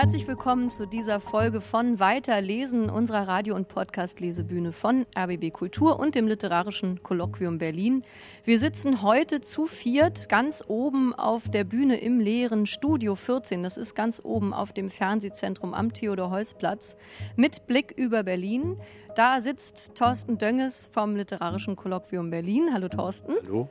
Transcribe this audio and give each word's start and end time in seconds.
Herzlich 0.00 0.28
willkommen 0.28 0.70
zu 0.70 0.86
dieser 0.86 1.18
Folge 1.18 1.60
von 1.60 1.98
Weiterlesen 1.98 2.88
unserer 2.88 3.26
Radio- 3.26 3.56
und 3.56 3.66
Podcast-Lesebühne 3.66 4.70
von 4.70 5.06
RBB 5.18 5.50
Kultur 5.52 5.98
und 5.98 6.14
dem 6.14 6.28
Literarischen 6.28 7.02
Kolloquium 7.02 7.58
Berlin. 7.58 8.04
Wir 8.44 8.60
sitzen 8.60 9.02
heute 9.02 9.40
zu 9.40 9.66
viert 9.66 10.28
ganz 10.28 10.62
oben 10.68 11.14
auf 11.14 11.48
der 11.48 11.64
Bühne 11.64 11.98
im 11.98 12.20
leeren 12.20 12.66
Studio 12.66 13.16
14. 13.16 13.64
Das 13.64 13.76
ist 13.76 13.96
ganz 13.96 14.22
oben 14.24 14.54
auf 14.54 14.72
dem 14.72 14.88
Fernsehzentrum 14.88 15.74
am 15.74 15.92
Theodor-Heuss-Platz 15.92 16.96
mit 17.34 17.66
Blick 17.66 17.92
über 17.96 18.22
Berlin. 18.22 18.76
Da 19.16 19.40
sitzt 19.40 19.96
Thorsten 19.96 20.38
Dönges 20.38 20.88
vom 20.94 21.16
Literarischen 21.16 21.74
Kolloquium 21.74 22.30
Berlin. 22.30 22.70
Hallo 22.72 22.86
Thorsten. 22.86 23.34
Hallo. 23.48 23.68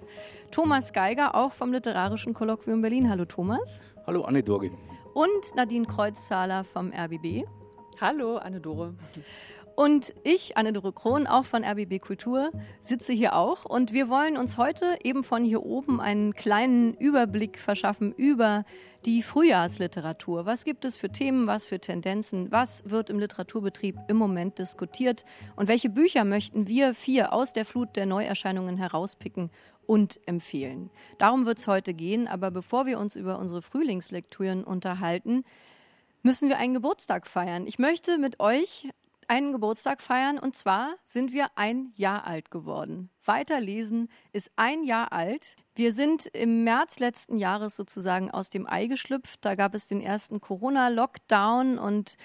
Thomas 0.52 0.91
Geiger, 0.91 1.36
auch 1.36 1.54
vom 1.54 1.71
Literarischen 1.71 2.34
Kolloquium 2.34 2.81
Berlin. 2.81 3.09
Hallo 3.09 3.23
Thomas. 3.23 3.80
Hallo 4.05 4.23
Anne 4.23 4.44
Dorge 4.44 4.72
und 5.17 5.55
Nadine 5.55 5.88
Kreuzzahler 5.88 6.63
vom 6.63 6.94
RBB. 6.94 7.48
Hallo, 7.99 8.38
Anne-Dore. 8.38 8.94
Und 9.75 10.13
ich, 10.23 10.58
Anne-Dore 10.58 10.94
Krohn, 10.94 11.25
auch 11.25 11.45
von 11.45 11.63
RBB 11.63 11.99
Kultur, 11.99 12.52
sitze 12.80 13.13
hier 13.13 13.35
auch. 13.35 13.66
Und 13.66 13.94
wir 13.94 14.09
wollen 14.09 14.38
uns 14.38 14.59
heute 14.59 14.99
eben 15.03 15.23
von 15.23 15.44
hier 15.44 15.63
oben 15.66 15.99
einen 15.99 16.35
kleinen 16.35 16.94
Überblick 16.94 17.58
verschaffen 17.58 18.13
über 18.13 18.63
die 19.05 19.23
Frühjahrsliteratur. 19.23 20.45
Was 20.45 20.66
gibt 20.66 20.85
es 20.85 20.99
für 20.99 21.09
Themen, 21.09 21.47
was 21.47 21.66
für 21.66 21.80
Tendenzen, 21.80 22.52
was 22.52 22.88
wird 22.88 23.09
im 23.09 23.17
Literaturbetrieb 23.17 23.97
im 24.09 24.17
Moment 24.17 24.59
diskutiert 24.59 25.25
und 25.55 25.67
welche 25.67 25.89
Bücher 25.89 26.25
möchten 26.25 26.67
wir 26.67 26.94
vier 26.94 27.34
aus 27.34 27.53
der 27.53 27.66
Flut 27.66 27.95
der 27.95 28.05
Neuerscheinungen 28.05 28.77
herauspicken 28.77 29.49
und 29.88 30.20
empfehlen. 30.27 30.91
Darum 31.18 31.48
wird 31.48 31.58
es 31.58 31.68
heute 31.68 31.95
gehen, 31.95 32.28
aber 32.28 32.52
bevor 32.52 32.86
wir 32.86 33.00
uns 33.00 33.16
über 33.16 33.40
unsere 33.40 33.64
Frühlingslektüren 33.64 34.64
unterhalten, 34.64 35.44
müssen 36.22 36.50
wir 36.50 36.58
einen 36.58 36.73
Geburtstag 36.73 37.25
feiern. 37.25 37.66
Ich 37.66 37.80
möchte 37.80 38.17
mit 38.17 38.39
euch 38.39 38.89
einen 39.28 39.52
Geburtstag 39.52 40.02
feiern 40.02 40.39
und 40.39 40.56
zwar 40.56 40.95
sind 41.03 41.34
wir 41.34 41.48
ein 41.56 41.92
Jahr 41.95 42.26
alt 42.26 42.50
geworden. 42.52 43.09
Weiterlesen 43.26 44.09
ist 44.31 44.52
ein 44.56 44.84
Jahr 44.84 45.11
alt. 45.11 45.56
Wir 45.76 45.94
sind 45.94 46.28
im 46.28 46.64
März 46.64 47.00
letzten 47.00 47.38
Jahres 47.38 47.76
sozusagen 47.76 48.31
aus 48.31 48.50
dem 48.50 48.67
Ei 48.67 48.88
geschlüpft. 48.88 49.44
Da 49.44 49.56
gab 49.56 49.76
es 49.76 49.88
den 49.88 50.02
ersten 50.02 50.39
Corona-Lockdown 50.39 51.78
und 51.78 52.17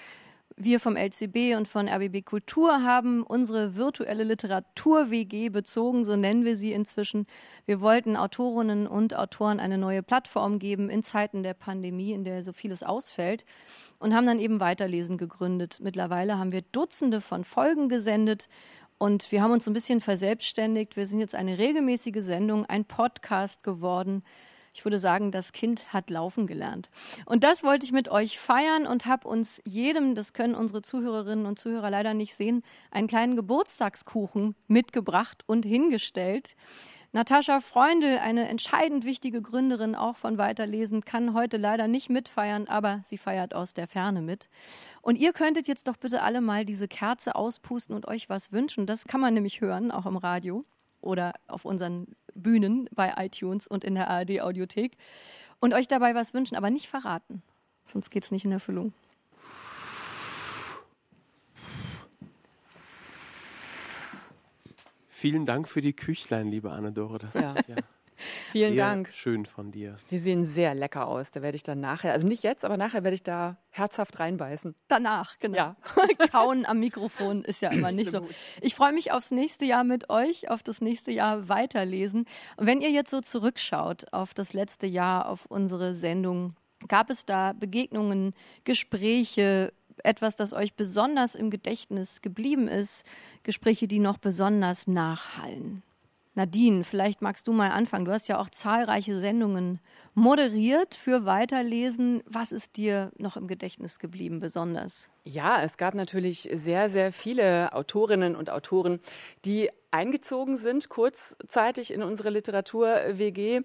wir 0.57 0.79
vom 0.79 0.95
LCB 0.95 1.55
und 1.57 1.67
von 1.67 1.87
RBB 1.87 2.25
Kultur 2.25 2.83
haben 2.83 3.23
unsere 3.23 3.75
virtuelle 3.75 4.23
Literatur-WG 4.23 5.49
bezogen, 5.49 6.05
so 6.05 6.15
nennen 6.15 6.45
wir 6.45 6.55
sie 6.55 6.73
inzwischen. 6.73 7.27
Wir 7.65 7.81
wollten 7.81 8.15
Autorinnen 8.15 8.87
und 8.87 9.15
Autoren 9.15 9.59
eine 9.59 9.77
neue 9.77 10.03
Plattform 10.03 10.59
geben 10.59 10.89
in 10.89 11.03
Zeiten 11.03 11.43
der 11.43 11.53
Pandemie, 11.53 12.13
in 12.13 12.23
der 12.23 12.43
so 12.43 12.51
vieles 12.51 12.83
ausfällt 12.83 13.45
und 13.99 14.13
haben 14.13 14.25
dann 14.25 14.39
eben 14.39 14.59
Weiterlesen 14.59 15.17
gegründet. 15.17 15.79
Mittlerweile 15.81 16.37
haben 16.37 16.51
wir 16.51 16.61
Dutzende 16.61 17.21
von 17.21 17.43
Folgen 17.43 17.89
gesendet 17.89 18.47
und 18.97 19.31
wir 19.31 19.41
haben 19.41 19.51
uns 19.51 19.67
ein 19.67 19.73
bisschen 19.73 20.01
verselbstständigt. 20.01 20.95
Wir 20.95 21.05
sind 21.05 21.19
jetzt 21.19 21.35
eine 21.35 21.57
regelmäßige 21.57 22.21
Sendung, 22.23 22.65
ein 22.65 22.85
Podcast 22.85 23.63
geworden 23.63 24.23
ich 24.73 24.83
würde 24.83 24.97
sagen, 24.97 25.31
das 25.31 25.53
Kind 25.53 25.93
hat 25.93 26.09
laufen 26.09 26.47
gelernt. 26.47 26.89
Und 27.25 27.43
das 27.43 27.63
wollte 27.63 27.85
ich 27.85 27.91
mit 27.91 28.09
euch 28.09 28.39
feiern 28.39 28.87
und 28.87 29.05
habe 29.05 29.27
uns 29.27 29.61
jedem, 29.65 30.15
das 30.15 30.33
können 30.33 30.55
unsere 30.55 30.81
Zuhörerinnen 30.81 31.45
und 31.45 31.59
Zuhörer 31.59 31.89
leider 31.89 32.13
nicht 32.13 32.35
sehen, 32.35 32.63
einen 32.91 33.07
kleinen 33.07 33.35
Geburtstagskuchen 33.35 34.55
mitgebracht 34.67 35.43
und 35.45 35.65
hingestellt. 35.65 36.55
Natascha 37.15 37.59
Freundl, 37.59 38.17
eine 38.17 38.49
entscheidend 38.49 39.05
wichtige 39.05 39.43
Gründerin 39.43 39.93
auch 39.93 40.15
von 40.15 40.39
Weiterlesen, 40.39 41.05
kann 41.05 41.35
heute 41.35 41.57
leider 41.57 41.87
nicht 41.87 42.09
mitfeiern, 42.09 42.67
aber 42.67 43.01
sie 43.03 43.19
feiert 43.19 43.53
aus 43.53 43.75
der 43.75 43.87
Ferne 43.87 44.23
mit. 44.23 44.49
Und 45.03 45.17
ihr 45.19 45.31
könntet 45.31 45.67
jetzt 45.67 45.87
doch 45.87 45.97
bitte 45.97 46.23
alle 46.23 46.41
mal 46.41 46.65
diese 46.65 46.87
Kerze 46.87 47.35
auspusten 47.35 47.95
und 47.95 48.07
euch 48.07 48.29
was 48.29 48.51
wünschen. 48.51 48.87
Das 48.87 49.05
kann 49.05 49.21
man 49.21 49.35
nämlich 49.35 49.61
hören, 49.61 49.91
auch 49.91 50.07
im 50.07 50.17
Radio 50.17 50.65
oder 51.01 51.33
auf 51.47 51.65
unseren 51.65 52.07
Bühnen 52.35 52.89
bei 52.93 53.13
iTunes 53.17 53.67
und 53.67 53.83
in 53.83 53.95
der 53.95 54.09
ARD 54.09 54.41
Audiothek 54.41 54.97
und 55.59 55.73
euch 55.73 55.87
dabei 55.87 56.15
was 56.15 56.33
wünschen, 56.33 56.55
aber 56.55 56.69
nicht 56.69 56.87
verraten. 56.87 57.41
Sonst 57.85 58.09
geht 58.09 58.23
es 58.23 58.31
nicht 58.31 58.45
in 58.45 58.51
Erfüllung. 58.51 58.93
Vielen 65.09 65.45
Dank 65.45 65.69
für 65.69 65.81
die 65.81 65.93
Küchlein, 65.93 66.47
liebe 66.47 66.71
Anne-Dore. 66.71 67.17
Das 67.17 67.33
ja. 67.35 67.53
ist 67.53 67.69
ja 67.69 67.77
Vielen 68.51 68.75
Dank. 68.75 69.09
Schön 69.13 69.45
von 69.45 69.71
dir. 69.71 69.97
Die 70.11 70.17
sehen 70.17 70.45
sehr 70.45 70.75
lecker 70.75 71.07
aus. 71.07 71.31
Da 71.31 71.41
werde 71.41 71.55
ich 71.55 71.63
dann 71.63 71.79
nachher, 71.79 72.13
also 72.13 72.27
nicht 72.27 72.43
jetzt, 72.43 72.65
aber 72.65 72.77
nachher 72.77 73.03
werde 73.03 73.15
ich 73.15 73.23
da 73.23 73.57
herzhaft 73.69 74.19
reinbeißen. 74.19 74.75
Danach, 74.87 75.39
genau. 75.39 75.57
Ja. 75.57 75.75
Kauen 76.31 76.65
am 76.65 76.79
Mikrofon 76.79 77.43
ist 77.43 77.61
ja 77.61 77.69
immer 77.71 77.91
nicht 77.91 78.11
so. 78.11 78.27
Ich 78.61 78.75
freue 78.75 78.93
mich 78.93 79.11
aufs 79.11 79.31
nächste 79.31 79.65
Jahr 79.65 79.83
mit 79.83 80.09
euch, 80.09 80.49
auf 80.49 80.63
das 80.63 80.81
nächste 80.81 81.11
Jahr 81.11 81.49
weiterlesen. 81.49 82.25
Und 82.57 82.67
wenn 82.67 82.81
ihr 82.81 82.91
jetzt 82.91 83.11
so 83.11 83.21
zurückschaut 83.21 84.13
auf 84.13 84.33
das 84.33 84.53
letzte 84.53 84.87
Jahr, 84.87 85.27
auf 85.27 85.45
unsere 85.47 85.93
Sendung, 85.93 86.55
gab 86.87 87.09
es 87.09 87.25
da 87.25 87.53
Begegnungen, 87.53 88.33
Gespräche, 88.63 89.73
etwas, 90.03 90.35
das 90.35 90.53
euch 90.53 90.73
besonders 90.75 91.35
im 91.35 91.49
Gedächtnis 91.49 92.21
geblieben 92.21 92.67
ist, 92.67 93.05
Gespräche, 93.43 93.87
die 93.87 93.99
noch 93.99 94.17
besonders 94.17 94.87
nachhallen? 94.87 95.83
Nadine, 96.35 96.83
vielleicht 96.83 97.21
magst 97.21 97.47
du 97.47 97.53
mal 97.53 97.69
anfangen. 97.69 98.05
Du 98.05 98.11
hast 98.11 98.27
ja 98.27 98.39
auch 98.39 98.49
zahlreiche 98.49 99.19
Sendungen 99.19 99.79
moderiert 100.15 100.95
für 100.95 101.25
Weiterlesen. 101.25 102.23
Was 102.25 102.51
ist 102.51 102.75
dir 102.77 103.11
noch 103.17 103.37
im 103.37 103.47
Gedächtnis 103.47 103.99
geblieben 103.99 104.39
besonders? 104.39 105.09
Ja, 105.25 105.61
es 105.61 105.77
gab 105.77 105.93
natürlich 105.93 106.49
sehr, 106.53 106.89
sehr 106.89 107.13
viele 107.13 107.73
Autorinnen 107.73 108.35
und 108.35 108.49
Autoren, 108.49 108.99
die 109.45 109.69
eingezogen 109.91 110.57
sind 110.57 110.89
kurzzeitig 110.89 111.93
in 111.93 112.01
unsere 112.01 112.31
Literatur-WG. 112.31 113.61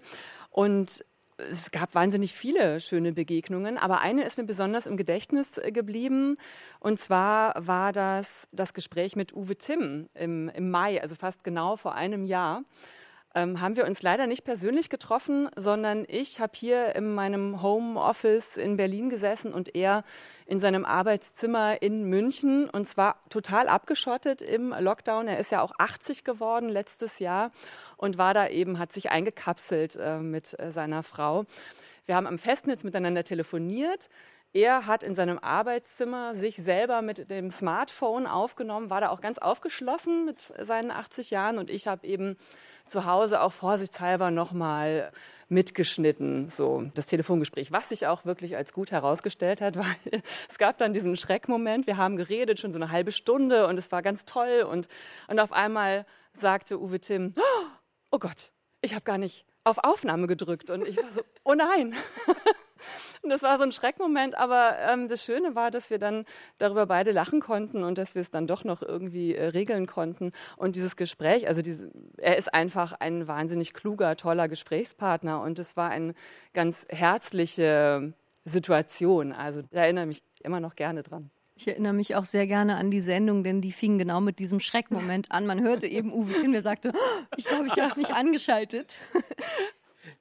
Und 0.51 1.03
es 1.51 1.71
gab 1.71 1.95
wahnsinnig 1.95 2.33
viele 2.33 2.79
schöne 2.79 3.13
Begegnungen, 3.13 3.77
aber 3.77 4.01
eine 4.01 4.23
ist 4.23 4.37
mir 4.37 4.43
besonders 4.43 4.85
im 4.85 4.97
Gedächtnis 4.97 5.57
äh, 5.57 5.71
geblieben. 5.71 6.37
Und 6.79 6.99
zwar 6.99 7.53
war 7.65 7.91
das 7.91 8.47
das 8.51 8.73
Gespräch 8.73 9.15
mit 9.15 9.33
Uwe 9.33 9.55
Timm 9.55 10.09
im, 10.13 10.49
im 10.49 10.69
Mai, 10.69 11.01
also 11.01 11.15
fast 11.15 11.43
genau 11.43 11.75
vor 11.75 11.95
einem 11.95 12.25
Jahr. 12.25 12.63
Ähm, 13.35 13.61
haben 13.61 13.75
wir 13.75 13.85
uns 13.85 14.01
leider 14.01 14.25
nicht 14.25 14.43
persönlich 14.43 14.89
getroffen, 14.89 15.49
sondern 15.55 16.03
ich 16.07 16.39
habe 16.39 16.53
hier 16.55 16.95
in 16.95 17.13
meinem 17.13 17.61
Homeoffice 17.61 18.57
in 18.57 18.75
Berlin 18.75 19.11
gesessen 19.11 19.53
und 19.53 19.75
er 19.75 20.03
in 20.47 20.59
seinem 20.59 20.83
Arbeitszimmer 20.83 21.79
in 21.79 22.05
München 22.05 22.67
und 22.71 22.89
zwar 22.89 23.21
total 23.29 23.67
abgeschottet 23.67 24.41
im 24.41 24.73
Lockdown. 24.77 25.27
Er 25.27 25.37
ist 25.37 25.51
ja 25.51 25.61
auch 25.61 25.73
80 25.77 26.23
geworden 26.23 26.69
letztes 26.69 27.19
Jahr 27.19 27.51
und 27.97 28.17
war 28.17 28.33
da 28.33 28.47
eben, 28.47 28.79
hat 28.79 28.93
sich 28.93 29.11
eingekapselt 29.11 29.95
äh, 29.95 30.17
mit 30.17 30.59
äh, 30.59 30.71
seiner 30.71 31.03
Frau. 31.03 31.45
Wir 32.07 32.15
haben 32.15 32.25
am 32.25 32.39
Festnetz 32.39 32.83
miteinander 32.83 33.23
telefoniert. 33.23 34.09
Er 34.53 34.87
hat 34.87 35.03
in 35.03 35.13
seinem 35.13 35.37
Arbeitszimmer 35.37 36.33
sich 36.33 36.55
selber 36.55 37.03
mit 37.03 37.29
dem 37.29 37.51
Smartphone 37.51 38.25
aufgenommen, 38.25 38.89
war 38.89 39.01
da 39.01 39.09
auch 39.09 39.21
ganz 39.21 39.37
aufgeschlossen 39.37 40.25
mit 40.25 40.41
seinen 40.59 40.89
80 40.89 41.29
Jahren 41.29 41.59
und 41.59 41.69
ich 41.69 41.87
habe 41.87 42.07
eben 42.07 42.35
zu 42.89 43.05
Hause 43.05 43.41
auch 43.41 43.51
vorsichtshalber 43.51 44.31
nochmal 44.31 45.11
mitgeschnitten, 45.49 46.49
so 46.49 46.83
das 46.93 47.07
Telefongespräch, 47.07 47.71
was 47.71 47.89
sich 47.89 48.05
auch 48.05 48.23
wirklich 48.23 48.55
als 48.55 48.71
gut 48.71 48.91
herausgestellt 48.91 49.61
hat, 49.61 49.75
weil 49.77 50.21
es 50.47 50.57
gab 50.57 50.77
dann 50.77 50.93
diesen 50.93 51.15
Schreckmoment, 51.15 51.87
wir 51.87 51.97
haben 51.97 52.17
geredet, 52.17 52.59
schon 52.59 52.71
so 52.71 52.77
eine 52.79 52.91
halbe 52.91 53.11
Stunde 53.11 53.67
und 53.67 53.77
es 53.77 53.91
war 53.91 54.01
ganz 54.01 54.25
toll 54.25 54.65
und, 54.69 54.87
und 55.27 55.39
auf 55.39 55.51
einmal 55.51 56.05
sagte 56.33 56.79
Uwe 56.79 56.99
Tim, 56.99 57.33
oh 58.11 58.19
Gott, 58.19 58.51
ich 58.81 58.93
habe 58.93 59.03
gar 59.03 59.17
nicht 59.17 59.45
auf 59.63 59.79
Aufnahme 59.79 60.27
gedrückt 60.27 60.69
und 60.69 60.87
ich 60.87 60.97
war 60.97 61.11
so, 61.11 61.21
oh 61.43 61.53
nein. 61.53 61.95
Und 63.21 63.29
das 63.29 63.43
war 63.43 63.57
so 63.57 63.63
ein 63.63 63.71
Schreckmoment, 63.71 64.37
aber 64.37 64.77
ähm, 64.79 65.07
das 65.07 65.23
Schöne 65.23 65.55
war, 65.55 65.71
dass 65.71 65.89
wir 65.89 65.99
dann 65.99 66.25
darüber 66.57 66.85
beide 66.85 67.11
lachen 67.11 67.41
konnten 67.41 67.83
und 67.83 67.97
dass 67.97 68.15
wir 68.15 68.21
es 68.21 68.31
dann 68.31 68.47
doch 68.47 68.63
noch 68.63 68.81
irgendwie 68.81 69.35
äh, 69.35 69.47
regeln 69.47 69.87
konnten. 69.87 70.31
Und 70.57 70.75
dieses 70.75 70.95
Gespräch, 70.95 71.47
also 71.47 71.61
diese, 71.61 71.91
er 72.17 72.37
ist 72.37 72.53
einfach 72.53 72.93
ein 72.93 73.27
wahnsinnig 73.27 73.73
kluger, 73.73 74.15
toller 74.15 74.47
Gesprächspartner 74.47 75.41
und 75.41 75.59
es 75.59 75.77
war 75.77 75.89
eine 75.89 76.13
ganz 76.53 76.85
herzliche 76.89 78.13
Situation. 78.45 79.31
Also 79.31 79.61
da 79.71 79.81
erinnere 79.83 80.05
ich 80.05 80.07
mich 80.07 80.23
immer 80.43 80.59
noch 80.59 80.75
gerne 80.75 81.03
dran. 81.03 81.29
Ich 81.55 81.67
erinnere 81.67 81.91
mich 81.91 82.15
auch 82.15 82.23
sehr 82.23 82.47
gerne 82.47 82.77
an 82.77 82.89
die 82.89 83.01
Sendung, 83.01 83.43
denn 83.43 83.59
die 83.59 83.73
fing 83.73 83.97
genau 83.97 84.21
mit 84.21 84.39
diesem 84.39 84.61
Schreckmoment 84.61 85.29
an. 85.29 85.45
Man 85.45 85.61
hörte 85.61 85.87
eben 85.87 86.13
Uwe 86.13 86.31
Kim, 86.39 86.53
der 86.53 86.61
sagte, 86.61 86.93
oh, 86.95 87.25
ich 87.35 87.43
glaube, 87.43 87.67
ich 87.67 87.73
habe 87.73 87.89
es 87.89 87.97
nicht 87.97 88.13
angeschaltet. 88.13 88.97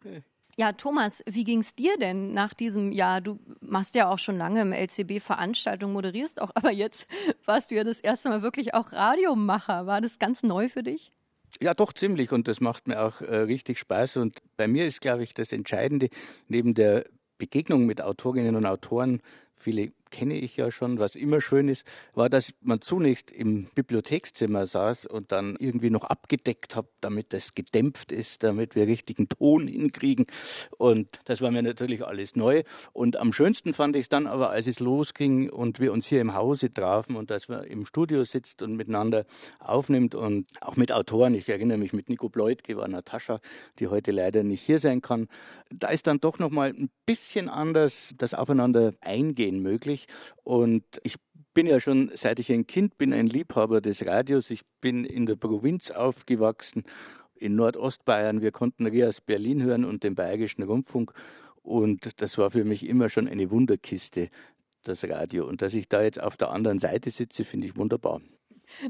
Ja, 0.59 0.73
Thomas, 0.73 1.23
wie 1.25 1.45
ging 1.45 1.61
es 1.61 1.77
dir 1.77 1.97
denn 1.99 2.33
nach 2.33 2.53
diesem 2.53 2.91
Jahr? 2.91 3.21
Du 3.21 3.39
machst 3.61 3.95
ja 3.95 4.11
auch 4.11 4.19
schon 4.19 4.37
lange 4.37 4.61
im 4.61 4.73
LCB 4.73 5.21
Veranstaltungen, 5.23 5.93
moderierst 5.93 6.43
auch, 6.43 6.51
aber 6.53 6.73
jetzt 6.73 7.07
warst 7.47 7.71
du 7.71 7.77
ja 7.77 7.85
das 7.85 8.01
erste 8.01 8.29
Mal 8.29 8.43
wirklich 8.43 8.75
auch 8.75 8.91
Radiomacher. 8.91 9.87
War 9.87 10.01
das 10.01 10.19
ganz 10.19 10.43
neu 10.43 10.69
für 10.69 10.83
dich? 10.83 11.13
Ja, 11.61 11.75
doch 11.75 11.93
ziemlich 11.93 12.33
und 12.33 12.49
das 12.49 12.61
macht 12.61 12.89
mir 12.89 13.01
auch 13.01 13.21
äh, 13.21 13.37
richtig 13.37 13.79
Spaß. 13.79 14.17
Und 14.17 14.39
bei 14.57 14.67
mir 14.67 14.85
ist, 14.89 15.01
glaube 15.01 15.23
ich, 15.23 15.33
das 15.33 15.53
Entscheidende 15.53 16.09
neben 16.49 16.75
der 16.75 17.05
Begegnung 17.39 17.87
mit 17.87 18.03
Autorinnen 18.03 18.57
und 18.57 18.67
Autoren, 18.67 19.23
viele 19.55 19.93
kenne 20.11 20.35
ich 20.35 20.57
ja 20.57 20.71
schon. 20.71 20.99
Was 20.99 21.15
immer 21.15 21.41
schön 21.41 21.69
ist, 21.69 21.87
war, 22.15 22.29
dass 22.29 22.55
man 22.61 22.81
zunächst 22.81 23.31
im 23.31 23.67
Bibliothekszimmer 23.75 24.67
saß 24.67 25.07
und 25.07 25.33
dann 25.33 25.57
irgendwie 25.59 25.91
noch 25.91 26.05
abgedeckt 26.05 26.77
hat, 26.77 26.87
damit 27.01 27.33
das 27.33 27.55
gedämpft 27.55 28.13
ist, 28.13 28.43
damit 28.43 28.75
wir 28.75 28.87
richtigen 28.87 29.29
Ton 29.29 29.69
hinkriegen. 29.69 30.27
Und 30.79 31.21
das 31.27 31.41
war 31.41 31.51
mir 31.51 31.63
natürlich 31.63 32.05
alles 32.05 32.37
neu. 32.37 32.63
Und 32.93 33.17
am 33.17 33.33
schönsten 33.33 33.75
fand 33.75 33.97
ich 33.97 34.03
es 34.03 34.09
dann 34.09 34.27
aber, 34.27 34.51
als 34.51 34.67
es 34.67 34.81
losging 34.81 35.51
und 35.51 35.81
wir 35.81 35.93
uns 35.93 36.07
hier 36.07 36.21
im 36.21 36.35
Hause 36.35 36.73
trafen 36.73 37.17
und 37.17 37.31
dass 37.31 37.49
man 37.49 37.65
im 37.65 37.85
Studio 37.87 38.25
sitzt 38.25 38.63
und 38.63 38.77
miteinander 38.77 39.27
aufnimmt 39.59 40.15
und 40.15 40.47
auch 40.61 40.77
mit 40.77 40.93
Autoren. 40.93 41.35
Ich 41.35 41.49
erinnere 41.49 41.79
mich 41.79 41.93
mit 41.93 42.09
Nico 42.09 42.29
Bleutke 42.29 42.77
war 42.77 42.89
Natascha, 42.89 43.41
die 43.79 43.89
heute 43.89 44.13
leider 44.13 44.43
nicht 44.43 44.63
hier 44.63 44.79
sein 44.79 45.03
kann. 45.03 45.29
Da 45.71 45.89
ist 45.89 46.07
dann 46.07 46.21
doch 46.21 46.39
noch 46.39 46.51
mal 46.51 46.71
ein 46.71 46.91
bisschen 47.05 47.49
anders 47.49 48.15
das 48.17 48.35
Aufeinander 48.35 48.95
eingehen 49.01 49.61
möglich. 49.61 49.98
Und 50.45 50.85
ich 51.03 51.17
bin 51.55 51.67
ja 51.67 51.81
schon, 51.81 52.11
seit 52.15 52.39
ich 52.39 52.53
ein 52.53 52.67
Kind 52.67 52.99
bin, 52.99 53.13
ein 53.13 53.27
Liebhaber 53.27 53.81
des 53.81 54.07
Radios. 54.07 54.51
Ich 54.51 54.63
bin 54.81 55.05
in 55.05 55.27
der 55.27 55.37
Provinz 55.37 55.91
aufgewachsen, 55.91 56.85
in 57.35 57.57
Nordostbayern. 57.57 58.43
Wir 58.43 58.53
konnten 58.53 58.87
Rias 58.87 59.21
Berlin 59.21 59.63
hören 59.63 59.85
und 59.85 60.05
den 60.05 60.15
Bayerischen 60.15 60.63
Rundfunk. 60.63 61.13
Und 61.63 62.21
das 62.23 62.39
war 62.39 62.51
für 62.51 62.65
mich 62.65 62.87
immer 62.87 63.09
schon 63.09 63.29
eine 63.29 63.51
Wunderkiste, 63.51 64.29
das 64.85 65.05
Radio. 65.05 65.47
Und 65.47 65.63
dass 65.63 65.75
ich 65.75 65.89
da 65.89 66.03
jetzt 66.03 66.21
auf 66.21 66.37
der 66.37 66.51
anderen 66.51 66.79
Seite 66.79 67.11
sitze, 67.11 67.45
finde 67.45 67.67
ich 67.67 67.77
wunderbar. 67.77 68.21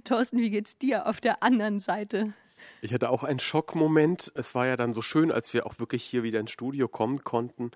Thorsten, 0.04 0.38
wie 0.38 0.50
geht's 0.50 0.76
dir 0.76 1.06
auf 1.06 1.20
der 1.20 1.42
anderen 1.42 1.80
Seite? 1.80 2.34
Ich 2.80 2.92
hatte 2.92 3.10
auch 3.10 3.24
einen 3.24 3.38
Schockmoment. 3.38 4.32
Es 4.34 4.54
war 4.54 4.66
ja 4.66 4.76
dann 4.76 4.92
so 4.92 5.02
schön, 5.02 5.30
als 5.30 5.54
wir 5.54 5.66
auch 5.66 5.78
wirklich 5.78 6.04
hier 6.04 6.22
wieder 6.22 6.40
ins 6.40 6.50
Studio 6.50 6.88
kommen 6.88 7.24
konnten. 7.24 7.70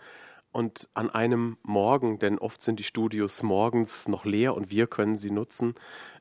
Und 0.53 0.89
an 0.95 1.11
einem 1.11 1.57
Morgen, 1.63 2.19
denn 2.19 2.39
oft 2.39 2.63
sind 2.63 2.79
die 2.79 2.85
Studios 2.85 3.43
morgens 3.43 4.07
noch 4.07 4.25
leer 4.25 4.55
und 4.55 4.71
wir 4.71 4.87
können 4.87 5.17
sie 5.17 5.31
nutzen, 5.31 5.75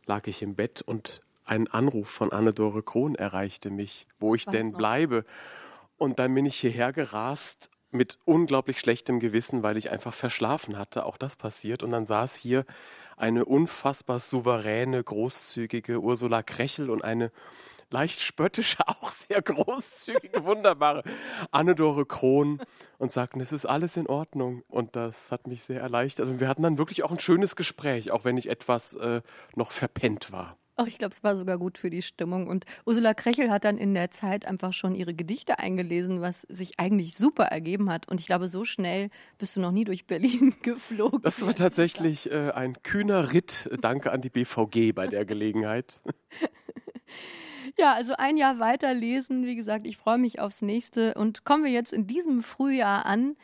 lag 0.06 0.26
ich 0.28 0.42
im 0.42 0.56
Bett 0.56 0.82
und 0.82 1.22
ein 1.46 1.68
Anruf 1.68 2.10
von 2.10 2.32
Anne-Dore 2.32 2.82
Krohn 2.82 3.16
erreichte 3.16 3.70
mich, 3.70 4.06
wo 4.20 4.34
ich 4.36 4.48
Was 4.48 4.54
denn 4.54 4.70
noch? 4.72 4.78
bleibe. 4.78 5.26
Und 5.98 6.20
dann 6.20 6.34
bin 6.34 6.46
ich 6.46 6.56
hierher 6.56 6.94
gerast 6.94 7.70
mit 7.92 8.18
unglaublich 8.24 8.80
schlechtem 8.80 9.20
Gewissen, 9.20 9.64
weil 9.64 9.76
ich 9.76 9.92
einfach 9.92 10.14
verschlafen 10.14 10.78
hatte. 10.78 11.06
Auch 11.06 11.18
das 11.18 11.36
passiert. 11.36 11.84
Und 11.84 11.92
dann 11.92 12.06
saß 12.06 12.36
hier 12.36 12.66
eine 13.18 13.46
unfassbar 13.46 14.20
souveräne, 14.20 15.04
großzügige 15.04 16.00
Ursula 16.00 16.42
Krechel 16.42 16.90
und 16.90 17.04
eine 17.04 17.32
leicht 17.92 18.22
spöttische, 18.22 18.78
auch 18.88 19.12
sehr 19.12 19.42
großzügige, 19.42 20.44
wunderbare 20.44 21.04
Annedore 21.52 22.06
Krohn 22.06 22.62
und 22.98 23.12
sagten, 23.12 23.40
es 23.40 23.52
ist 23.52 23.66
alles 23.66 23.98
in 23.98 24.08
Ordnung. 24.08 24.64
Und 24.68 24.96
das 24.96 25.32
hat 25.32 25.48
mich 25.48 25.64
sehr 25.64 25.82
erleichtert. 25.82 26.28
Und 26.28 26.40
wir 26.40 26.48
hatten 26.48 26.64
dann 26.64 26.78
wirklich 26.78 27.04
auch 27.04 27.12
ein 27.12 27.20
schönes 27.20 27.56
Gespräch, 27.56 28.12
auch 28.12 28.26
wenn 28.26 28.38
ich 28.38 28.50
etwas 28.50 28.96
äh, 28.96 29.22
noch 29.56 29.72
verpennt 29.72 30.32
war. 30.32 30.58
Ach, 30.78 30.88
ich 30.88 30.98
glaube, 30.98 31.14
es 31.14 31.24
war 31.24 31.36
sogar 31.36 31.60
gut 31.60 31.78
für 31.78 31.92
die 31.92 32.02
Stimmung. 32.02 32.48
Und 32.48 32.66
Ursula 32.86 33.14
Krechel 33.14 33.52
hat 33.52 33.66
dann 33.66 33.78
in 33.78 33.94
der 33.94 34.10
Zeit 34.10 34.46
einfach 34.46 34.74
schon 34.74 34.96
ihre 34.96 35.14
Gedichte 35.14 35.60
eingelesen, 35.60 36.22
was 36.22 36.42
sich 36.50 36.80
eigentlich 36.80 37.16
super 37.16 37.46
ergeben 37.46 37.92
hat. 37.92 38.08
Und 38.08 38.20
ich 38.20 38.26
glaube, 38.26 38.48
so 38.48 38.66
schnell 38.66 39.10
bist 39.38 39.56
du 39.56 39.62
noch 39.62 39.72
nie 39.72 39.84
durch 39.84 40.08
Berlin 40.08 40.56
geflogen. 40.64 41.22
Das 41.22 41.46
war 41.46 41.54
tatsächlich 41.54 42.32
äh, 42.32 42.52
ein 42.52 42.82
kühner 42.82 43.32
Ritt. 43.32 43.70
Danke 43.80 44.12
an 44.12 44.22
die 44.22 44.32
BVG 44.32 44.94
bei 44.94 45.06
der 45.06 45.26
Gelegenheit. 45.26 46.02
Ja, 47.82 47.96
also 47.96 48.14
ein 48.16 48.38
Jahr 48.38 48.60
weiterlesen. 48.60 49.48
Wie 49.48 49.56
gesagt, 49.56 49.88
ich 49.88 49.98
freue 49.98 50.20
mich 50.20 50.40
aufs 50.40 50.62
nächste. 50.62 51.16
Und 51.16 51.46
kommen 51.46 51.64
wir 51.64 51.72
jetzt 51.72 51.92
in 51.92 52.06
diesem 52.06 52.44
Frühjahr 52.44 53.08
an. 53.08 53.36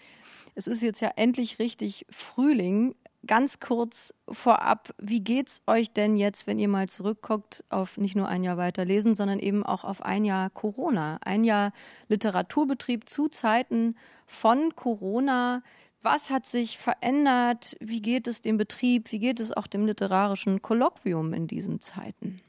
Es 0.54 0.68
ist 0.68 0.84
jetzt 0.84 1.01
ja 1.01 1.10
endlich 1.16 1.57
richtig 1.57 2.06
Frühling. 2.12 2.94
Ganz 3.25 3.60
kurz 3.60 4.13
vorab, 4.30 4.94
wie 5.00 5.22
geht's 5.22 5.63
euch 5.66 5.92
denn 5.92 6.18
jetzt, 6.18 6.45
wenn 6.45 6.60
ihr 6.60 6.68
mal 6.68 6.88
zurückguckt 6.88 7.63
auf 7.69 7.98
nicht 7.98 8.16
nur 8.16 8.28
ein 8.28 8.44
Jahr 8.44 8.57
weiterlesen, 8.57 9.16
sondern 9.16 9.39
eben 9.39 9.66
auch 9.66 9.84
auf 9.84 10.04
ein 10.04 10.24
Jahr 10.24 10.51
Corona, 10.51 11.18
ein 11.25 11.44
Jahr 11.44 11.72
Literaturbetrieb 12.07 13.10
zu 13.10 13.30
Zeiten 13.30 13.95
von 14.28 14.75
Corona? 14.75 15.63
Was 16.04 16.30
hat 16.30 16.45
sich 16.45 16.78
verändert? 16.78 17.75
Wie 17.80 18.04
geht 18.04 18.28
es 18.28 18.44
dem 18.44 18.57
Betrieb? 18.57 19.12
Wie 19.12 19.18
geht 19.18 19.39
es 19.39 19.51
auch 19.51 19.66
dem 19.66 19.88
literarischen 19.88 20.62
Kolloquium 20.62 21.34
in 21.34 21.48
diesen 21.48 21.81
Zeiten? 21.81 22.39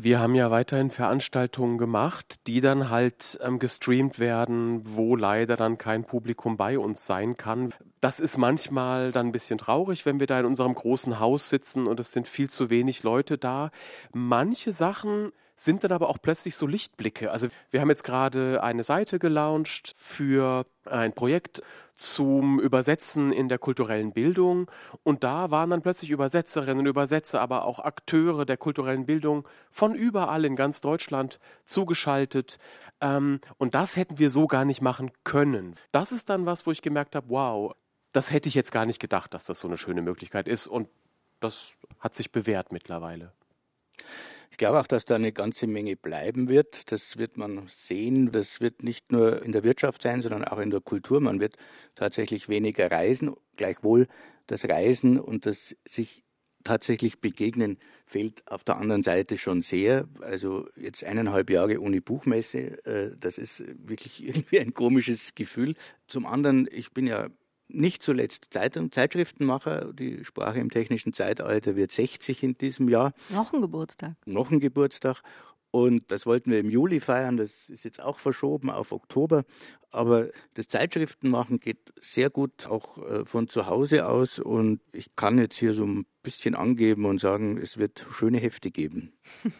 Wir 0.00 0.20
haben 0.20 0.36
ja 0.36 0.52
weiterhin 0.52 0.90
Veranstaltungen 0.90 1.76
gemacht, 1.76 2.46
die 2.46 2.60
dann 2.60 2.88
halt 2.88 3.36
ähm, 3.42 3.58
gestreamt 3.58 4.20
werden, 4.20 4.82
wo 4.84 5.16
leider 5.16 5.56
dann 5.56 5.76
kein 5.76 6.04
Publikum 6.04 6.56
bei 6.56 6.78
uns 6.78 7.04
sein 7.04 7.36
kann. 7.36 7.74
Das 8.00 8.20
ist 8.20 8.38
manchmal 8.38 9.10
dann 9.10 9.26
ein 9.26 9.32
bisschen 9.32 9.58
traurig, 9.58 10.06
wenn 10.06 10.20
wir 10.20 10.28
da 10.28 10.38
in 10.38 10.46
unserem 10.46 10.74
großen 10.74 11.18
Haus 11.18 11.50
sitzen 11.50 11.88
und 11.88 11.98
es 11.98 12.12
sind 12.12 12.28
viel 12.28 12.48
zu 12.48 12.70
wenig 12.70 13.02
Leute 13.02 13.38
da. 13.38 13.70
Manche 14.12 14.72
Sachen 14.72 15.32
sind 15.56 15.82
dann 15.82 15.90
aber 15.90 16.08
auch 16.08 16.18
plötzlich 16.22 16.54
so 16.54 16.68
Lichtblicke. 16.68 17.32
Also 17.32 17.48
wir 17.72 17.80
haben 17.80 17.90
jetzt 17.90 18.04
gerade 18.04 18.62
eine 18.62 18.84
Seite 18.84 19.18
gelauncht 19.18 19.94
für 19.96 20.64
ein 20.84 21.12
Projekt 21.12 21.60
zum 21.98 22.60
Übersetzen 22.60 23.32
in 23.32 23.48
der 23.48 23.58
kulturellen 23.58 24.12
Bildung. 24.12 24.70
Und 25.02 25.24
da 25.24 25.50
waren 25.50 25.70
dann 25.70 25.82
plötzlich 25.82 26.10
Übersetzerinnen 26.10 26.78
und 26.78 26.86
Übersetzer, 26.86 27.40
aber 27.40 27.64
auch 27.64 27.80
Akteure 27.80 28.46
der 28.46 28.56
kulturellen 28.56 29.04
Bildung 29.04 29.46
von 29.70 29.94
überall 29.94 30.44
in 30.44 30.54
ganz 30.54 30.80
Deutschland 30.80 31.40
zugeschaltet. 31.64 32.58
Ähm, 33.00 33.40
und 33.56 33.74
das 33.74 33.96
hätten 33.96 34.18
wir 34.18 34.30
so 34.30 34.46
gar 34.46 34.64
nicht 34.64 34.80
machen 34.80 35.10
können. 35.24 35.74
Das 35.90 36.12
ist 36.12 36.28
dann 36.28 36.46
was, 36.46 36.66
wo 36.66 36.70
ich 36.70 36.82
gemerkt 36.82 37.16
habe, 37.16 37.30
wow, 37.30 37.74
das 38.12 38.30
hätte 38.30 38.48
ich 38.48 38.54
jetzt 38.54 38.72
gar 38.72 38.86
nicht 38.86 39.00
gedacht, 39.00 39.34
dass 39.34 39.44
das 39.44 39.58
so 39.58 39.66
eine 39.66 39.76
schöne 39.76 40.00
Möglichkeit 40.00 40.46
ist. 40.46 40.68
Und 40.68 40.88
das 41.40 41.74
hat 41.98 42.14
sich 42.14 42.30
bewährt 42.30 42.70
mittlerweile. 42.70 43.32
Ich 44.58 44.60
glaube 44.60 44.80
auch, 44.80 44.88
dass 44.88 45.04
da 45.04 45.14
eine 45.14 45.30
ganze 45.30 45.68
Menge 45.68 45.94
bleiben 45.94 46.48
wird. 46.48 46.90
Das 46.90 47.16
wird 47.16 47.36
man 47.36 47.68
sehen. 47.68 48.32
Das 48.32 48.60
wird 48.60 48.82
nicht 48.82 49.12
nur 49.12 49.40
in 49.44 49.52
der 49.52 49.62
Wirtschaft 49.62 50.02
sein, 50.02 50.20
sondern 50.20 50.42
auch 50.42 50.58
in 50.58 50.72
der 50.72 50.80
Kultur. 50.80 51.20
Man 51.20 51.38
wird 51.38 51.56
tatsächlich 51.94 52.48
weniger 52.48 52.90
reisen. 52.90 53.36
Gleichwohl 53.54 54.08
das 54.48 54.68
Reisen 54.68 55.20
und 55.20 55.46
das 55.46 55.76
sich 55.86 56.24
tatsächlich 56.64 57.20
begegnen 57.20 57.78
fehlt 58.04 58.42
auf 58.50 58.64
der 58.64 58.78
anderen 58.78 59.04
Seite 59.04 59.38
schon 59.38 59.60
sehr. 59.60 60.08
Also 60.22 60.66
jetzt 60.74 61.04
eineinhalb 61.04 61.50
Jahre 61.50 61.80
ohne 61.80 62.02
Buchmesse, 62.02 62.84
äh, 62.84 63.16
das 63.16 63.38
ist 63.38 63.62
wirklich 63.88 64.24
irgendwie 64.26 64.58
ein 64.58 64.74
komisches 64.74 65.36
Gefühl. 65.36 65.76
Zum 66.08 66.26
anderen, 66.26 66.68
ich 66.72 66.90
bin 66.90 67.06
ja 67.06 67.28
nicht 67.68 68.02
zuletzt 68.02 68.52
Zeitung, 68.52 68.92
Zeitschriftenmacher. 68.92 69.92
Die 69.92 70.24
Sprache 70.24 70.58
im 70.58 70.70
technischen 70.70 71.12
Zeitalter 71.12 71.76
wird 71.76 71.92
60 71.92 72.42
in 72.42 72.58
diesem 72.58 72.88
Jahr. 72.88 73.12
Noch 73.30 73.52
ein 73.52 73.60
Geburtstag. 73.60 74.14
Noch 74.24 74.50
ein 74.50 74.60
Geburtstag. 74.60 75.22
Und 75.70 76.10
das 76.10 76.24
wollten 76.24 76.50
wir 76.50 76.60
im 76.60 76.70
Juli 76.70 77.00
feiern. 77.00 77.36
Das 77.36 77.68
ist 77.68 77.84
jetzt 77.84 78.00
auch 78.00 78.18
verschoben 78.18 78.70
auf 78.70 78.92
Oktober. 78.92 79.44
Aber 79.90 80.28
das 80.54 80.68
Zeitschriftenmachen 80.68 81.60
geht 81.60 81.92
sehr 82.00 82.30
gut 82.30 82.66
auch 82.66 82.98
äh, 82.98 83.24
von 83.24 83.48
zu 83.48 83.66
Hause 83.66 84.06
aus. 84.06 84.38
Und 84.38 84.80
ich 84.92 85.16
kann 85.16 85.38
jetzt 85.38 85.56
hier 85.56 85.72
so 85.72 85.84
ein 85.84 86.06
bisschen 86.22 86.54
angeben 86.54 87.06
und 87.06 87.20
sagen, 87.20 87.56
es 87.56 87.78
wird 87.78 88.04
schöne 88.10 88.38
Hefte 88.38 88.70
geben. 88.70 89.12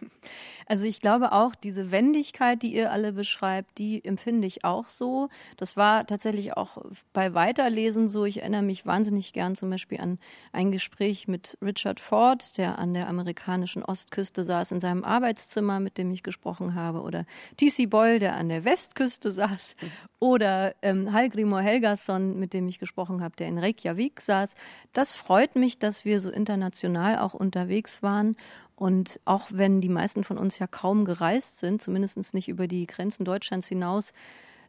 Also 0.71 0.85
ich 0.85 1.01
glaube 1.01 1.33
auch, 1.33 1.55
diese 1.55 1.91
Wendigkeit, 1.91 2.63
die 2.63 2.75
ihr 2.75 2.93
alle 2.93 3.15
beschreibt, 3.15 3.79
die 3.79 4.05
empfinde 4.05 4.47
ich 4.47 4.65
auch 4.67 4.87
so. 4.87 5.31
Das 5.57 5.79
war 5.79 6.07
tatsächlich 6.07 6.59
auch 6.59 6.77
bei 7.15 7.33
Weiterlesen 7.33 8.07
so. 8.11 8.27
Ich 8.27 8.41
erinnere 8.41 8.61
mich 8.61 8.85
wahnsinnig 8.85 9.33
gern 9.33 9.57
zum 9.57 9.71
Beispiel 9.71 9.99
an 9.99 10.19
ein 10.53 10.71
Gespräch 10.71 11.27
mit 11.27 11.57
Richard 11.63 12.01
Ford, 12.01 12.59
der 12.59 12.79
an 12.79 12.93
der 12.93 13.09
amerikanischen 13.09 13.83
Ostküste 13.83 14.45
saß 14.45 14.73
in 14.73 14.81
seinem 14.81 15.05
Arbeitszimmer, 15.05 15.81
mit 15.81 15.97
dem 15.97 16.11
ich 16.11 16.23
gesprochen 16.23 16.75
habe, 16.75 17.01
oder 17.01 17.25
T.C. 17.57 17.87
Boyle, 17.87 18.19
der 18.19 18.37
an 18.37 18.51
der 18.51 18.67
Westküste 18.67 19.33
saß, 19.33 19.75
oder 20.21 20.75
ähm, 20.83 21.13
Hallgrimur 21.13 21.61
Helgason, 21.61 22.39
mit 22.39 22.53
dem 22.53 22.69
ich 22.69 22.79
gesprochen 22.79 23.23
habe, 23.23 23.37
der 23.37 23.49
in 23.49 23.59
Reykjavik 23.59 24.21
saß. 24.21 24.55
Das 24.93 25.15
freut 25.15 25.55
mich, 25.55 25.79
dass 25.79 26.05
wir 26.05 26.21
so 26.21 26.31
international 26.31 27.19
auch 27.19 27.35
unterwegs 27.35 28.03
waren 28.03 28.37
und 28.79 29.19
auch 29.25 29.49
wenn 29.51 29.81
die 29.81 29.89
meisten 29.89 30.23
von 30.23 30.39
uns 30.39 30.61
ja 30.61 30.69
kaum 30.69 31.05
gereist 31.05 31.59
sind, 31.59 31.83
zumindest 31.83 32.33
nicht 32.33 32.49
über 32.49 32.69
die 32.69 32.87
Grenzen 32.87 33.25
Deutschlands 33.25 33.67
hinaus, 33.67 34.13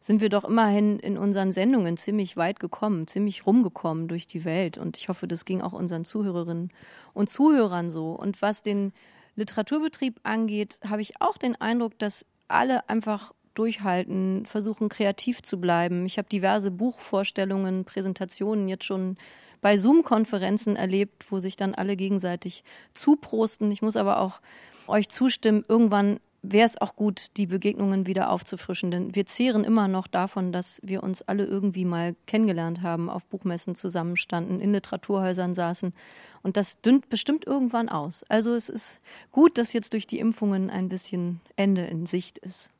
sind 0.00 0.20
wir 0.20 0.30
doch 0.30 0.44
immerhin 0.44 0.98
in 0.98 1.16
unseren 1.16 1.52
Sendungen 1.52 1.96
ziemlich 1.96 2.36
weit 2.36 2.58
gekommen, 2.58 3.06
ziemlich 3.06 3.46
rumgekommen 3.46 4.08
durch 4.08 4.26
die 4.26 4.44
Welt. 4.44 4.78
Und 4.78 4.96
ich 4.96 5.08
hoffe, 5.08 5.28
das 5.28 5.44
ging 5.44 5.60
auch 5.60 5.72
unseren 5.72 6.04
Zuhörerinnen 6.04 6.72
und 7.12 7.30
Zuhörern 7.30 7.90
so. 7.90 8.12
Und 8.12 8.42
was 8.42 8.62
den 8.62 8.92
Literaturbetrieb 9.36 10.18
angeht, 10.24 10.80
habe 10.84 11.02
ich 11.02 11.20
auch 11.20 11.36
den 11.36 11.60
Eindruck, 11.60 11.96
dass 12.00 12.26
alle 12.48 12.88
einfach 12.88 13.32
durchhalten, 13.54 14.46
versuchen 14.46 14.88
kreativ 14.88 15.42
zu 15.42 15.60
bleiben. 15.60 16.06
Ich 16.06 16.18
habe 16.18 16.28
diverse 16.28 16.70
Buchvorstellungen, 16.70 17.84
Präsentationen 17.84 18.68
jetzt 18.68 18.84
schon 18.84 19.16
bei 19.60 19.76
Zoom-Konferenzen 19.76 20.76
erlebt, 20.76 21.30
wo 21.30 21.38
sich 21.38 21.56
dann 21.56 21.74
alle 21.74 21.96
gegenseitig 21.96 22.64
zuprosten. 22.94 23.70
Ich 23.70 23.82
muss 23.82 23.96
aber 23.96 24.20
auch 24.20 24.40
euch 24.86 25.08
zustimmen, 25.08 25.64
irgendwann 25.68 26.20
wäre 26.42 26.66
es 26.66 26.80
auch 26.80 26.96
gut, 26.96 27.36
die 27.36 27.46
Begegnungen 27.46 28.06
wieder 28.06 28.30
aufzufrischen. 28.30 28.90
Denn 28.90 29.14
wir 29.14 29.26
zehren 29.26 29.64
immer 29.64 29.88
noch 29.88 30.06
davon, 30.06 30.52
dass 30.52 30.80
wir 30.82 31.02
uns 31.02 31.22
alle 31.22 31.44
irgendwie 31.44 31.84
mal 31.84 32.16
kennengelernt 32.26 32.82
haben, 32.82 33.10
auf 33.10 33.26
Buchmessen 33.26 33.74
zusammenstanden, 33.74 34.60
in 34.60 34.72
Literaturhäusern 34.72 35.54
saßen. 35.54 35.92
Und 36.42 36.56
das 36.56 36.80
dünnt 36.80 37.10
bestimmt 37.10 37.46
irgendwann 37.46 37.88
aus. 37.88 38.24
Also 38.28 38.54
es 38.54 38.68
ist 38.68 39.00
gut, 39.30 39.58
dass 39.58 39.72
jetzt 39.72 39.92
durch 39.92 40.06
die 40.06 40.18
Impfungen 40.18 40.70
ein 40.70 40.88
bisschen 40.88 41.40
Ende 41.56 41.84
in 41.84 42.06
Sicht 42.06 42.38
ist. 42.38 42.70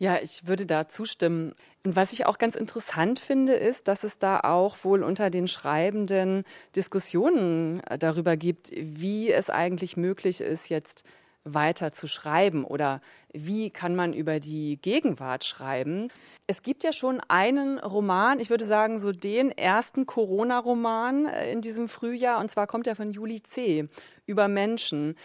Ja, 0.00 0.18
ich 0.22 0.46
würde 0.46 0.64
da 0.64 0.88
zustimmen. 0.88 1.54
Und 1.84 1.94
was 1.94 2.14
ich 2.14 2.24
auch 2.24 2.38
ganz 2.38 2.56
interessant 2.56 3.18
finde, 3.18 3.52
ist, 3.52 3.86
dass 3.86 4.02
es 4.02 4.18
da 4.18 4.40
auch 4.40 4.78
wohl 4.82 5.02
unter 5.02 5.28
den 5.28 5.46
Schreibenden 5.46 6.44
Diskussionen 6.74 7.82
darüber 7.98 8.38
gibt, 8.38 8.70
wie 8.74 9.30
es 9.30 9.50
eigentlich 9.50 9.98
möglich 9.98 10.40
ist, 10.40 10.70
jetzt 10.70 11.04
weiter 11.44 11.92
zu 11.92 12.06
schreiben 12.06 12.64
oder 12.64 13.02
wie 13.34 13.68
kann 13.68 13.94
man 13.94 14.14
über 14.14 14.40
die 14.40 14.78
Gegenwart 14.80 15.44
schreiben. 15.44 16.08
Es 16.46 16.62
gibt 16.62 16.82
ja 16.82 16.94
schon 16.94 17.20
einen 17.28 17.78
Roman, 17.78 18.40
ich 18.40 18.48
würde 18.48 18.64
sagen 18.64 19.00
so 19.00 19.12
den 19.12 19.50
ersten 19.50 20.06
Corona-Roman 20.06 21.26
äh, 21.26 21.52
in 21.52 21.60
diesem 21.60 21.88
Frühjahr 21.88 22.40
und 22.40 22.50
zwar 22.50 22.66
kommt 22.66 22.86
er 22.86 22.96
von 22.96 23.10
Juli 23.10 23.42
C. 23.42 23.88
über 24.24 24.48
Menschen. 24.48 25.16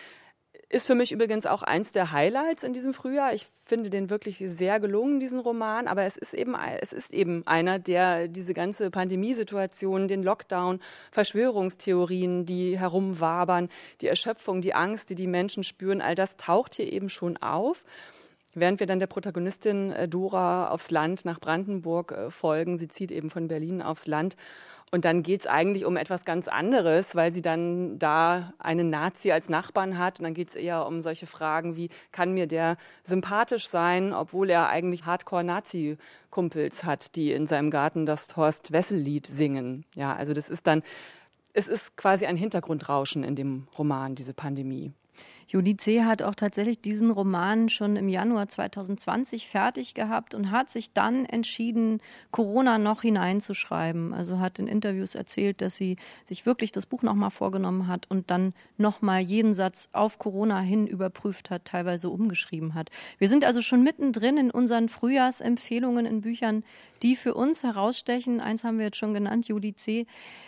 Ist 0.68 0.88
für 0.88 0.96
mich 0.96 1.12
übrigens 1.12 1.46
auch 1.46 1.62
eins 1.62 1.92
der 1.92 2.12
Highlights 2.12 2.64
in 2.64 2.74
diesem 2.74 2.94
Frühjahr. 2.94 3.34
Ich 3.34 3.48
finde 3.66 3.92
den 3.92 4.10
wirklich 4.10 4.44
sehr 4.46 4.80
gelungen, 4.80 5.20
diesen 5.20 5.40
Roman. 5.40 5.88
Aber 5.88 6.04
es 6.04 6.18
ist 6.18 6.34
eben, 6.34 6.56
es 6.56 6.92
ist 6.92 7.14
eben 7.14 7.46
einer, 7.46 7.78
der 7.78 8.28
diese 8.28 8.56
ganze 8.56 8.90
Pandemiesituation, 8.90 10.08
den 10.08 10.24
Lockdown, 10.24 10.82
Verschwörungstheorien, 11.12 12.46
die 12.46 12.80
herumwabern, 12.80 13.70
die 14.02 14.08
Erschöpfung, 14.08 14.62
die 14.62 14.74
Angst, 14.74 15.12
die 15.12 15.16
die 15.16 15.28
Menschen 15.28 15.64
spüren, 15.64 16.02
all 16.02 16.16
das 16.16 16.36
taucht 16.38 16.76
hier 16.76 16.92
eben 16.92 17.10
schon 17.10 17.38
auf. 17.38 17.84
Während 18.58 18.80
wir 18.80 18.88
dann 18.88 19.00
der 19.00 19.08
Protagonistin 19.08 19.92
äh, 19.92 20.08
Dora 20.08 20.70
aufs 20.70 20.90
Land 20.90 21.26
nach 21.26 21.42
Brandenburg 21.42 22.14
äh, 22.14 22.32
folgen, 22.32 22.78
sie 22.78 22.88
zieht 22.88 23.12
eben 23.12 23.30
von 23.30 23.50
Berlin 23.50 23.82
aufs 23.82 24.08
Land 24.08 24.38
und 24.96 25.04
dann 25.04 25.24
geht 25.24 25.42
es 25.42 25.48
eigentlich 25.48 25.84
um 25.84 25.98
etwas 25.98 26.24
ganz 26.24 26.48
anderes, 26.48 27.16
weil 27.16 27.34
sie 27.34 27.42
dann 27.42 28.00
da 28.00 28.54
einen 28.60 28.90
Nazi 28.90 29.34
als 29.34 29.50
Nachbarn 29.50 29.98
hat. 29.98 30.22
Und 30.22 30.24
dann 30.24 30.34
geht 30.34 30.48
es 30.48 30.56
eher 30.56 30.88
um 30.88 31.02
solche 31.02 31.28
Fragen 31.28 31.76
wie, 31.76 31.90
kann 32.14 32.34
mir 32.34 32.48
der 32.48 32.78
sympathisch 33.04 33.68
sein, 33.68 34.14
obwohl 34.14 34.50
er 34.50 34.70
eigentlich 34.70 35.06
Hardcore-Nazi-Kumpels 35.06 36.86
hat, 36.86 37.18
die 37.18 37.34
in 37.34 37.46
seinem 37.46 37.72
Garten 37.72 38.06
das 38.06 38.38
Horst 38.38 38.72
Wessel-Lied 38.72 39.28
singen. 39.28 39.84
Ja, 39.96 40.16
also 40.16 40.32
das 40.32 40.50
ist 40.50 40.66
dann, 40.66 40.82
es 41.52 41.68
ist 41.68 41.98
quasi 41.98 42.26
ein 42.26 42.38
Hintergrundrauschen 42.38 43.26
in 43.26 43.36
dem 43.36 43.68
Roman, 43.78 44.16
diese 44.16 44.34
Pandemie. 44.34 44.94
Judice 45.56 46.04
hat 46.04 46.22
auch 46.22 46.36
tatsächlich 46.36 46.82
diesen 46.82 47.12
Roman 47.12 47.70
schon 47.70 47.96
im 47.96 48.10
Januar 48.10 48.50
2020 48.50 49.48
fertig 49.48 49.94
gehabt 49.94 50.36
und 50.36 50.52
hat 50.52 50.70
sich 50.70 50.92
dann 50.92 51.24
entschieden, 51.24 52.02
Corona 52.32 52.78
noch 52.78 53.04
hineinzuschreiben. 53.04 54.14
Also 54.14 54.42
hat 54.42 54.60
in 54.60 54.68
Interviews 54.68 55.16
erzählt, 55.16 55.62
dass 55.62 55.78
sie 55.78 55.96
sich 56.26 56.46
wirklich 56.46 56.74
das 56.74 56.86
Buch 56.86 57.04
nochmal 57.04 57.30
vorgenommen 57.30 57.88
hat 57.88 58.12
und 58.12 58.30
dann 58.32 58.54
nochmal 58.78 59.22
jeden 59.22 59.54
Satz 59.54 59.88
auf 59.94 60.20
Corona 60.20 60.60
hin 60.60 60.88
überprüft 60.88 61.50
hat, 61.50 61.64
teilweise 61.64 62.10
umgeschrieben 62.10 62.74
hat. 62.74 62.90
Wir 63.18 63.30
sind 63.30 63.46
also 63.46 63.62
schon 63.62 63.82
mittendrin 63.82 64.36
in 64.36 64.52
unseren 64.52 64.90
Frühjahrsempfehlungen 64.90 66.06
in 66.06 66.20
Büchern, 66.20 66.66
die 67.02 67.16
für 67.16 67.34
uns 67.34 67.64
herausstechen. 67.64 68.42
Eins 68.42 68.66
haben 68.66 68.78
wir 68.78 68.86
jetzt 68.86 68.98
schon 68.98 69.14
genannt, 69.14 69.48
Judice. 69.48 70.06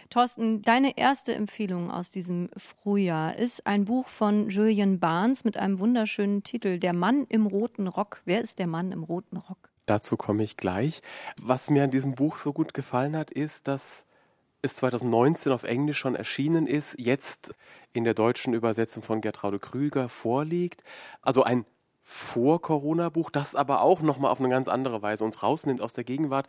Thorsten, 0.10 0.62
deine 0.62 0.98
erste 0.98 1.34
Empfehlung 1.34 1.92
aus 1.92 2.10
diesem 2.10 2.50
Frühjahr 2.56 3.38
ist 3.38 3.68
ein 3.68 3.86
Buch 3.86 4.08
von 4.08 4.50
Julian 4.50 4.97
Barnes 5.00 5.44
mit 5.44 5.58
einem 5.58 5.80
wunderschönen 5.80 6.44
Titel 6.44 6.80
Der 6.80 6.94
Mann 6.94 7.25
im 7.30 7.46
roten 7.46 7.88
Rock. 7.88 8.22
Wer 8.25 8.42
ist 8.42 8.60
der 8.60 8.68
Mann 8.68 8.92
im 8.92 9.04
roten 9.04 9.38
Rock? 9.38 9.70
Dazu 9.86 10.18
komme 10.18 10.44
ich 10.44 10.58
gleich. 10.58 11.01
Was 11.42 11.70
mir 11.70 11.84
an 11.84 11.92
diesem 11.92 12.16
Buch 12.16 12.38
so 12.38 12.54
gut 12.54 12.74
gefallen 12.74 13.16
hat, 13.16 13.32
ist, 13.32 13.68
dass 13.68 14.06
es 14.62 14.75
2019 14.77 15.51
auf 15.51 15.63
Englisch 15.63 15.98
schon 15.98 16.16
erschienen 16.16 16.68
ist, 16.68 17.00
jetzt 17.00 17.54
in 17.94 18.04
der 18.04 18.13
deutschen 18.13 18.54
Übersetzung 18.54 19.04
von 19.04 19.22
Gertraude 19.22 19.60
Krüger 19.60 20.10
vorliegt. 20.10 20.84
Also 21.22 21.44
ein 21.44 21.66
Vor-Corona-Buch, 22.04 23.30
das 23.30 23.56
aber 23.56 23.82
auch 23.82 24.01
nochmal 24.01 24.32
auf 24.32 24.39
eine 24.39 24.50
ganz 24.50 24.68
andere 24.68 25.01
Weise 25.01 25.24
uns 25.24 25.44
rausnimmt 25.44 25.82
aus 25.82 25.94
der 25.94 26.04
Gegenwart 26.04 26.48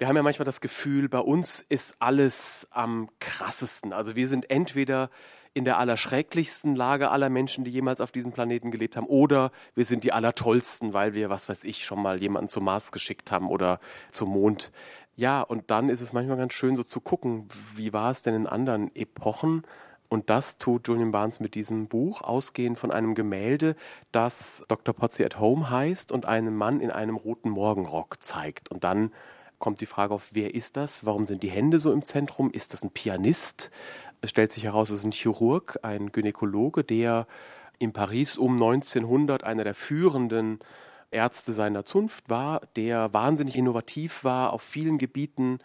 wir 0.00 0.08
haben 0.08 0.16
ja 0.16 0.22
manchmal 0.22 0.46
das 0.46 0.62
Gefühl, 0.62 1.10
bei 1.10 1.18
uns 1.18 1.60
ist 1.68 1.96
alles 1.98 2.66
am 2.70 3.10
krassesten. 3.18 3.92
Also 3.92 4.16
wir 4.16 4.28
sind 4.28 4.48
entweder 4.48 5.10
in 5.52 5.64
der 5.64 5.78
allerschrecklichsten 5.78 6.76
Lage 6.76 7.10
aller 7.10 7.28
Menschen, 7.28 7.64
die 7.64 7.70
jemals 7.70 8.00
auf 8.00 8.12
diesem 8.12 8.32
Planeten 8.32 8.70
gelebt 8.70 8.96
haben, 8.96 9.06
oder 9.06 9.50
wir 9.74 9.84
sind 9.84 10.04
die 10.04 10.12
allertollsten, 10.12 10.92
weil 10.92 11.14
wir, 11.14 11.30
was 11.30 11.48
weiß 11.48 11.64
ich, 11.64 11.84
schon 11.84 12.02
mal 12.02 12.20
jemanden 12.20 12.48
zum 12.48 12.64
Mars 12.64 12.92
geschickt 12.92 13.32
haben 13.32 13.48
oder 13.48 13.80
zum 14.10 14.30
Mond. 14.30 14.70
Ja, 15.16 15.42
und 15.42 15.70
dann 15.70 15.88
ist 15.88 16.00
es 16.00 16.12
manchmal 16.12 16.36
ganz 16.36 16.54
schön 16.54 16.76
so 16.76 16.82
zu 16.82 17.00
gucken, 17.00 17.48
wie 17.74 17.92
war 17.92 18.10
es 18.10 18.22
denn 18.22 18.34
in 18.34 18.46
anderen 18.46 18.94
Epochen? 18.94 19.64
Und 20.08 20.28
das 20.28 20.58
tut 20.58 20.88
Julian 20.88 21.12
Barnes 21.12 21.38
mit 21.38 21.54
diesem 21.54 21.86
Buch, 21.86 22.22
ausgehend 22.22 22.78
von 22.78 22.90
einem 22.90 23.14
Gemälde, 23.14 23.76
das 24.10 24.64
Dr. 24.66 24.92
Pottsy 24.92 25.24
at 25.24 25.38
Home 25.38 25.70
heißt 25.70 26.10
und 26.10 26.26
einen 26.26 26.56
Mann 26.56 26.80
in 26.80 26.90
einem 26.90 27.16
roten 27.16 27.48
Morgenrock 27.48 28.20
zeigt. 28.20 28.70
Und 28.72 28.82
dann 28.82 29.12
kommt 29.60 29.80
die 29.80 29.86
Frage 29.86 30.12
auf, 30.12 30.30
wer 30.32 30.54
ist 30.54 30.76
das? 30.76 31.06
Warum 31.06 31.26
sind 31.26 31.44
die 31.44 31.50
Hände 31.50 31.78
so 31.78 31.92
im 31.92 32.02
Zentrum? 32.02 32.50
Ist 32.50 32.72
das 32.72 32.82
ein 32.82 32.90
Pianist? 32.90 33.70
Es 34.20 34.30
stellt 34.30 34.52
sich 34.52 34.64
heraus, 34.64 34.90
es 34.90 35.00
ist 35.00 35.06
ein 35.06 35.12
Chirurg, 35.12 35.78
ein 35.82 36.12
Gynäkologe, 36.12 36.84
der 36.84 37.26
in 37.78 37.92
Paris 37.92 38.36
um 38.36 38.52
1900 38.52 39.44
einer 39.44 39.64
der 39.64 39.74
führenden 39.74 40.58
Ärzte 41.10 41.52
seiner 41.52 41.84
Zunft 41.84 42.28
war, 42.28 42.60
der 42.76 43.12
wahnsinnig 43.14 43.56
innovativ 43.56 44.22
war 44.22 44.52
auf 44.52 44.62
vielen 44.62 44.98
Gebieten, 44.98 45.58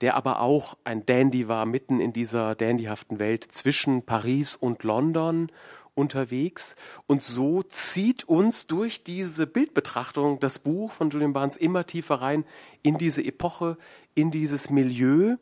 der 0.00 0.16
aber 0.16 0.40
auch 0.40 0.76
ein 0.82 1.06
Dandy 1.06 1.46
war, 1.46 1.64
mitten 1.64 2.00
in 2.00 2.12
dieser 2.12 2.56
dandyhaften 2.56 3.20
Welt 3.20 3.44
zwischen 3.44 4.04
Paris 4.04 4.56
und 4.56 4.82
London 4.82 5.50
unterwegs. 5.94 6.74
Und 7.06 7.22
so 7.22 7.62
zieht 7.62 8.24
uns 8.24 8.66
durch 8.66 9.04
diese 9.04 9.46
Bildbetrachtung 9.46 10.40
das 10.40 10.58
Buch 10.58 10.90
von 10.92 11.10
Julian 11.10 11.32
Barnes 11.32 11.56
immer 11.56 11.86
tiefer 11.86 12.16
rein 12.16 12.44
in 12.82 12.98
diese 12.98 13.22
Epoche, 13.24 13.76
in 14.14 14.32
dieses 14.32 14.70
Milieu. 14.70 15.36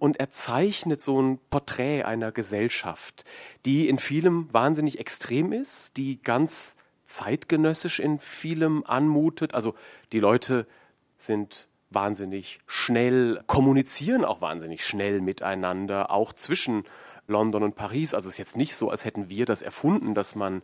Und 0.00 0.18
er 0.18 0.30
zeichnet 0.30 1.00
so 1.00 1.20
ein 1.20 1.38
Porträt 1.50 2.02
einer 2.04 2.32
Gesellschaft, 2.32 3.24
die 3.66 3.88
in 3.88 3.98
vielem 3.98 4.48
wahnsinnig 4.52 4.98
extrem 4.98 5.52
ist, 5.52 5.96
die 5.98 6.20
ganz 6.22 6.76
zeitgenössisch 7.04 8.00
in 8.00 8.18
vielem 8.18 8.82
anmutet. 8.86 9.54
Also 9.54 9.74
die 10.12 10.18
Leute 10.18 10.66
sind 11.18 11.68
wahnsinnig 11.90 12.60
schnell, 12.66 13.42
kommunizieren 13.46 14.24
auch 14.24 14.40
wahnsinnig 14.40 14.86
schnell 14.86 15.20
miteinander, 15.20 16.10
auch 16.10 16.32
zwischen 16.32 16.84
London 17.26 17.62
und 17.62 17.74
Paris. 17.74 18.14
Also 18.14 18.28
es 18.28 18.34
ist 18.34 18.38
jetzt 18.38 18.56
nicht 18.56 18.74
so, 18.76 18.88
als 18.88 19.04
hätten 19.04 19.28
wir 19.28 19.44
das 19.44 19.60
erfunden, 19.60 20.14
dass 20.14 20.34
man 20.34 20.62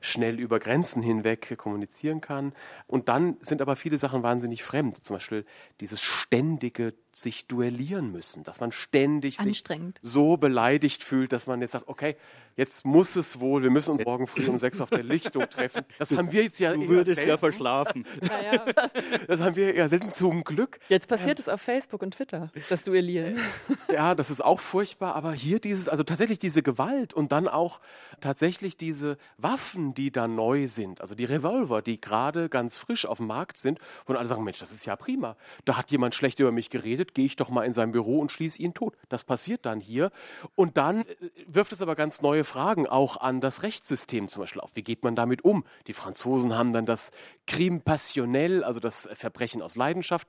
schnell 0.00 0.38
über 0.38 0.60
Grenzen 0.60 1.02
hinweg 1.02 1.56
kommunizieren 1.58 2.20
kann. 2.20 2.52
Und 2.86 3.08
dann 3.08 3.36
sind 3.40 3.60
aber 3.60 3.76
viele 3.76 3.98
Sachen 3.98 4.22
wahnsinnig 4.22 4.62
fremd. 4.62 5.02
Zum 5.04 5.16
Beispiel 5.16 5.44
dieses 5.80 6.00
ständige 6.00 6.94
sich 7.20 7.46
duellieren 7.46 8.12
müssen, 8.12 8.44
dass 8.44 8.60
man 8.60 8.72
ständig 8.72 9.38
sich 9.38 9.64
so 10.02 10.36
beleidigt 10.36 11.02
fühlt, 11.02 11.32
dass 11.32 11.46
man 11.46 11.60
jetzt 11.60 11.72
sagt, 11.72 11.88
okay, 11.88 12.16
jetzt 12.58 12.84
muss 12.84 13.16
es 13.16 13.40
wohl, 13.40 13.62
wir 13.62 13.70
müssen 13.70 13.92
uns 13.92 14.04
morgen 14.04 14.26
früh 14.26 14.46
um 14.48 14.58
sechs 14.58 14.80
auf 14.80 14.90
der 14.90 15.04
Lichtung 15.04 15.48
treffen. 15.48 15.82
Das 15.98 16.14
haben 16.16 16.32
wir 16.32 16.42
jetzt 16.42 16.58
ja 16.58 16.74
Du 16.74 16.88
würdest 16.88 17.16
selten. 17.16 17.30
ja 17.30 17.38
verschlafen. 17.38 18.04
Ja, 18.28 18.52
ja. 18.52 18.72
Das, 18.72 18.92
das, 19.26 19.40
haben 19.40 19.56
wir 19.56 19.74
ja 19.74 19.88
selten 19.88 20.10
zum 20.10 20.44
Glück. 20.44 20.80
Jetzt 20.88 21.08
passiert 21.08 21.38
ja. 21.38 21.42
es 21.42 21.48
auf 21.48 21.60
Facebook 21.60 22.02
und 22.02 22.14
Twitter, 22.14 22.50
das 22.68 22.82
Duellieren. 22.82 23.38
Ja, 23.92 24.14
das 24.14 24.30
ist 24.30 24.44
auch 24.44 24.60
furchtbar, 24.60 25.14
aber 25.14 25.32
hier 25.32 25.60
dieses, 25.60 25.88
also 25.88 26.02
tatsächlich 26.02 26.38
diese 26.38 26.62
Gewalt 26.62 27.14
und 27.14 27.32
dann 27.32 27.48
auch 27.48 27.80
tatsächlich 28.20 28.76
diese 28.76 29.16
Waffen, 29.38 29.94
die 29.94 30.10
da 30.10 30.28
neu 30.28 30.66
sind, 30.66 31.00
also 31.00 31.14
die 31.14 31.24
Revolver, 31.24 31.80
die 31.80 32.00
gerade 32.00 32.48
ganz 32.48 32.76
frisch 32.76 33.06
auf 33.06 33.18
dem 33.18 33.28
Markt 33.28 33.56
sind, 33.56 33.78
wo 34.06 34.12
alle 34.14 34.26
sagen, 34.26 34.44
Mensch, 34.44 34.58
das 34.58 34.72
ist 34.72 34.84
ja 34.84 34.96
prima. 34.96 35.36
Da 35.64 35.76
hat 35.78 35.90
jemand 35.90 36.14
schlecht 36.14 36.40
über 36.40 36.52
mich 36.52 36.70
geredet, 36.70 37.07
gehe 37.14 37.26
ich 37.26 37.36
doch 37.36 37.50
mal 37.50 37.64
in 37.64 37.72
sein 37.72 37.92
Büro 37.92 38.20
und 38.20 38.32
schließe 38.32 38.60
ihn 38.62 38.74
tot. 38.74 38.96
Das 39.08 39.24
passiert 39.24 39.66
dann 39.66 39.80
hier. 39.80 40.10
Und 40.54 40.76
dann 40.76 41.02
äh, 41.02 41.06
wirft 41.46 41.72
es 41.72 41.82
aber 41.82 41.96
ganz 41.96 42.22
neue 42.22 42.44
Fragen 42.44 42.86
auch 42.86 43.16
an 43.18 43.40
das 43.40 43.62
Rechtssystem 43.62 44.28
zum 44.28 44.42
Beispiel 44.42 44.60
auf. 44.60 44.70
Wie 44.74 44.82
geht 44.82 45.02
man 45.04 45.16
damit 45.16 45.44
um? 45.44 45.64
Die 45.86 45.92
Franzosen 45.92 46.56
haben 46.56 46.72
dann 46.72 46.86
das 46.86 47.10
Crime 47.46 47.80
passionnel, 47.80 48.64
also 48.64 48.80
das 48.80 49.08
Verbrechen 49.14 49.62
aus 49.62 49.76
Leidenschaft. 49.76 50.28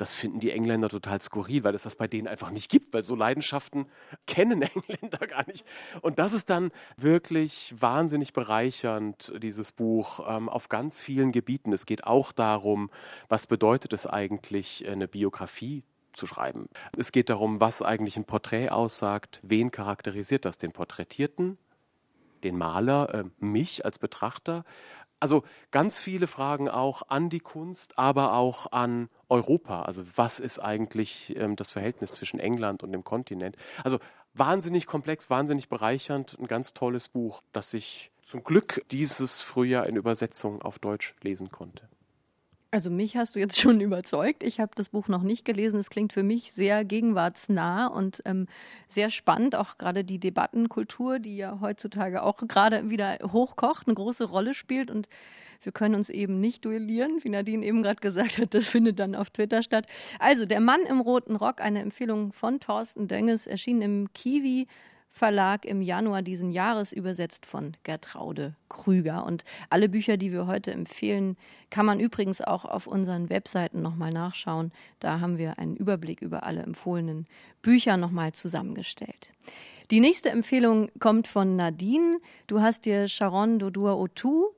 Das 0.00 0.14
finden 0.14 0.40
die 0.40 0.50
Engländer 0.50 0.88
total 0.88 1.20
skurril, 1.20 1.62
weil 1.62 1.74
es 1.74 1.82
das 1.82 1.94
bei 1.94 2.08
denen 2.08 2.26
einfach 2.26 2.50
nicht 2.50 2.70
gibt, 2.70 2.94
weil 2.94 3.02
so 3.02 3.14
Leidenschaften 3.14 3.84
kennen 4.26 4.62
Engländer 4.62 5.26
gar 5.26 5.46
nicht. 5.46 5.66
Und 6.00 6.18
das 6.18 6.32
ist 6.32 6.48
dann 6.48 6.70
wirklich 6.96 7.74
wahnsinnig 7.78 8.32
bereichernd, 8.32 9.30
dieses 9.42 9.72
Buch, 9.72 10.26
ähm, 10.26 10.48
auf 10.48 10.70
ganz 10.70 11.00
vielen 11.00 11.32
Gebieten. 11.32 11.74
Es 11.74 11.84
geht 11.84 12.04
auch 12.04 12.32
darum, 12.32 12.90
was 13.28 13.46
bedeutet 13.46 13.92
es 13.92 14.06
eigentlich, 14.06 14.88
eine 14.88 15.06
Biografie 15.06 15.84
zu 16.20 16.26
schreiben. 16.26 16.68
Es 16.96 17.10
geht 17.10 17.30
darum, 17.30 17.60
was 17.60 17.82
eigentlich 17.82 18.16
ein 18.16 18.26
Porträt 18.26 18.68
aussagt, 18.68 19.40
wen 19.42 19.70
charakterisiert 19.70 20.44
das, 20.44 20.58
den 20.58 20.70
Porträtierten, 20.70 21.58
den 22.44 22.56
Maler, 22.56 23.14
äh, 23.14 23.24
mich 23.38 23.84
als 23.84 23.98
Betrachter, 23.98 24.64
Also 25.22 25.44
ganz 25.70 26.00
viele 26.00 26.26
Fragen 26.26 26.68
auch 26.70 27.02
an 27.08 27.28
die 27.28 27.40
Kunst, 27.40 27.98
aber 27.98 28.32
auch 28.32 28.72
an 28.72 29.10
Europa. 29.28 29.82
Also 29.82 30.02
was 30.16 30.40
ist 30.40 30.58
eigentlich 30.58 31.36
ähm, 31.36 31.56
das 31.56 31.70
Verhältnis 31.70 32.12
zwischen 32.12 32.40
England 32.40 32.82
und 32.82 32.92
dem 32.92 33.04
Kontinent? 33.04 33.56
Also 33.84 33.98
wahnsinnig 34.32 34.86
komplex, 34.86 35.28
wahnsinnig 35.28 35.68
bereichernd, 35.68 36.38
ein 36.38 36.46
ganz 36.46 36.72
tolles 36.72 37.08
Buch, 37.08 37.42
das 37.52 37.74
ich 37.74 38.10
zum 38.22 38.42
Glück 38.44 38.82
dieses 38.90 39.42
Frühjahr 39.42 39.86
in 39.86 39.96
Übersetzung 39.96 40.62
auf 40.62 40.78
Deutsch 40.78 41.14
lesen 41.22 41.50
konnte. 41.50 41.88
Also 42.72 42.88
mich 42.88 43.16
hast 43.16 43.34
du 43.34 43.40
jetzt 43.40 43.58
schon 43.58 43.80
überzeugt. 43.80 44.42
Ich 44.42 44.60
habe 44.60 44.72
das 44.76 44.90
Buch 44.90 45.08
noch 45.08 45.22
nicht 45.22 45.44
gelesen. 45.44 45.80
Es 45.80 45.90
klingt 45.90 46.12
für 46.12 46.22
mich 46.22 46.52
sehr 46.52 46.84
gegenwartsnah 46.84 47.88
und 47.88 48.22
ähm, 48.24 48.46
sehr 48.86 49.10
spannend. 49.10 49.56
Auch 49.56 49.76
gerade 49.76 50.04
die 50.04 50.18
Debattenkultur, 50.18 51.18
die 51.18 51.36
ja 51.36 51.58
heutzutage 51.60 52.22
auch 52.22 52.38
gerade 52.46 52.88
wieder 52.88 53.18
hochkocht, 53.32 53.88
eine 53.88 53.94
große 53.94 54.24
Rolle 54.24 54.54
spielt. 54.54 54.90
Und 54.90 55.08
wir 55.62 55.72
können 55.72 55.96
uns 55.96 56.10
eben 56.10 56.38
nicht 56.38 56.64
duellieren, 56.64 57.18
wie 57.22 57.28
Nadine 57.30 57.66
eben 57.66 57.82
gerade 57.82 58.00
gesagt 58.00 58.38
hat. 58.38 58.54
Das 58.54 58.68
findet 58.68 59.00
dann 59.00 59.16
auf 59.16 59.30
Twitter 59.30 59.64
statt. 59.64 59.86
Also 60.20 60.46
der 60.46 60.60
Mann 60.60 60.82
im 60.82 61.00
roten 61.00 61.34
Rock, 61.34 61.60
eine 61.60 61.80
Empfehlung 61.80 62.32
von 62.32 62.60
Thorsten 62.60 63.08
Dönges, 63.08 63.48
erschien 63.48 63.82
im 63.82 64.12
Kiwi 64.14 64.68
Verlag 65.10 65.64
im 65.64 65.82
Januar 65.82 66.22
diesen 66.22 66.50
Jahres, 66.50 66.92
übersetzt 66.92 67.44
von 67.44 67.76
Gertraude 67.82 68.54
Krüger. 68.68 69.26
Und 69.26 69.44
alle 69.68 69.88
Bücher, 69.88 70.16
die 70.16 70.32
wir 70.32 70.46
heute 70.46 70.72
empfehlen, 70.72 71.36
kann 71.68 71.84
man 71.84 72.00
übrigens 72.00 72.40
auch 72.40 72.64
auf 72.64 72.86
unseren 72.86 73.28
Webseiten 73.28 73.82
nochmal 73.82 74.12
nachschauen. 74.12 74.72
Da 75.00 75.20
haben 75.20 75.36
wir 75.36 75.58
einen 75.58 75.76
Überblick 75.76 76.22
über 76.22 76.44
alle 76.44 76.62
empfohlenen 76.62 77.26
Bücher 77.60 77.96
nochmal 77.96 78.32
zusammengestellt. 78.32 79.30
Die 79.90 80.00
nächste 80.00 80.30
Empfehlung 80.30 80.90
kommt 81.00 81.26
von 81.26 81.56
Nadine. 81.56 82.18
Du 82.46 82.60
hast 82.60 82.86
dir 82.86 83.08
Sharon 83.08 83.58
Dodua 83.58 83.94
Otu 83.94 84.50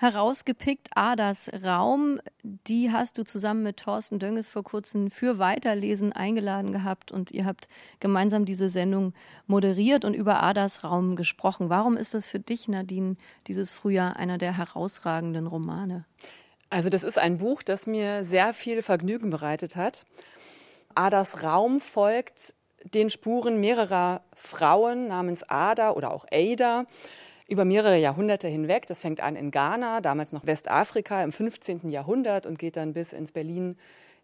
herausgepickt. 0.00 0.88
Adas 0.94 1.50
Raum, 1.62 2.20
die 2.42 2.90
hast 2.90 3.18
du 3.18 3.22
zusammen 3.22 3.62
mit 3.62 3.76
Thorsten 3.76 4.18
Dönges 4.18 4.48
vor 4.48 4.64
kurzem 4.64 5.10
für 5.10 5.38
Weiterlesen 5.38 6.12
eingeladen 6.12 6.72
gehabt 6.72 7.12
und 7.12 7.30
ihr 7.32 7.44
habt 7.44 7.68
gemeinsam 8.00 8.46
diese 8.46 8.70
Sendung 8.70 9.12
moderiert 9.46 10.06
und 10.06 10.14
über 10.14 10.42
Adas 10.42 10.84
Raum 10.84 11.16
gesprochen. 11.16 11.68
Warum 11.68 11.98
ist 11.98 12.14
das 12.14 12.30
für 12.30 12.40
dich, 12.40 12.66
Nadine, 12.66 13.16
dieses 13.46 13.74
Frühjahr 13.74 14.16
einer 14.16 14.38
der 14.38 14.56
herausragenden 14.56 15.46
Romane? 15.46 16.06
Also 16.70 16.88
das 16.88 17.04
ist 17.04 17.18
ein 17.18 17.36
Buch, 17.36 17.62
das 17.62 17.86
mir 17.86 18.24
sehr 18.24 18.54
viel 18.54 18.80
Vergnügen 18.80 19.28
bereitet 19.28 19.76
hat. 19.76 20.06
Adas 20.94 21.42
Raum 21.42 21.78
folgt 21.78 22.54
den 22.84 23.10
Spuren 23.10 23.60
mehrerer 23.60 24.22
Frauen 24.34 25.08
namens 25.08 25.42
Ada 25.42 25.90
oder 25.92 26.10
auch 26.10 26.24
Ada, 26.32 26.86
über 27.50 27.64
mehrere 27.64 27.98
Jahrhunderte 27.98 28.48
hinweg. 28.48 28.86
Das 28.86 29.00
fängt 29.00 29.20
an 29.20 29.36
in 29.36 29.50
Ghana, 29.50 30.00
damals 30.00 30.32
noch 30.32 30.46
Westafrika 30.46 31.22
im 31.22 31.32
15. 31.32 31.90
Jahrhundert 31.90 32.46
und 32.46 32.58
geht 32.58 32.76
dann 32.76 32.92
bis 32.92 33.12
ins 33.12 33.32
Berlin 33.32 33.76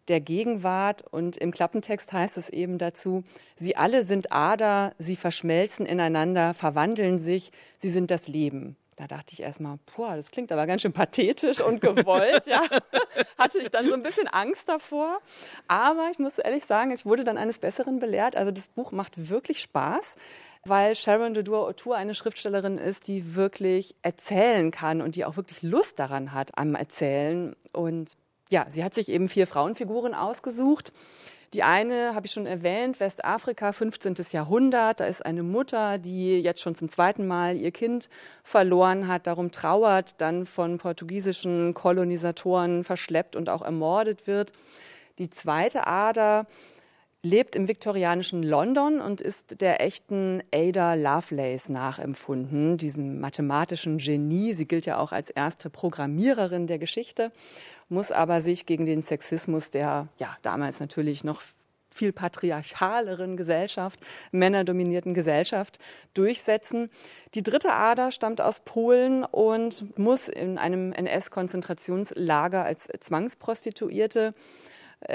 der 0.09 0.21
Gegenwart. 0.21 1.03
Und 1.11 1.37
im 1.37 1.51
Klappentext 1.51 2.13
heißt 2.13 2.39
es 2.39 2.49
eben 2.49 2.79
dazu, 2.79 3.25
sie 3.57 3.77
alle 3.77 4.05
sind 4.05 4.33
Ader, 4.33 4.95
sie 4.99 5.17
verschmelzen 5.17 5.87
ineinander, 5.87 6.55
verwandeln 6.55 7.19
sich, 7.19 7.51
sie 7.79 7.91
sind 7.91 8.11
das 8.11 8.29
Leben. 8.29 8.77
Da 8.97 9.07
dachte 9.07 9.35
ich 9.35 9.41
erstmal, 9.41 9.79
boah, 9.95 10.17
das 10.17 10.31
klingt 10.31 10.51
aber 10.51 10.67
ganz 10.67 10.81
schön 10.81 10.93
pathetisch 10.95 11.61
und 11.61 11.83
gewollt, 11.83 12.47
ja. 12.47 12.63
Hatte 13.39 13.59
ich 13.59 13.71
dann 13.71 13.85
so 13.85 13.93
ein 13.93 14.03
bisschen 14.03 14.27
Angst 14.27 14.71
davor. 14.71 15.19
Aber 15.69 16.09
ich 16.11 16.19
muss 16.19 16.39
ehrlich 16.39 16.65
sagen, 16.65 16.93
ich 16.93 17.05
wurde 17.05 17.23
dann 17.23 17.37
eines 17.37 17.59
Besseren 17.59 17.99
belehrt. 17.99 18.37
Also 18.37 18.51
das 18.53 18.69
Buch 18.69 18.93
macht 18.93 19.29
wirklich 19.29 19.61
Spaß 19.61 20.17
weil 20.69 20.95
Sharon 20.95 21.35
Dodour 21.35 21.69
O'Toole 21.69 21.95
eine 21.95 22.15
Schriftstellerin 22.15 22.79
ist, 22.79 23.09
die 23.09 23.35
wirklich 23.35 23.95
erzählen 24.03 24.71
kann 24.71 25.01
und 25.01 25.17
die 25.17 25.25
auch 25.25 25.37
wirklich 25.37 25.63
Lust 25.63 25.99
daran 25.99 26.33
hat 26.33 26.57
am 26.59 26.75
Erzählen. 26.75 27.55
Und 27.73 28.13
ja, 28.51 28.67
sie 28.71 28.85
hat 28.85 28.95
sich 28.95 29.09
eben 29.09 29.29
vier 29.29 29.47
Frauenfiguren 29.47 30.15
ausgesucht. 30.15 30.93
Die 31.55 31.63
eine 31.63 32.15
habe 32.15 32.27
ich 32.27 32.33
schon 32.33 32.47
erwähnt, 32.47 32.99
Westafrika, 33.01 33.73
15. 33.73 34.15
Jahrhundert. 34.33 35.01
Da 35.01 35.07
ist 35.07 35.25
eine 35.25 35.43
Mutter, 35.43 35.99
die 35.99 36.41
jetzt 36.41 36.61
schon 36.61 36.75
zum 36.75 36.89
zweiten 36.89 37.27
Mal 37.27 37.57
ihr 37.57 37.71
Kind 37.71 38.09
verloren 38.43 39.09
hat, 39.09 39.27
darum 39.27 39.51
trauert, 39.51 40.21
dann 40.21 40.45
von 40.45 40.79
portugiesischen 40.79 41.73
Kolonisatoren 41.73 42.85
verschleppt 42.85 43.37
und 43.37 43.49
auch 43.49 43.63
ermordet 43.63 44.27
wird. 44.27 44.53
Die 45.19 45.31
zweite 45.31 45.87
Ader 45.87 46.47
lebt 47.27 47.57
im 47.57 47.67
viktorianischen 47.67 48.43
London 48.43 49.01
und 49.01 49.21
ist 49.21 49.61
der 49.61 49.81
echten 49.81 50.43
Ada 50.55 50.95
Lovelace 50.95 51.69
nachempfunden, 51.69 52.79
diesem 52.79 53.21
mathematischen 53.21 53.99
Genie. 53.99 54.55
Sie 54.55 54.67
gilt 54.67 54.87
ja 54.87 54.99
auch 54.99 55.11
als 55.11 55.31
erste 55.31 55.69
Programmiererin 55.69 56.69
der 56.69 56.79
Geschichte, 56.79 57.33
muss 57.89 58.13
aber 58.13 58.43
sich 58.43 58.65
gegen 58.65 58.87
den 58.87 59.03
Sexismus 59.03 59.71
der 59.71 60.09
ja 60.19 60.37
damals 60.43 60.79
natürlich 60.79 61.25
noch 61.25 61.43
viel 61.93 62.13
patriarchaleren 62.13 63.37
Gesellschaft, 63.37 63.99
männerdominierten 64.31 65.15
Gesellschaft 65.15 65.79
durchsetzen. 66.15 66.91
Die 67.35 67.43
dritte 67.43 67.73
Ader 67.73 68.13
stammt 68.13 68.41
aus 68.41 68.61
Polen 68.61 69.25
und 69.25 69.99
muss 69.99 70.29
in 70.29 70.59
einem 70.59 70.93
NS-Konzentrationslager 70.93 72.65
als 72.65 72.89
Zwangsprostituierte 73.01 74.35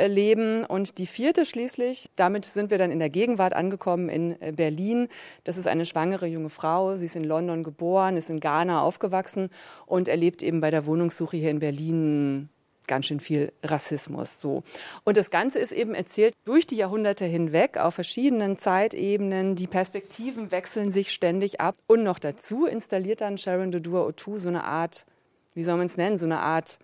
leben. 0.07 0.65
Und 0.65 0.97
die 0.97 1.05
vierte 1.05 1.45
schließlich, 1.45 2.07
damit 2.15 2.45
sind 2.45 2.71
wir 2.71 2.77
dann 2.77 2.91
in 2.91 2.99
der 2.99 3.09
Gegenwart 3.09 3.53
angekommen 3.53 4.09
in 4.09 4.41
äh, 4.41 4.51
Berlin. 4.55 5.07
Das 5.43 5.57
ist 5.57 5.67
eine 5.67 5.85
schwangere 5.85 6.27
junge 6.27 6.49
Frau. 6.49 6.95
Sie 6.95 7.05
ist 7.05 7.15
in 7.15 7.23
London 7.23 7.63
geboren, 7.63 8.17
ist 8.17 8.29
in 8.29 8.39
Ghana 8.39 8.81
aufgewachsen 8.81 9.49
und 9.85 10.07
erlebt 10.07 10.43
eben 10.43 10.61
bei 10.61 10.71
der 10.71 10.85
Wohnungssuche 10.85 11.37
hier 11.37 11.49
in 11.49 11.59
Berlin 11.59 12.49
ganz 12.87 13.05
schön 13.05 13.19
viel 13.19 13.53
Rassismus. 13.63 14.41
So. 14.41 14.63
Und 15.05 15.15
das 15.15 15.29
Ganze 15.29 15.59
ist 15.59 15.71
eben 15.71 15.95
erzählt 15.95 16.33
durch 16.43 16.67
die 16.67 16.75
Jahrhunderte 16.75 17.25
hinweg 17.25 17.77
auf 17.77 17.95
verschiedenen 17.95 18.57
Zeitebenen. 18.57 19.55
Die 19.55 19.67
Perspektiven 19.67 20.51
wechseln 20.51 20.91
sich 20.91 21.13
ständig 21.13 21.61
ab. 21.61 21.75
Und 21.87 22.03
noch 22.03 22.19
dazu 22.19 22.65
installiert 22.65 23.21
dann 23.21 23.37
Sharon 23.37 23.71
Dodour 23.71 24.07
O'Toole 24.07 24.39
so 24.39 24.49
eine 24.49 24.65
Art, 24.65 25.05
wie 25.53 25.63
soll 25.63 25.77
man 25.77 25.85
es 25.85 25.95
nennen, 25.95 26.17
so 26.17 26.25
eine 26.25 26.39
Art 26.39 26.79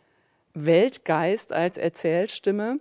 Weltgeist 0.66 1.54
als 1.54 1.78
Erzählstimme, 1.78 2.80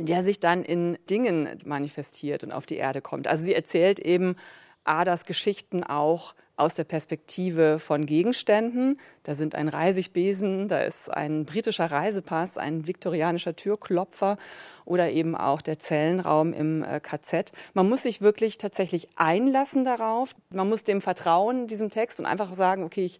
der 0.00 0.22
sich 0.22 0.40
dann 0.40 0.62
in 0.62 0.98
Dingen 1.08 1.60
manifestiert 1.64 2.44
und 2.44 2.52
auf 2.52 2.66
die 2.66 2.76
Erde 2.76 3.00
kommt. 3.00 3.28
Also 3.28 3.44
sie 3.44 3.54
erzählt 3.54 3.98
eben 3.98 4.36
Adas 4.84 5.24
Geschichten 5.24 5.82
auch 5.82 6.34
aus 6.56 6.74
der 6.74 6.84
Perspektive 6.84 7.78
von 7.78 8.06
Gegenständen. 8.06 8.98
Da 9.24 9.34
sind 9.34 9.54
ein 9.54 9.68
Reisigbesen, 9.68 10.68
da 10.68 10.80
ist 10.80 11.10
ein 11.12 11.44
britischer 11.44 11.90
Reisepass, 11.90 12.56
ein 12.56 12.86
viktorianischer 12.86 13.54
Türklopfer 13.54 14.38
oder 14.86 15.10
eben 15.10 15.36
auch 15.36 15.60
der 15.60 15.78
Zellenraum 15.78 16.54
im 16.54 16.82
äh, 16.82 17.00
KZ. 17.00 17.52
Man 17.74 17.88
muss 17.88 18.04
sich 18.04 18.22
wirklich 18.22 18.56
tatsächlich 18.56 19.08
einlassen 19.16 19.84
darauf. 19.84 20.34
Man 20.50 20.68
muss 20.68 20.84
dem 20.84 21.02
vertrauen, 21.02 21.66
diesem 21.68 21.90
Text, 21.90 22.20
und 22.20 22.26
einfach 22.26 22.54
sagen, 22.54 22.84
okay, 22.84 23.04
ich 23.04 23.18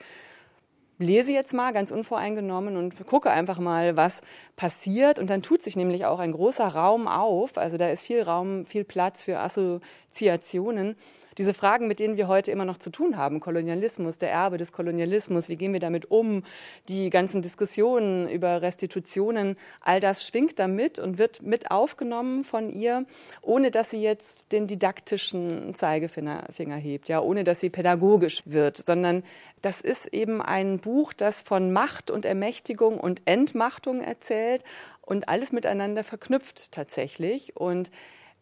lese 0.98 1.32
jetzt 1.32 1.52
mal 1.52 1.72
ganz 1.72 1.90
unvoreingenommen 1.90 2.76
und 2.76 3.06
gucke 3.06 3.30
einfach 3.30 3.58
mal, 3.58 3.96
was 3.96 4.22
passiert. 4.56 5.18
Und 5.18 5.30
dann 5.30 5.42
tut 5.42 5.62
sich 5.62 5.76
nämlich 5.76 6.06
auch 6.06 6.18
ein 6.18 6.32
großer 6.32 6.68
Raum 6.68 7.08
auf. 7.08 7.58
Also 7.58 7.76
da 7.76 7.88
ist 7.88 8.02
viel 8.02 8.22
Raum, 8.22 8.64
viel 8.64 8.84
Platz 8.84 9.22
für 9.22 9.38
Assoziationen 9.40 10.96
diese 11.38 11.54
Fragen, 11.54 11.86
mit 11.86 12.00
denen 12.00 12.16
wir 12.16 12.28
heute 12.28 12.50
immer 12.50 12.64
noch 12.64 12.78
zu 12.78 12.90
tun 12.90 13.16
haben, 13.16 13.40
Kolonialismus, 13.40 14.18
der 14.18 14.30
Erbe 14.30 14.58
des 14.58 14.72
Kolonialismus, 14.72 15.48
wie 15.48 15.56
gehen 15.56 15.72
wir 15.72 15.80
damit 15.80 16.10
um, 16.10 16.44
die 16.88 17.10
ganzen 17.10 17.42
Diskussionen 17.42 18.28
über 18.28 18.62
Restitutionen, 18.62 19.56
all 19.80 20.00
das 20.00 20.26
schwingt 20.26 20.58
damit 20.58 20.98
und 20.98 21.18
wird 21.18 21.42
mit 21.42 21.70
aufgenommen 21.70 22.44
von 22.44 22.70
ihr, 22.70 23.04
ohne 23.42 23.70
dass 23.70 23.90
sie 23.90 24.02
jetzt 24.02 24.44
den 24.52 24.66
didaktischen 24.66 25.74
Zeigefinger 25.74 26.76
hebt, 26.76 27.08
ja, 27.08 27.20
ohne 27.20 27.44
dass 27.44 27.60
sie 27.60 27.70
pädagogisch 27.70 28.42
wird, 28.46 28.76
sondern 28.76 29.22
das 29.62 29.80
ist 29.80 30.06
eben 30.08 30.42
ein 30.42 30.78
Buch, 30.78 31.12
das 31.12 31.42
von 31.42 31.72
Macht 31.72 32.10
und 32.10 32.24
Ermächtigung 32.24 32.98
und 33.00 33.22
Entmachtung 33.24 34.00
erzählt 34.00 34.62
und 35.02 35.28
alles 35.28 35.52
miteinander 35.52 36.04
verknüpft 36.04 36.72
tatsächlich. 36.72 37.56
Und 37.56 37.90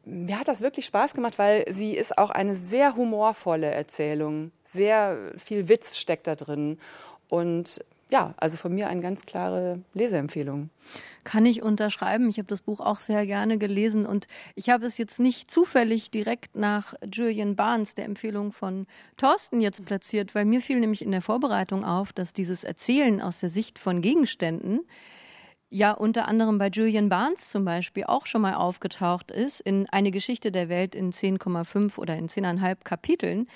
mir 0.05 0.39
hat 0.39 0.49
das 0.49 0.61
wirklich 0.61 0.87
Spaß 0.87 1.15
gemacht, 1.15 1.39
weil 1.39 1.65
sie 1.73 1.97
ist 1.97 2.19
auch 2.19 2.31
eine 2.31 2.55
sehr 2.55 2.97
humorvolle 2.97 3.71
Erzählung. 3.71 4.53
Sehr 4.65 5.33
viel 5.39 5.69
Witz 5.69 5.97
steckt 5.97 6.27
da 6.27 6.35
drin. 6.35 6.79
Und 7.29 7.85
ja, 8.11 8.35
also 8.37 8.57
von 8.57 8.73
mir 8.73 8.89
eine 8.89 9.01
ganz 9.01 9.27
klare 9.27 9.81
Leseempfehlung. 9.95 10.71
Kann 11.25 11.47
ich 11.47 11.63
unterschreiben. 11.63 12.29
Ich 12.29 12.39
habe 12.39 12.47
das 12.47 12.61
Buch 12.61 12.81
auch 12.81 13.01
sehr 13.01 13.27
gerne 13.27 13.59
gelesen 13.59 14.07
und 14.07 14.27
ich 14.55 14.69
habe 14.69 14.87
es 14.87 14.99
jetzt 14.99 15.19
nicht 15.19 15.51
zufällig 15.51 16.11
direkt 16.11 16.55
nach 16.55 16.95
Julian 17.13 17.57
Barnes, 17.57 17.95
der 17.95 18.05
Empfehlung 18.05 18.53
von 18.53 18.87
Thorsten, 19.17 19.61
jetzt 19.61 19.85
platziert, 19.85 20.35
weil 20.35 20.45
mir 20.45 20.61
fiel 20.61 20.81
nämlich 20.81 21.03
in 21.03 21.11
der 21.11 21.23
Vorbereitung 21.23 21.85
auf, 21.85 22.13
dass 22.13 22.33
dieses 22.33 22.63
Erzählen 22.63 23.21
aus 23.21 23.41
der 23.41 23.49
Sicht 23.49 23.79
von 23.79 24.03
Gegenständen 24.03 24.81
ja 25.75 25.91
unter 25.91 26.29
anderem 26.29 26.59
bei 26.59 26.69
Julian 26.69 27.09
Barnes 27.09 27.51
zum 27.51 27.65
Beispiel 27.65 28.05
auch 28.05 28.27
schon 28.27 28.43
mal 28.43 28.55
aufgetaucht 28.55 29.33
ist 29.33 29.61
in 29.61 29.89
Eine 29.89 30.13
Geschichte 30.13 30.53
der 30.53 30.69
Welt 30.69 30.95
in 30.95 31.11
10,5 31.11 31.99
oder 31.99 32.17
in 32.17 32.29
10,5 32.29 32.77
Kapiteln. 32.85 33.49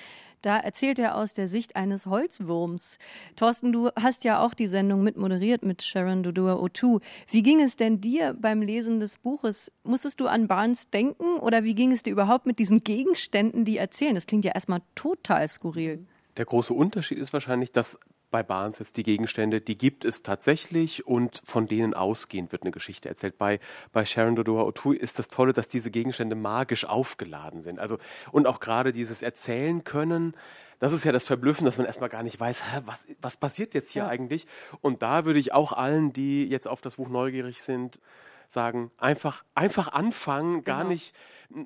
Da 0.43 0.59
erzählt 0.59 0.99
er 0.99 1.17
aus 1.17 1.35
der 1.35 1.49
Sicht 1.49 1.77
eines 1.77 2.07
Holzwurms. 2.07 2.99
Thorsten, 3.37 3.73
du 3.73 3.91
hast 3.97 4.25
ja 4.25 4.41
auch 4.41 4.55
die 4.55 4.67
Sendung 4.67 5.03
mitmoderiert 5.03 5.65
mit 5.65 5.83
Sharon 5.83 6.25
Dodua 6.25 6.55
O2. 6.55 7.01
Wie 7.31 7.43
ging 7.43 7.61
es 7.61 7.77
denn 7.77 8.01
dir 8.01 8.37
beim 8.39 8.63
Lesen 8.63 8.99
des 8.99 9.19
Buches? 9.19 9.71
Musstest 9.85 10.19
du 10.19 10.27
an 10.27 10.49
Barnes 10.49 10.91
denken 10.91 11.39
oder 11.39 11.63
wie 11.63 11.75
ging 11.75 11.93
es 11.93 12.03
dir 12.03 12.11
überhaupt 12.11 12.47
mit 12.47 12.59
diesen 12.59 12.83
Gegenständen, 12.83 13.65
die 13.65 13.79
erzählen? 13.79 14.17
Das 14.17 14.27
klingt 14.27 14.45
ja 14.45 14.53
erstmal 14.53 14.83
total 14.97 15.47
skurril. 15.49 16.05
Der 16.37 16.45
große 16.45 16.75
Unterschied 16.75 17.19
ist 17.19 17.33
wahrscheinlich, 17.33 17.73
dass 17.73 17.99
bei 18.31 18.43
Barnes 18.43 18.79
jetzt 18.79 18.97
die 18.97 19.03
Gegenstände, 19.03 19.61
die 19.61 19.79
gibt 19.79 20.05
es 20.05 20.23
tatsächlich 20.23 21.07
und 21.07 21.41
von 21.45 21.67
denen 21.67 21.95
ausgehend 21.95 22.53
wird 22.53 22.63
eine 22.63 22.71
Geschichte 22.71 23.09
erzählt. 23.09 23.39
Bei, 23.39 23.61
bei 23.93 24.05
Sharon 24.05 24.37
Dodua 24.37 24.63
O'Toole 24.63 24.97
ist 24.97 25.19
das 25.19 25.29
Tolle, 25.29 25.53
dass 25.53 25.69
diese 25.69 25.91
Gegenstände 25.91 26.37
magisch 26.37 26.85
aufgeladen 26.85 27.63
sind. 27.63 27.79
Also, 27.79 27.99
und 28.33 28.47
auch 28.47 28.61
gerade 28.61 28.93
dieses 28.93 29.23
Erzählen 29.23 29.85
können, 29.85 30.35
das 30.79 30.93
ist 30.93 31.05
ja 31.05 31.13
das 31.13 31.25
Verblüffen, 31.25 31.65
dass 31.65 31.79
man 31.79 31.87
erstmal 31.87 32.09
gar 32.09 32.23
nicht 32.23 32.39
weiß, 32.39 32.73
hä, 32.73 32.81
was, 32.85 33.05
was 33.21 33.37
passiert 33.37 33.75
jetzt 33.75 33.91
hier 33.91 34.05
ja. 34.05 34.09
eigentlich? 34.09 34.47
Und 34.81 35.03
da 35.03 35.25
würde 35.25 35.41
ich 35.41 35.53
auch 35.53 35.73
allen, 35.73 36.13
die 36.13 36.49
jetzt 36.49 36.69
auf 36.69 36.81
das 36.81 36.97
Buch 36.97 37.09
neugierig 37.09 37.63
sind, 37.63 38.01
sagen, 38.53 38.91
einfach, 38.97 39.45
einfach 39.55 39.93
anfangen, 39.93 40.65
gar 40.65 40.79
genau. 40.79 40.91
nicht, 40.91 41.15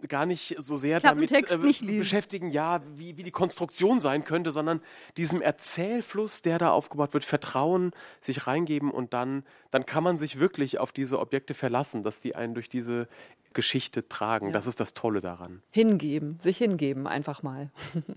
gar 0.09 0.27
nicht 0.27 0.57
so 0.59 0.77
sehr 0.77 1.01
damit 1.01 1.33
äh, 1.33 1.57
beschäftigen, 1.57 2.51
ja, 2.51 2.83
wie, 2.95 3.17
wie 3.17 3.23
die 3.23 3.31
Konstruktion 3.31 4.01
sein 4.01 4.25
könnte, 4.25 4.53
sondern 4.53 4.81
diesem 5.17 5.41
Erzählfluss, 5.41 6.43
der 6.43 6.59
da 6.59 6.71
aufgebaut 6.71 7.15
wird, 7.15 7.25
Vertrauen, 7.25 7.93
sich 8.21 8.47
reingeben 8.47 8.91
und 8.91 9.13
dann, 9.13 9.45
dann 9.71 9.87
kann 9.87 10.05
man 10.05 10.17
sich 10.17 10.39
wirklich 10.39 10.79
auf 10.79 10.93
diese 10.93 11.19
Objekte 11.19 11.55
verlassen, 11.55 12.03
dass 12.03 12.21
die 12.21 12.35
einen 12.35 12.55
durch 12.55 12.69
diese 12.69 13.09
Geschichte 13.53 14.09
tragen. 14.09 14.47
Ja. 14.47 14.53
Das 14.53 14.67
ist 14.67 14.81
das 14.81 14.95
Tolle 14.95 15.21
daran. 15.21 15.63
Hingeben, 15.71 16.39
sich 16.41 16.59
hingeben, 16.59 17.07
einfach 17.07 17.43
mal. 17.43 17.71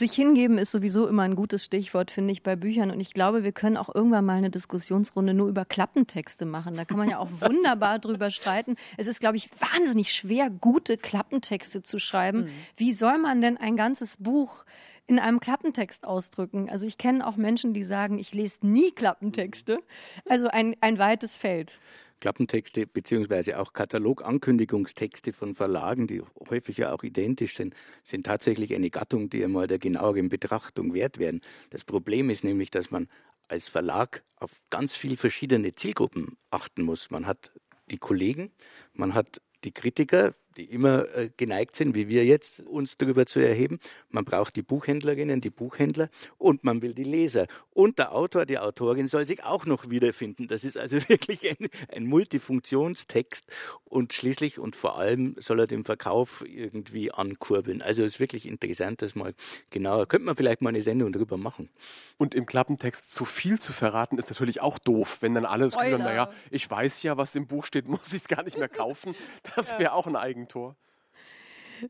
Sich 0.00 0.14
hingeben 0.14 0.56
ist 0.56 0.70
sowieso 0.70 1.06
immer 1.06 1.24
ein 1.24 1.36
gutes 1.36 1.62
Stichwort, 1.62 2.10
finde 2.10 2.32
ich, 2.32 2.42
bei 2.42 2.56
Büchern. 2.56 2.90
Und 2.90 3.00
ich 3.00 3.12
glaube, 3.12 3.44
wir 3.44 3.52
können 3.52 3.76
auch 3.76 3.94
irgendwann 3.94 4.24
mal 4.24 4.38
eine 4.38 4.48
Diskussionsrunde 4.48 5.34
nur 5.34 5.46
über 5.46 5.66
Klappentexte 5.66 6.46
machen. 6.46 6.74
Da 6.74 6.86
kann 6.86 6.96
man 6.96 7.10
ja 7.10 7.18
auch 7.18 7.28
wunderbar 7.42 7.98
drüber 7.98 8.30
streiten. 8.30 8.76
Es 8.96 9.06
ist, 9.06 9.20
glaube 9.20 9.36
ich, 9.36 9.50
wahnsinnig 9.60 10.14
schwer, 10.14 10.48
gute 10.48 10.96
Klappentexte 10.96 11.82
zu 11.82 11.98
schreiben. 11.98 12.44
Mhm. 12.44 12.50
Wie 12.78 12.94
soll 12.94 13.18
man 13.18 13.42
denn 13.42 13.58
ein 13.58 13.76
ganzes 13.76 14.16
Buch 14.16 14.64
in 15.10 15.18
einem 15.18 15.40
Klappentext 15.40 16.04
ausdrücken. 16.04 16.70
Also 16.70 16.86
ich 16.86 16.96
kenne 16.96 17.26
auch 17.26 17.36
Menschen, 17.36 17.74
die 17.74 17.82
sagen, 17.82 18.16
ich 18.18 18.32
lese 18.32 18.64
nie 18.64 18.92
Klappentexte. 18.92 19.80
Also 20.24 20.46
ein, 20.46 20.76
ein 20.80 20.98
weites 20.98 21.36
Feld. 21.36 21.80
Klappentexte 22.20 22.86
beziehungsweise 22.86 23.58
auch 23.58 23.72
Katalogankündigungstexte 23.72 25.32
von 25.32 25.56
Verlagen, 25.56 26.06
die 26.06 26.22
häufig 26.48 26.76
ja 26.76 26.92
auch 26.92 27.02
identisch 27.02 27.56
sind, 27.56 27.74
sind 28.04 28.24
tatsächlich 28.24 28.72
eine 28.72 28.88
Gattung, 28.88 29.30
die 29.30 29.42
einmal 29.42 29.66
der 29.66 29.80
genaueren 29.80 30.28
Betrachtung 30.28 30.94
wert 30.94 31.18
werden. 31.18 31.40
Das 31.70 31.84
Problem 31.84 32.30
ist 32.30 32.44
nämlich, 32.44 32.70
dass 32.70 32.92
man 32.92 33.08
als 33.48 33.68
Verlag 33.68 34.22
auf 34.36 34.52
ganz 34.70 34.94
viele 34.94 35.16
verschiedene 35.16 35.72
Zielgruppen 35.72 36.36
achten 36.50 36.82
muss. 36.82 37.10
Man 37.10 37.26
hat 37.26 37.50
die 37.90 37.98
Kollegen, 37.98 38.52
man 38.92 39.14
hat 39.14 39.42
die 39.64 39.72
Kritiker, 39.72 40.34
die 40.56 40.64
immer 40.64 41.06
äh, 41.14 41.30
geneigt 41.36 41.76
sind, 41.76 41.94
wie 41.94 42.08
wir 42.08 42.24
jetzt 42.24 42.60
uns 42.60 42.96
darüber 42.96 43.26
zu 43.26 43.40
erheben. 43.40 43.78
Man 44.08 44.24
braucht 44.24 44.56
die 44.56 44.62
Buchhändlerinnen, 44.62 45.40
die 45.40 45.50
Buchhändler 45.50 46.08
und 46.38 46.64
man 46.64 46.82
will 46.82 46.94
die 46.94 47.04
Leser. 47.04 47.46
Und 47.72 47.98
der 47.98 48.12
Autor, 48.12 48.46
die 48.46 48.58
Autorin 48.58 49.06
soll 49.06 49.24
sich 49.24 49.44
auch 49.44 49.66
noch 49.66 49.90
wiederfinden. 49.90 50.48
Das 50.48 50.64
ist 50.64 50.76
also 50.76 50.96
wirklich 51.08 51.48
ein, 51.48 51.68
ein 51.94 52.06
Multifunktionstext 52.06 53.46
und 53.84 54.12
schließlich 54.12 54.58
und 54.58 54.76
vor 54.76 54.98
allem 54.98 55.36
soll 55.38 55.60
er 55.60 55.66
den 55.66 55.84
Verkauf 55.84 56.44
irgendwie 56.46 57.12
ankurbeln. 57.12 57.82
Also 57.82 58.02
es 58.02 58.14
ist 58.14 58.20
wirklich 58.20 58.46
interessant, 58.46 59.02
das 59.02 59.14
mal 59.14 59.34
genauer. 59.70 60.06
Könnte 60.06 60.26
man 60.26 60.36
vielleicht 60.36 60.62
mal 60.62 60.70
eine 60.70 60.82
Sendung 60.82 61.12
darüber 61.12 61.36
machen. 61.36 61.68
Und 62.18 62.34
im 62.34 62.46
Klappentext 62.46 63.14
zu 63.14 63.24
viel 63.24 63.60
zu 63.60 63.72
verraten 63.72 64.18
ist 64.18 64.30
natürlich 64.30 64.60
auch 64.60 64.78
doof, 64.78 65.18
wenn 65.20 65.34
dann 65.34 65.46
alles 65.46 65.76
naja, 65.76 66.30
ich 66.50 66.70
weiß 66.70 67.02
ja, 67.02 67.16
was 67.16 67.34
im 67.36 67.46
Buch 67.46 67.64
steht, 67.64 67.88
muss 67.88 68.08
ich 68.08 68.22
es 68.22 68.28
gar 68.28 68.42
nicht 68.42 68.58
mehr 68.58 68.68
kaufen. 68.68 69.14
Das 69.56 69.78
wäre 69.78 69.92
auch 69.92 70.06
ein 70.06 70.16
eigenes 70.16 70.39
Eigentor. 70.40 70.76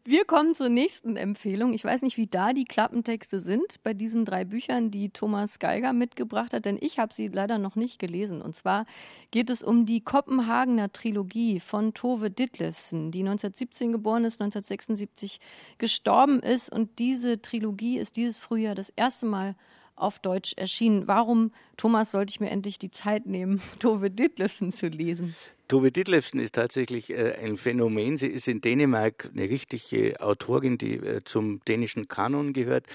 Wir 0.04 0.24
kommen 0.24 0.54
zur 0.54 0.68
nächsten 0.68 1.16
Empfehlung. 1.16 1.72
Ich 1.72 1.84
weiß 1.84 2.02
nicht, 2.02 2.16
wie 2.16 2.28
da 2.28 2.52
die 2.52 2.64
Klappentexte 2.64 3.40
sind 3.40 3.82
bei 3.82 3.92
diesen 3.92 4.24
drei 4.24 4.44
Büchern, 4.44 4.92
die 4.92 5.10
Thomas 5.10 5.58
Geiger 5.58 5.92
mitgebracht 5.92 6.52
hat, 6.52 6.64
denn 6.64 6.78
ich 6.80 7.00
habe 7.00 7.12
sie 7.12 7.26
leider 7.26 7.58
noch 7.58 7.74
nicht 7.74 7.98
gelesen. 7.98 8.40
Und 8.40 8.54
zwar 8.54 8.86
geht 9.32 9.50
es 9.50 9.64
um 9.64 9.86
die 9.86 10.00
Kopenhagener 10.00 10.92
Trilogie 10.92 11.58
von 11.58 11.92
Tove 11.92 12.30
Ditlevsen, 12.30 13.10
die 13.10 13.20
1917 13.20 13.90
geboren 13.90 14.24
ist, 14.24 14.40
1976 14.40 15.40
gestorben 15.78 16.38
ist. 16.38 16.70
Und 16.70 17.00
diese 17.00 17.42
Trilogie 17.42 17.98
ist 17.98 18.16
dieses 18.16 18.38
Frühjahr 18.38 18.76
das 18.76 18.90
erste 18.90 19.26
Mal 19.26 19.56
auf 20.00 20.18
Deutsch 20.18 20.54
erschienen. 20.56 21.06
Warum, 21.06 21.52
Thomas, 21.76 22.10
sollte 22.10 22.30
ich 22.30 22.40
mir 22.40 22.50
endlich 22.50 22.78
die 22.78 22.90
Zeit 22.90 23.26
nehmen, 23.26 23.60
Tove 23.78 24.10
Ditlevsen 24.10 24.72
zu 24.72 24.88
lesen? 24.88 25.34
Tove 25.68 25.92
Ditlevsen 25.92 26.40
ist 26.40 26.56
tatsächlich 26.56 27.10
äh, 27.10 27.36
ein 27.40 27.56
Phänomen. 27.56 28.16
Sie 28.16 28.26
ist 28.26 28.48
in 28.48 28.60
Dänemark 28.60 29.30
eine 29.32 29.48
richtige 29.48 30.20
Autorin, 30.20 30.78
die 30.78 30.94
äh, 30.94 31.22
zum 31.24 31.60
dänischen 31.66 32.08
Kanon 32.08 32.52
gehört. 32.52 32.86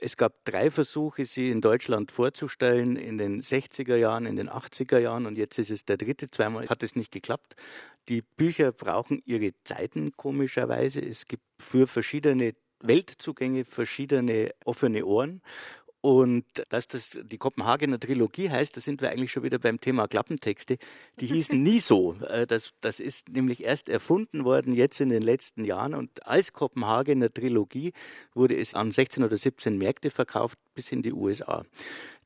Es 0.00 0.16
gab 0.16 0.44
drei 0.44 0.70
Versuche, 0.70 1.24
sie 1.24 1.50
in 1.50 1.60
Deutschland 1.60 2.10
vorzustellen, 2.10 2.96
in 2.96 3.16
den 3.16 3.42
60er 3.42 3.96
Jahren, 3.96 4.26
in 4.26 4.36
den 4.36 4.48
80er 4.48 4.98
Jahren 4.98 5.26
und 5.26 5.38
jetzt 5.38 5.58
ist 5.58 5.70
es 5.70 5.84
der 5.84 5.98
dritte. 5.98 6.26
Zweimal 6.26 6.68
hat 6.68 6.82
es 6.82 6.96
nicht 6.96 7.12
geklappt. 7.12 7.54
Die 8.08 8.22
Bücher 8.22 8.72
brauchen 8.72 9.22
ihre 9.24 9.52
Zeiten, 9.64 10.12
komischerweise. 10.16 11.00
Es 11.00 11.26
gibt 11.26 11.44
für 11.60 11.86
verschiedene 11.86 12.54
Weltzugänge 12.80 13.64
verschiedene 13.64 14.50
offene 14.64 15.04
Ohren 15.04 15.42
und 16.06 16.44
dass 16.68 16.86
das 16.86 17.18
die 17.20 17.36
Kopenhagener 17.36 17.98
Trilogie 17.98 18.48
heißt, 18.48 18.76
da 18.76 18.80
sind 18.80 19.00
wir 19.02 19.10
eigentlich 19.10 19.32
schon 19.32 19.42
wieder 19.42 19.58
beim 19.58 19.80
Thema 19.80 20.06
Klappentexte. 20.06 20.78
Die 21.18 21.26
hießen 21.26 21.60
nie 21.60 21.80
so. 21.80 22.14
Äh, 22.28 22.46
das, 22.46 22.74
das 22.80 23.00
ist 23.00 23.28
nämlich 23.28 23.64
erst 23.64 23.88
erfunden 23.88 24.44
worden 24.44 24.72
jetzt 24.72 25.00
in 25.00 25.08
den 25.08 25.22
letzten 25.22 25.64
Jahren. 25.64 25.94
Und 25.94 26.24
als 26.24 26.52
Kopenhagener 26.52 27.34
Trilogie 27.34 27.92
wurde 28.34 28.56
es 28.56 28.72
an 28.74 28.92
16 28.92 29.24
oder 29.24 29.36
17 29.36 29.78
Märkte 29.78 30.12
verkauft 30.12 30.60
bis 30.76 30.92
in 30.92 31.02
die 31.02 31.12
USA. 31.12 31.64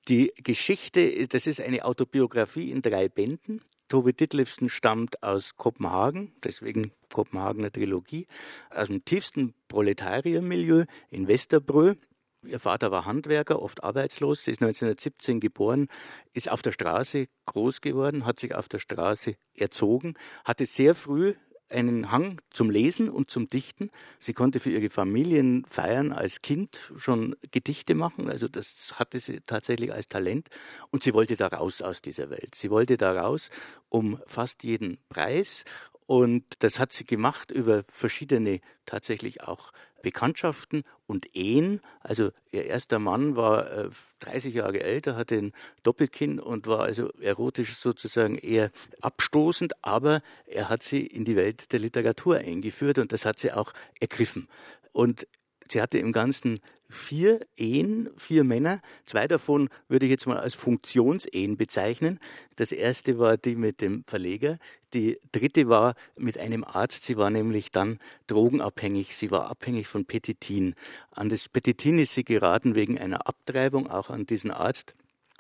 Die 0.09 0.31
Geschichte, 0.37 1.27
das 1.29 1.47
ist 1.47 1.63
eine 1.63 1.87
Autobiografie 1.87 2.71
in 2.71 2.83
drei 2.83 3.09
Bänden. 3.09 3.63
Tove 3.89 4.13
Ditlevsen 4.13 4.69
stammt 4.69 5.23
aus 5.23 5.57
Kopenhagen, 5.57 6.33
deswegen 6.45 6.93
Kopenhagener 7.11 7.73
Trilogie, 7.73 8.27
aus 8.69 8.89
dem 8.89 9.07
tiefsten 9.07 9.55
Proletariermilieu 9.69 10.85
in 11.11 11.29
Westerbrö. 11.29 11.95
Ihr 12.43 12.59
Vater 12.59 12.91
war 12.91 13.05
Handwerker, 13.05 13.61
oft 13.61 13.85
arbeitslos. 13.85 14.45
Sie 14.45 14.53
ist 14.53 14.63
1917 14.63 15.41
geboren, 15.41 15.89
ist 16.33 16.51
auf 16.51 16.63
der 16.63 16.73
Straße 16.73 17.27
groß 17.47 17.83
geworden, 17.83 18.25
hat 18.25 18.41
sich 18.41 18.55
auf 18.55 18.69
der 18.69 18.79
Straße 18.79 19.35
erzogen, 19.55 20.15
hatte 20.45 20.65
sehr 20.65 20.95
früh 20.95 21.35
einen 21.69 22.11
Hang 22.11 22.41
zum 22.51 22.71
Lesen 22.71 23.09
und 23.09 23.31
zum 23.31 23.49
Dichten. 23.49 23.91
Sie 24.19 24.33
konnte 24.33 24.59
für 24.59 24.71
ihre 24.71 24.91
Familienfeiern 24.91 26.13
als 26.13 26.43
Kind 26.43 26.93
schon 26.97 27.37
Gedichte 27.51 27.95
machen, 27.95 28.29
also 28.29 28.49
das 28.49 28.99
hatte 28.99 29.19
sie 29.19 29.41
tatsächlich 29.47 29.93
als 29.93 30.09
Talent. 30.09 30.49
Und 30.91 31.03
sie 31.03 31.15
wollte 31.15 31.37
da 31.37 31.47
raus 31.47 31.83
aus 31.83 32.03
dieser 32.03 32.31
Welt. 32.31 32.55
Sie 32.55 32.71
wollte 32.71 32.97
da 32.97 33.13
raus 33.13 33.51
um 33.89 34.21
fast 34.27 34.65
jeden 34.65 34.99
Preis. 35.09 35.65
Und 36.07 36.45
das 36.59 36.81
hat 36.81 36.93
sie 36.93 37.05
gemacht 37.05 37.53
über 37.53 37.85
verschiedene 37.87 38.61
tatsächlich 38.85 39.43
auch 39.43 39.71
Bekanntschaften 40.03 40.85
und 41.07 41.35
Ehen. 41.35 41.81
Also 42.01 42.31
ihr 42.51 42.65
erster 42.65 42.99
Mann 42.99 43.37
war 43.37 43.71
äh, 43.71 43.89
30 44.21 44.55
Jahre 44.55 44.81
älter, 44.81 45.17
hatte 45.17 45.37
ein 45.37 45.53
Doppelkinn 45.83 46.39
und 46.39 46.67
war 46.67 46.81
also 46.81 47.11
erotisch 47.21 47.77
sozusagen 47.77 48.37
eher 48.37 48.71
abstoßend, 49.01 49.85
aber 49.85 50.23
er 50.47 50.69
hat 50.69 50.83
sie 50.83 51.07
in 51.07 51.25
die 51.25 51.37
Welt 51.37 51.73
der 51.73 51.81
Literatur 51.81 52.39
eingeführt 52.39 52.99
und 52.99 53.13
das 53.13 53.25
hat 53.25 53.39
sie 53.39 53.53
auch 53.53 53.73
ergriffen. 53.99 54.49
Und 54.93 55.27
sie 55.71 55.81
hatte 55.81 55.99
im 55.99 56.13
Ganzen 56.13 56.61
vier 56.91 57.41
Ehen, 57.57 58.11
vier 58.17 58.45
Männer. 58.45 58.83
Zwei 59.07 59.27
davon 59.29 59.69
würde 59.89 60.07
ich 60.07 60.11
jetzt 60.11 60.27
mal 60.27 60.39
als 60.39 60.55
Funktionsehen 60.55 61.57
bezeichnen. 61.57 62.19
Das 62.57 62.73
erste 62.73 63.19
war 63.19 63.37
die 63.37 63.57
mit 63.57 63.81
dem 63.81 64.05
Verleger. 64.07 64.59
Die 64.93 65.19
dritte 65.33 65.69
war 65.69 65.95
mit 66.17 66.37
einem 66.37 66.65
Arzt. 66.65 67.05
Sie 67.05 67.17
war 67.17 67.31
nämlich 67.31 67.71
dann 67.71 67.99
drogenabhängig. 68.27 69.17
Sie 69.17 69.31
war 69.31 69.49
abhängig 69.49 69.87
von 69.87 70.05
Petitin. 70.05 70.75
An 71.13 71.29
das 71.29 71.49
Petitin 71.49 71.99
ist 71.99 72.15
sie 72.15 72.25
geraten 72.25 72.75
wegen 72.75 72.99
einer 72.99 73.27
Abtreibung, 73.27 73.89
auch 73.89 74.11
an 74.11 74.27
diesen 74.27 74.51
Arzt. 74.51 74.95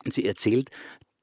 Und 0.04 0.14
sie 0.14 0.24
erzählt, 0.24 0.70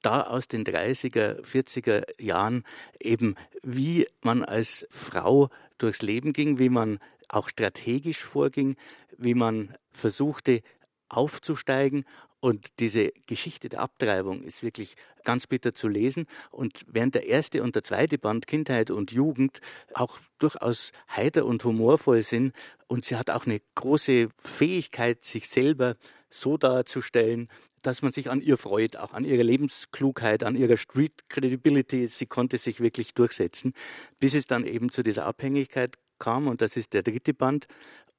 da 0.01 0.21
aus 0.21 0.47
den 0.47 0.63
30er, 0.63 1.41
40er 1.41 2.21
Jahren 2.21 2.63
eben, 2.99 3.35
wie 3.63 4.07
man 4.21 4.43
als 4.43 4.87
Frau 4.89 5.49
durchs 5.77 6.01
Leben 6.01 6.33
ging, 6.33 6.59
wie 6.59 6.69
man 6.69 6.99
auch 7.29 7.49
strategisch 7.49 8.23
vorging, 8.23 8.75
wie 9.17 9.33
man 9.33 9.75
versuchte 9.91 10.61
aufzusteigen 11.09 12.05
Und 12.39 12.79
diese 12.79 13.11
Geschichte 13.25 13.67
der 13.67 13.79
Abtreibung 13.79 14.43
ist 14.43 14.61
wirklich 14.61 14.95
ganz 15.23 15.47
bitter 15.47 15.73
zu 15.73 15.87
lesen. 15.87 16.27
Und 16.51 16.85
während 16.87 17.15
der 17.15 17.25
erste 17.25 17.63
und 17.63 17.75
der 17.75 17.83
zweite 17.83 18.19
Band 18.19 18.45
Kindheit 18.45 18.91
und 18.91 19.11
Jugend 19.11 19.59
auch 19.93 20.19
durchaus 20.37 20.91
heiter 21.09 21.45
und 21.45 21.63
humorvoll 21.63 22.21
sind, 22.21 22.53
und 22.87 23.05
sie 23.05 23.15
hat 23.15 23.29
auch 23.31 23.45
eine 23.45 23.59
große 23.75 24.29
Fähigkeit, 24.37 25.25
sich 25.25 25.49
selber 25.49 25.95
so 26.29 26.57
darzustellen, 26.57 27.49
dass 27.81 28.01
man 28.01 28.11
sich 28.11 28.29
an 28.29 28.41
ihr 28.41 28.57
freut, 28.57 28.97
auch 28.97 29.13
an 29.13 29.23
ihrer 29.23 29.43
Lebensklugheit, 29.43 30.43
an 30.43 30.55
ihrer 30.55 30.77
Street 30.77 31.29
Credibility. 31.29 32.07
Sie 32.07 32.25
konnte 32.27 32.57
sich 32.57 32.79
wirklich 32.79 33.13
durchsetzen, 33.13 33.73
bis 34.19 34.35
es 34.35 34.45
dann 34.45 34.65
eben 34.65 34.91
zu 34.91 35.03
dieser 35.03 35.25
Abhängigkeit 35.25 35.97
kam. 36.19 36.47
Und 36.47 36.61
das 36.61 36.77
ist 36.77 36.93
der 36.93 37.03
dritte 37.03 37.33
Band. 37.33 37.67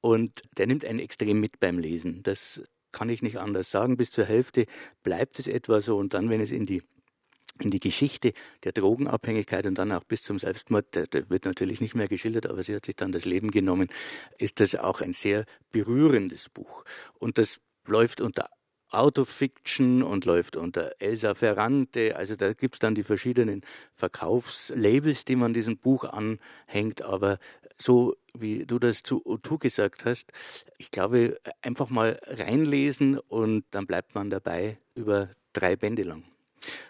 Und 0.01 0.41
der 0.57 0.67
nimmt 0.67 0.85
einen 0.85 0.99
extrem 0.99 1.39
mit 1.39 1.59
beim 1.59 1.77
Lesen. 1.77 2.23
Das 2.23 2.61
kann 2.91 3.09
ich 3.09 3.21
nicht 3.21 3.37
anders 3.37 3.69
sagen. 3.71 3.97
Bis 3.97 4.11
zur 4.11 4.25
Hälfte 4.25 4.65
bleibt 5.03 5.39
es 5.39 5.47
etwa 5.47 5.81
so. 5.81 5.97
Und 5.97 6.13
dann, 6.13 6.29
wenn 6.29 6.41
es 6.41 6.51
in 6.51 6.65
die 6.65 6.81
in 7.61 7.71
die 7.71 7.79
Geschichte 7.79 8.31
der 8.63 8.71
Drogenabhängigkeit 8.71 9.65
und 9.65 9.77
dann 9.77 9.91
auch 9.91 10.05
bis 10.05 10.23
zum 10.23 10.39
Selbstmord, 10.39 10.95
der, 10.95 11.07
der, 11.07 11.29
wird 11.29 11.43
natürlich 11.43 11.81
nicht 11.81 11.93
mehr 11.93 12.07
geschildert, 12.07 12.47
aber 12.47 12.63
sie 12.63 12.73
hat 12.73 12.85
sich 12.85 12.95
dann 12.95 13.11
das 13.11 13.25
Leben 13.25 13.51
genommen, 13.51 13.89
ist 14.37 14.61
das 14.61 14.75
auch 14.75 15.01
ein 15.01 15.11
sehr 15.11 15.43
berührendes 15.71 16.47
Buch. 16.47 16.85
Und 17.15 17.37
das 17.37 17.59
läuft 17.85 18.21
unter 18.21 18.49
Autofiction 18.91 20.01
und 20.01 20.25
läuft 20.25 20.55
unter 20.55 20.93
Elsa 20.99 21.35
Ferrante. 21.35 22.15
Also 22.15 22.35
da 22.35 22.53
gibt's 22.53 22.79
dann 22.79 22.95
die 22.95 23.03
verschiedenen 23.03 23.61
Verkaufslabels, 23.93 25.25
die 25.25 25.35
man 25.35 25.53
diesem 25.53 25.77
Buch 25.77 26.05
anhängt. 26.05 27.03
Aber 27.03 27.37
so 27.81 28.15
wie 28.33 28.65
du 28.65 28.79
das 28.79 29.03
zu 29.03 29.25
O2 29.25 29.57
gesagt 29.59 30.05
hast, 30.05 30.31
ich 30.77 30.91
glaube, 30.91 31.39
einfach 31.61 31.89
mal 31.89 32.19
reinlesen 32.27 33.17
und 33.17 33.65
dann 33.71 33.87
bleibt 33.87 34.15
man 34.15 34.29
dabei 34.29 34.77
über 34.95 35.29
drei 35.53 35.75
Bände 35.75 36.03
lang. 36.03 36.23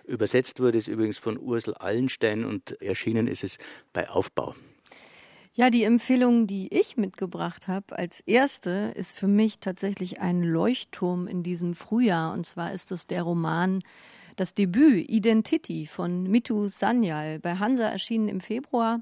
Übersetzt 0.05 0.59
wurde 0.59 0.77
es 0.77 0.87
übrigens 0.87 1.17
von 1.17 1.39
Ursel 1.39 1.75
Allenstein 1.75 2.43
und 2.43 2.81
erschienen 2.81 3.27
ist 3.27 3.43
es 3.43 3.57
bei 3.93 4.09
Aufbau. 4.09 4.55
Ja, 5.53 5.69
die 5.69 5.83
Empfehlung, 5.83 6.47
die 6.47 6.73
ich 6.73 6.95
mitgebracht 6.95 7.67
habe 7.67 7.97
als 7.97 8.21
erste, 8.21 8.93
ist 8.95 9.17
für 9.17 9.27
mich 9.27 9.59
tatsächlich 9.59 10.21
ein 10.21 10.41
Leuchtturm 10.41 11.27
in 11.27 11.43
diesem 11.43 11.73
Frühjahr. 11.73 12.33
Und 12.33 12.45
zwar 12.45 12.71
ist 12.71 12.91
es 12.91 13.07
der 13.07 13.23
Roman 13.23 13.83
Das 14.37 14.53
Debüt 14.53 15.09
Identity 15.09 15.85
von 15.85 16.23
Mitu 16.23 16.69
Sanyal 16.69 17.39
bei 17.39 17.55
Hansa 17.55 17.89
erschienen 17.89 18.29
im 18.29 18.39
Februar. 18.39 19.01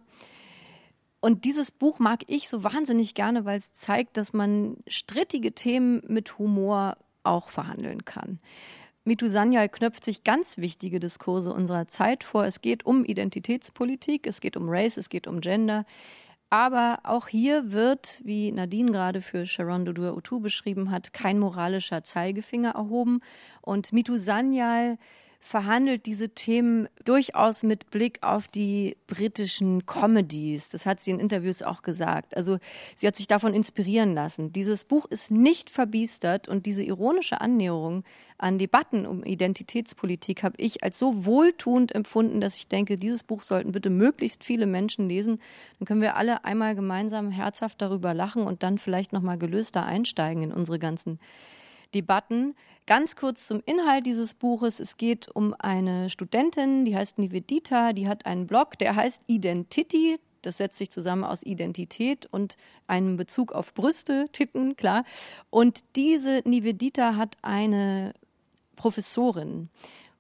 Und 1.27 1.43
dieses 1.43 1.71
Buch 1.71 1.99
mag 1.99 2.23
ich 2.27 2.47
so 2.47 2.63
wahnsinnig 2.63 3.13
gerne, 3.13 3.43
weil 3.43 3.57
es 3.57 3.73
zeigt, 3.73 4.15
dass 4.15 4.31
man 4.31 4.77
strittige 4.87 5.51
Themen 5.51 6.01
mit 6.07 6.37
Humor 6.37 6.95
auch 7.23 7.49
verhandeln 7.49 8.05
kann. 8.05 8.39
Mitu 9.03 9.27
Sanyal 9.27 9.67
knöpft 9.67 10.05
sich 10.05 10.23
ganz 10.23 10.57
wichtige 10.57 11.01
Diskurse 11.01 11.51
unserer 11.51 11.89
Zeit 11.89 12.23
vor. 12.23 12.45
Es 12.45 12.61
geht 12.61 12.85
um 12.85 13.03
Identitätspolitik, 13.03 14.25
es 14.25 14.39
geht 14.39 14.55
um 14.55 14.69
Race, 14.69 14.95
es 14.95 15.09
geht 15.09 15.27
um 15.27 15.41
Gender. 15.41 15.83
Aber 16.49 16.99
auch 17.03 17.27
hier 17.27 17.73
wird, 17.73 18.21
wie 18.23 18.53
Nadine 18.53 18.93
gerade 18.93 19.19
für 19.19 19.45
Sharon 19.45 19.83
Dodua 19.83 20.13
Utu 20.13 20.39
beschrieben 20.39 20.91
hat, 20.91 21.11
kein 21.11 21.39
moralischer 21.39 22.05
Zeigefinger 22.05 22.71
erhoben. 22.75 23.19
Und 23.59 23.91
Mitu 23.91 24.15
Sanyal 24.15 24.97
verhandelt 25.39 26.06
diese 26.06 26.30
Themen 26.30 26.88
durchaus 27.06 27.63
mit 27.63 27.89
Blick 27.89 28.19
auf 28.21 28.47
die 28.47 28.97
britischen 29.08 29.86
Comedies. 29.86 30.69
Das 30.69 30.86
hat 30.86 31.00
sie 31.00 31.12
in 31.12 31.19
Interviews 31.19 31.62
auch 31.62 31.82
gesagt. 31.82 32.36
Also 32.36 32.58
sie 32.95 33.08
hat 33.08 33.15
sich 33.15 33.28
davon 33.28 33.54
inspirieren 33.54 34.13
lassen. 34.13 34.52
Dieses 34.52 34.84
Buch 34.84 35.06
ist 35.06 35.32
nicht 35.32 35.69
verbiestert 35.69 36.47
und 36.47 36.65
diese 36.65 36.84
ironische 36.84 37.39
Annäherung 37.39 38.04
an 38.38 38.60
Debatten 38.60 39.06
um 39.08 39.23
Identitätspolitik 39.23 40.43
habe 40.43 40.56
ich 40.58 40.84
als 40.84 41.00
so 41.00 41.26
wohltuend 41.26 41.95
empfunden, 41.95 42.39
dass 42.39 42.56
ich 42.56 42.67
denke, 42.67 42.97
dieses 42.97 43.23
Buch 43.23 43.41
sollten 43.41 43.71
bitte 43.71 43.89
möglichst 43.89 44.43
viele 44.43 44.67
Menschen 44.67 45.08
lesen. 45.08 45.39
Dann 45.80 45.88
können 45.88 46.02
wir 46.02 46.15
alle 46.15 46.45
einmal 46.45 46.76
gemeinsam 46.76 47.32
herzhaft 47.32 47.82
darüber 47.82 48.13
lachen 48.13 48.43
und 48.43 48.63
dann 48.63 48.78
vielleicht 48.78 49.12
noch 49.12 49.21
mal 49.21 49.38
gelöster 49.38 49.86
einsteigen 49.86 50.43
in 50.43 50.52
unsere 50.52 50.78
ganzen 50.78 51.19
Debatten. 51.93 52.56
Ganz 52.86 53.15
kurz 53.15 53.47
zum 53.47 53.62
Inhalt 53.65 54.06
dieses 54.06 54.34
Buches. 54.34 54.80
Es 54.80 54.97
geht 54.97 55.28
um 55.34 55.54
eine 55.60 56.10
Studentin, 56.10 56.86
die 56.86 56.95
heißt 56.95 57.19
Nivedita, 57.19 57.93
die 57.93 58.08
hat 58.08 58.26
einen 58.26 58.47
Blog, 58.47 58.78
der 58.80 58.95
heißt 58.95 59.21
Identity. 59.28 60.17
Das 60.41 60.58
setzt 60.58 60.78
sich 60.78 60.89
zusammen 60.89 61.23
aus 61.23 61.43
Identität 61.43 62.28
und 62.32 62.56
einem 62.88 63.17
Bezug 63.17 63.52
auf 63.52 63.73
Brüste, 63.73 64.28
Titten, 64.32 64.76
klar. 64.76 65.04
Und 65.50 65.84
diese 65.95 66.41
Nivedita 66.45 67.15
hat 67.15 67.36
eine 67.41 68.13
Professorin. 68.78 69.69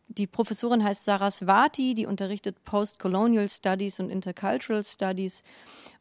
Die 0.09 0.27
Professorin 0.27 0.83
heißt 0.83 1.05
Saraswati, 1.05 1.93
die 1.93 2.05
unterrichtet 2.05 2.63
Postcolonial 2.63 3.49
Studies 3.49 3.99
und 3.99 4.09
Intercultural 4.09 4.83
Studies 4.83 5.43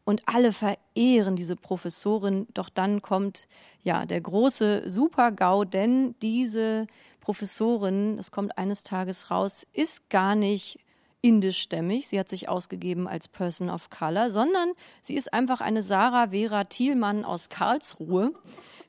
und 0.05 0.23
alle 0.27 0.53
verehren 0.53 1.35
diese 1.35 1.57
Professorin. 1.57 2.47
Doch 2.55 2.69
dann 2.69 3.03
kommt 3.03 3.49
ja 3.83 4.07
der 4.07 4.21
große 4.21 4.89
Super-GAU, 4.89 5.65
denn 5.65 6.15
diese 6.23 6.87
Professorin, 7.21 8.17
es 8.19 8.31
kommt 8.31 8.57
eines 8.57 8.85
Tages 8.85 9.33
raus, 9.33 9.67
ist 9.73 10.09
gar 10.09 10.37
nicht 10.37 10.79
indischstämmig. 11.21 12.07
Sie 12.07 12.21
hat 12.21 12.29
sich 12.29 12.49
ausgegeben 12.49 13.09
als 13.09 13.27
Person 13.27 13.69
of 13.69 13.91
Color, 13.91 14.31
sondern 14.31 14.73
sie 15.03 15.17
ist 15.17 15.33
einfach 15.35 15.61
eine 15.61 15.83
Sarah 15.83 16.29
Vera 16.29 16.65
Thielmann 16.65 17.25
aus 17.25 17.49
Karlsruhe 17.49 18.33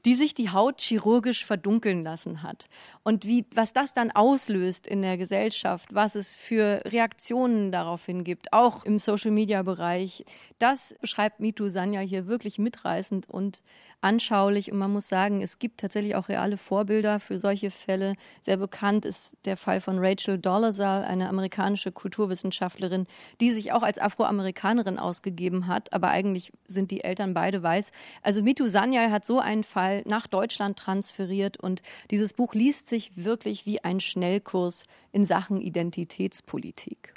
die 0.06 0.16
sich 0.16 0.34
die 0.34 0.50
Haut 0.50 0.82
chirurgisch 0.82 1.46
verdunkeln 1.46 2.04
lassen 2.04 2.44
hat. 2.44 2.66
Und 3.04 3.26
wie, 3.26 3.46
was 3.54 3.74
das 3.74 3.94
dann 3.94 4.12
auslöst 4.12 4.88
in 4.88 5.02
der 5.02 5.18
Gesellschaft, 5.18 5.94
was 5.94 6.16
es 6.16 6.36
für 6.36 6.82
Reaktionen 6.86 7.72
daraufhin 7.72 8.24
gibt, 8.24 8.54
auch 8.54 8.84
im 8.84 9.00
Social 9.00 9.32
Media 9.32 9.64
Bereich, 9.64 10.26
das 10.60 10.96
beschreibt 11.02 11.40
Mitu 11.40 11.70
Sanya 11.70 12.02
hier 12.02 12.28
wirklich 12.28 12.60
mitreißend 12.60 13.30
und 13.30 13.62
anschaulich 14.02 14.72
und 14.72 14.78
man 14.78 14.92
muss 14.92 15.10
sagen, 15.10 15.42
es 15.42 15.58
gibt 15.58 15.80
tatsächlich 15.80 16.16
auch 16.16 16.30
reale 16.30 16.58
Vorbilder 16.58 17.20
für 17.20 17.38
solche 17.38 17.72
Fälle. 17.72 18.14
Sehr 18.42 18.58
bekannt 18.58 19.06
ist 19.06 19.36
der 19.46 19.58
Fall 19.58 19.82
von 19.82 19.98
Rachel 20.00 20.38
Dolezal, 20.38 21.04
eine 21.04 21.30
amerikanische 21.30 21.92
Kulturwissenschaftlerin, 21.92 23.08
die 23.42 23.52
sich 23.52 23.72
auch 23.72 23.82
als 23.82 23.98
Afroamerikanerin 23.98 25.00
ausgegeben 25.00 25.68
hat, 25.68 25.94
aber 25.94 26.10
eigentlich 26.10 26.52
sind 26.68 26.92
die 26.92 27.04
Eltern 27.04 27.34
beide 27.34 27.64
weiß. 27.64 27.92
Also 28.22 28.44
Mitu 28.44 28.68
Sanyal 28.68 29.12
hat 29.12 29.26
so 29.26 29.40
einen 29.40 29.64
Fall 29.64 29.87
nach 30.06 30.28
Deutschland 30.28 30.78
transferiert 30.78 31.58
und 31.58 31.82
dieses 32.12 32.34
Buch 32.34 32.54
liest 32.54 32.88
sich 32.88 33.12
wirklich 33.15 33.65
wie 33.65 33.84
ein 33.84 34.00
Schnellkurs 34.00 34.84
in 35.12 35.26
Sachen 35.26 35.62
Identitätspolitik. 35.62 37.13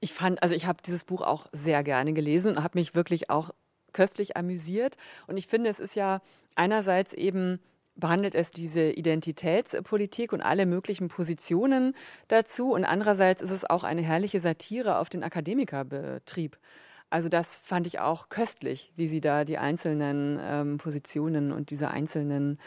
Ich 0.00 0.12
fand, 0.12 0.42
also 0.42 0.54
ich 0.54 0.66
habe 0.66 0.82
dieses 0.84 1.04
Buch 1.04 1.22
auch 1.22 1.46
sehr 1.52 1.82
gerne 1.82 2.12
gelesen 2.12 2.56
und 2.56 2.62
habe 2.62 2.78
mich 2.78 2.94
wirklich 2.94 3.30
auch 3.30 3.50
köstlich 3.92 4.36
amüsiert. 4.36 4.96
Und 5.26 5.36
ich 5.36 5.46
finde, 5.46 5.70
es 5.70 5.80
ist 5.80 5.96
ja 5.96 6.20
einerseits 6.56 7.14
eben 7.14 7.60
behandelt 7.96 8.34
es 8.34 8.50
diese 8.50 8.90
Identitätspolitik 8.90 10.32
und 10.32 10.42
alle 10.42 10.66
möglichen 10.66 11.08
Positionen 11.08 11.94
dazu. 12.28 12.72
Und 12.72 12.84
andererseits 12.84 13.40
ist 13.40 13.50
es 13.50 13.64
auch 13.64 13.84
eine 13.84 14.02
herrliche 14.02 14.40
Satire 14.40 14.98
auf 14.98 15.08
den 15.08 15.22
Akademikerbetrieb. 15.22 16.58
Also 17.14 17.28
das 17.28 17.54
fand 17.54 17.86
ich 17.86 18.00
auch 18.00 18.28
köstlich, 18.28 18.92
wie 18.96 19.06
sie 19.06 19.20
da 19.20 19.44
die 19.44 19.56
einzelnen 19.56 20.40
ähm, 20.42 20.78
Positionen 20.78 21.52
und 21.52 21.70
diese 21.70 21.88
einzelnen, 21.92 22.58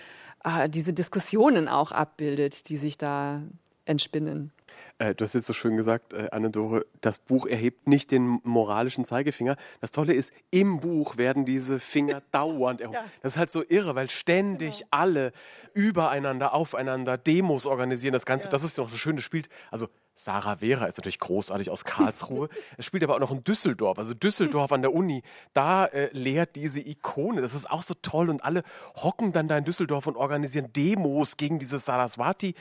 äh, 0.46 0.70
diese 0.70 0.94
Diskussionen 0.94 1.68
auch 1.68 1.92
abbildet, 1.92 2.70
die 2.70 2.78
sich 2.78 2.98
da 2.98 3.42
entspinnen. 3.84 4.54
Äh, 5.00 5.16
du 5.16 5.26
hast 5.26 5.34
jetzt 5.34 5.48
so 5.48 5.54
schön 5.54 5.76
gesagt, 5.76 6.14
äh, 6.14 6.30
Anne-Dore, 6.32 6.86
das 7.02 7.20
Buch 7.20 7.46
erhebt 7.46 7.90
nicht 7.90 8.10
den 8.10 8.40
moralischen 8.44 9.04
Zeigefinger. 9.04 9.58
Das 9.82 9.92
Tolle 9.92 10.14
ist, 10.14 10.32
im 10.50 10.80
Buch 10.80 11.18
werden 11.18 11.44
diese 11.44 11.78
Finger 11.78 12.22
dauernd 12.32 12.80
erhoben. 12.80 13.00
Ja. 13.00 13.12
Das 13.22 13.34
ist 13.34 13.40
halt 13.40 13.52
so 13.52 13.66
irre, 13.68 13.96
weil 13.96 14.10
ständig 14.10 14.78
genau. 14.78 14.88
alle 14.92 15.34
übereinander, 15.74 16.54
aufeinander 16.54 17.18
Demos 17.18 17.66
organisieren. 17.66 18.14
Das 18.14 18.26
Ganze, 18.26 18.48
ja. 18.48 18.52
das 18.52 18.64
ist 18.64 18.78
noch 18.78 18.90
so 18.90 18.96
schön, 18.96 19.18
das 19.18 19.26
spielt, 19.26 19.50
also 19.72 19.90
Sarah 20.18 20.58
Vera 20.58 20.86
ist 20.86 20.98
natürlich 20.98 21.20
großartig 21.20 21.70
aus 21.70 21.86
Karlsruhe. 21.86 22.50
es 22.78 22.86
spielt 22.86 23.04
aber 23.04 23.16
auch 23.16 23.20
noch 23.20 23.32
in 23.32 23.44
Düsseldorf. 23.44 24.00
Also 24.00 24.14
Düsseldorf 24.14 24.72
an 24.72 24.82
der 24.82 24.94
Uni, 24.94 25.24
da 25.54 25.86
äh, 25.86 26.10
lehrt 26.12 26.56
diese 26.56 26.82
Ikone. 26.82 27.42
Das 27.42 27.54
ist 27.54 27.70
auch 27.70 27.84
so 27.84 27.94
toll. 28.02 28.30
Und 28.30 28.44
alle 28.44 28.64
hocken 28.96 29.32
dann 29.32 29.48
da 29.48 29.58
in 29.58 29.64
Düsseldorf 29.64 30.08
und 30.08 30.18
organisieren 30.18 30.74
Demos 30.74 31.38
gegen 31.38 31.60
diese 31.60 31.80
Saraswati. 31.80 32.56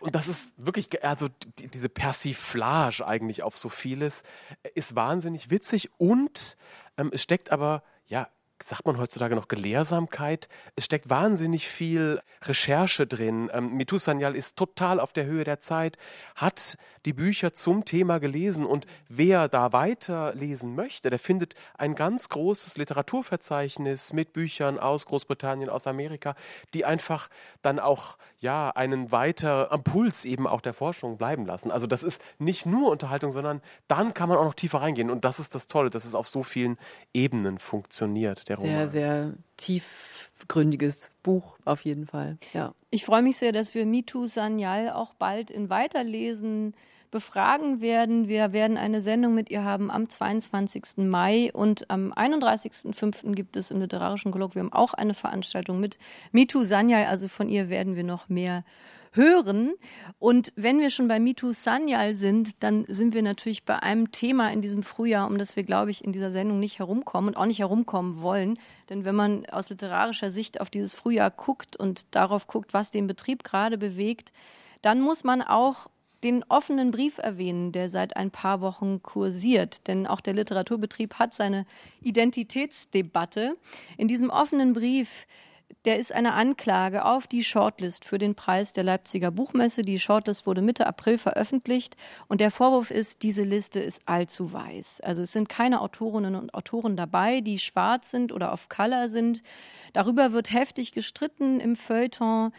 Und 0.00 0.14
das 0.14 0.26
ist 0.26 0.54
wirklich, 0.56 1.04
also 1.04 1.28
die, 1.58 1.68
diese 1.68 1.88
Persiflage 1.88 3.06
eigentlich 3.06 3.42
auf 3.42 3.56
so 3.56 3.68
vieles, 3.68 4.22
äh, 4.62 4.70
ist 4.74 4.96
wahnsinnig 4.96 5.50
witzig. 5.50 5.90
Und 5.98 6.56
ähm, 6.96 7.10
es 7.12 7.22
steckt 7.22 7.52
aber, 7.52 7.82
ja, 8.06 8.28
sagt 8.62 8.86
man 8.86 8.98
heutzutage 8.98 9.34
noch 9.34 9.48
Gelehrsamkeit. 9.48 10.48
Es 10.76 10.84
steckt 10.84 11.10
wahnsinnig 11.10 11.68
viel 11.68 12.20
Recherche 12.42 13.06
drin. 13.06 13.50
Ähm, 13.52 13.74
Mitu 13.74 13.98
Sanyal 13.98 14.36
ist 14.36 14.56
total 14.56 15.00
auf 15.00 15.12
der 15.12 15.26
Höhe 15.26 15.44
der 15.44 15.60
Zeit, 15.60 15.96
hat 16.34 16.76
die 17.04 17.12
Bücher 17.12 17.54
zum 17.54 17.84
Thema 17.84 18.18
gelesen. 18.18 18.64
Und 18.64 18.86
wer 19.08 19.48
da 19.48 19.72
weiterlesen 19.72 20.74
möchte, 20.74 21.10
der 21.10 21.18
findet 21.18 21.54
ein 21.76 21.94
ganz 21.94 22.28
großes 22.28 22.76
Literaturverzeichnis 22.76 24.12
mit 24.12 24.32
Büchern 24.32 24.78
aus 24.78 25.06
Großbritannien, 25.06 25.70
aus 25.70 25.86
Amerika, 25.86 26.34
die 26.74 26.84
einfach 26.84 27.28
dann 27.62 27.78
auch 27.78 28.18
ja 28.38 28.70
einen 28.70 29.12
weiter 29.12 29.70
Impuls 29.72 30.24
eben 30.24 30.46
auch 30.46 30.60
der 30.60 30.74
Forschung 30.74 31.16
bleiben 31.16 31.46
lassen. 31.46 31.70
Also 31.70 31.86
das 31.86 32.02
ist 32.02 32.22
nicht 32.38 32.66
nur 32.66 32.90
Unterhaltung, 32.90 33.30
sondern 33.30 33.62
dann 33.88 34.14
kann 34.14 34.28
man 34.28 34.38
auch 34.38 34.44
noch 34.44 34.54
tiefer 34.54 34.80
reingehen. 34.80 35.10
Und 35.10 35.24
das 35.24 35.38
ist 35.38 35.54
das 35.54 35.66
Tolle, 35.66 35.90
dass 35.90 36.04
es 36.04 36.14
auf 36.14 36.28
so 36.28 36.42
vielen 36.42 36.78
Ebenen 37.12 37.58
funktioniert. 37.58 38.48
Der 38.48 38.56
Roman. 38.56 38.72
Sehr, 38.72 38.88
sehr 38.88 39.34
tiefgründiges 39.62 41.10
Buch 41.22 41.56
auf 41.64 41.84
jeden 41.84 42.06
Fall. 42.06 42.38
Ja. 42.52 42.74
Ich 42.90 43.04
freue 43.04 43.22
mich 43.22 43.36
sehr, 43.36 43.52
dass 43.52 43.74
wir 43.74 43.86
Mitu 43.86 44.26
Sanyal 44.26 44.90
auch 44.90 45.14
bald 45.14 45.50
in 45.50 45.70
Weiterlesen 45.70 46.74
befragen 47.10 47.80
werden. 47.80 48.26
Wir 48.26 48.52
werden 48.52 48.76
eine 48.76 49.02
Sendung 49.02 49.34
mit 49.34 49.50
ihr 49.50 49.64
haben 49.64 49.90
am 49.90 50.08
22. 50.08 50.98
Mai 50.98 51.50
und 51.52 51.90
am 51.90 52.12
31.05. 52.12 53.34
gibt 53.34 53.56
es 53.56 53.70
im 53.70 53.80
Literarischen 53.80 54.32
Kolloquium 54.32 54.72
auch 54.72 54.94
eine 54.94 55.14
Veranstaltung 55.14 55.78
mit 55.78 55.98
Mitu 56.32 56.62
Sanyal. 56.64 57.06
Also 57.06 57.28
von 57.28 57.48
ihr 57.48 57.68
werden 57.68 57.96
wir 57.96 58.04
noch 58.04 58.28
mehr 58.28 58.64
hören. 59.12 59.74
Und 60.18 60.52
wenn 60.56 60.80
wir 60.80 60.90
schon 60.90 61.08
bei 61.08 61.20
Mitu 61.20 61.52
Sanyal 61.52 62.14
sind, 62.14 62.62
dann 62.62 62.84
sind 62.88 63.14
wir 63.14 63.22
natürlich 63.22 63.64
bei 63.64 63.82
einem 63.82 64.10
Thema 64.10 64.50
in 64.52 64.62
diesem 64.62 64.82
Frühjahr, 64.82 65.26
um 65.28 65.38
das 65.38 65.54
wir, 65.56 65.62
glaube 65.62 65.90
ich, 65.90 66.04
in 66.04 66.12
dieser 66.12 66.30
Sendung 66.32 66.58
nicht 66.58 66.78
herumkommen 66.78 67.28
und 67.28 67.36
auch 67.36 67.46
nicht 67.46 67.60
herumkommen 67.60 68.20
wollen. 68.22 68.58
Denn 68.88 69.04
wenn 69.04 69.14
man 69.14 69.46
aus 69.46 69.70
literarischer 69.70 70.30
Sicht 70.30 70.60
auf 70.60 70.70
dieses 70.70 70.94
Frühjahr 70.94 71.30
guckt 71.30 71.76
und 71.76 72.06
darauf 72.14 72.46
guckt, 72.46 72.74
was 72.74 72.90
den 72.90 73.06
Betrieb 73.06 73.44
gerade 73.44 73.78
bewegt, 73.78 74.32
dann 74.80 75.00
muss 75.00 75.24
man 75.24 75.42
auch 75.42 75.88
den 76.22 76.44
offenen 76.48 76.92
Brief 76.92 77.18
erwähnen, 77.18 77.72
der 77.72 77.88
seit 77.88 78.16
ein 78.16 78.30
paar 78.30 78.60
Wochen 78.60 79.02
kursiert. 79.02 79.86
Denn 79.88 80.06
auch 80.06 80.20
der 80.20 80.34
Literaturbetrieb 80.34 81.14
hat 81.14 81.34
seine 81.34 81.66
Identitätsdebatte. 82.00 83.56
In 83.96 84.08
diesem 84.08 84.30
offenen 84.30 84.72
Brief 84.72 85.26
der 85.84 85.98
ist 85.98 86.12
eine 86.12 86.34
Anklage 86.34 87.04
auf 87.04 87.26
die 87.26 87.44
Shortlist 87.44 88.04
für 88.04 88.18
den 88.18 88.34
Preis 88.34 88.72
der 88.72 88.84
Leipziger 88.84 89.30
Buchmesse. 89.30 89.82
Die 89.82 89.98
Shortlist 89.98 90.46
wurde 90.46 90.62
Mitte 90.62 90.86
April 90.86 91.18
veröffentlicht 91.18 91.96
und 92.28 92.40
der 92.40 92.50
Vorwurf 92.50 92.90
ist, 92.90 93.22
diese 93.22 93.42
Liste 93.42 93.80
ist 93.80 94.02
allzu 94.06 94.52
weiß. 94.52 95.00
Also 95.00 95.22
es 95.22 95.32
sind 95.32 95.48
keine 95.48 95.80
Autorinnen 95.80 96.34
und 96.34 96.54
Autoren 96.54 96.96
dabei, 96.96 97.40
die 97.40 97.58
schwarz 97.58 98.10
sind 98.10 98.32
oder 98.32 98.52
auf 98.52 98.68
Color 98.68 99.08
sind. 99.08 99.42
Darüber 99.92 100.32
wird 100.32 100.52
heftig 100.52 100.92
gestritten 100.92 101.60
im 101.60 101.76
Feuilleton, 101.76 102.52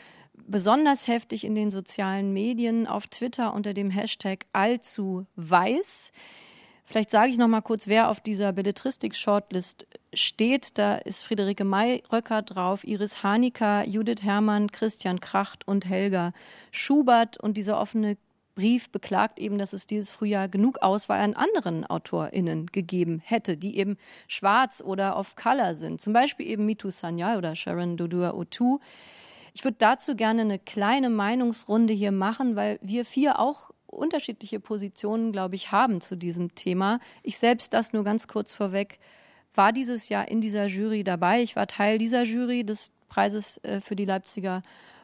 besonders 0.47 1.07
heftig 1.07 1.45
in 1.45 1.55
den 1.55 1.71
sozialen 1.71 2.33
Medien, 2.33 2.87
auf 2.87 3.07
Twitter 3.07 3.53
unter 3.53 3.73
dem 3.73 3.89
Hashtag 3.89 4.45
allzu 4.51 5.25
weiß. 5.35 6.11
Vielleicht 6.93 7.09
sage 7.09 7.31
ich 7.31 7.39
noch 7.39 7.47
mal 7.47 7.61
kurz, 7.61 7.87
wer 7.87 8.07
auf 8.07 8.19
dieser 8.19 8.53
Belletristik-Shortlist 8.53 9.87
steht. 10.13 10.77
Da 10.77 10.97
ist 10.97 11.23
Friederike 11.23 11.63
Mayröcker 11.63 12.43
drauf, 12.43 12.83
Iris 12.83 13.23
Hanika, 13.23 13.83
Judith 13.83 14.21
Herrmann, 14.21 14.71
Christian 14.71 15.19
Kracht 15.19 15.67
und 15.67 15.87
Helga 15.89 16.33
Schubert. 16.69 17.39
Und 17.39 17.57
dieser 17.57 17.81
offene 17.81 18.15
Brief 18.53 18.91
beklagt 18.91 19.39
eben, 19.39 19.57
dass 19.57 19.73
es 19.73 19.87
dieses 19.87 20.11
Frühjahr 20.11 20.47
genug 20.47 20.83
Auswahl 20.83 21.21
an 21.21 21.33
anderen 21.33 21.83
AutorInnen 21.83 22.67
gegeben 22.67 23.23
hätte, 23.25 23.57
die 23.57 23.79
eben 23.79 23.97
schwarz 24.27 24.79
oder 24.85 25.15
auf 25.15 25.35
Color 25.35 25.73
sind. 25.73 25.99
Zum 25.99 26.13
Beispiel 26.13 26.45
eben 26.45 26.67
Mitu 26.67 26.91
Sanyal 26.91 27.39
oder 27.39 27.55
Sharon 27.55 27.97
Dodua 27.97 28.35
Otu. 28.35 28.77
Ich 29.55 29.63
würde 29.63 29.77
dazu 29.79 30.15
gerne 30.15 30.41
eine 30.41 30.59
kleine 30.59 31.09
Meinungsrunde 31.09 31.93
hier 31.93 32.11
machen, 32.11 32.55
weil 32.55 32.77
wir 32.83 33.03
vier 33.03 33.39
auch 33.39 33.71
unterschiedliche 33.93 34.59
Positionen, 34.59 35.31
glaube 35.31 35.55
ich, 35.55 35.71
haben 35.71 36.01
zu 36.01 36.15
diesem 36.15 36.55
Thema. 36.55 36.99
Ich 37.21 37.37
selbst, 37.37 37.73
das 37.73 37.93
nur 37.93 38.03
ganz 38.03 38.27
kurz 38.27 38.55
vorweg, 38.55 38.99
war 39.55 39.71
dieses 39.71 40.09
Jahr 40.09 40.27
in 40.27 40.41
dieser 40.41 40.67
Jury 40.67 41.03
dabei. 41.03 41.41
Ich 41.41 41.55
war 41.55 41.67
Teil 41.67 41.97
dieser 41.97 42.23
Jury 42.23 42.63
des 42.63 42.91
Preises 43.07 43.57
äh, 43.63 43.79
für 43.79 43.95
die 43.95 44.05
Leipziger 44.05 44.63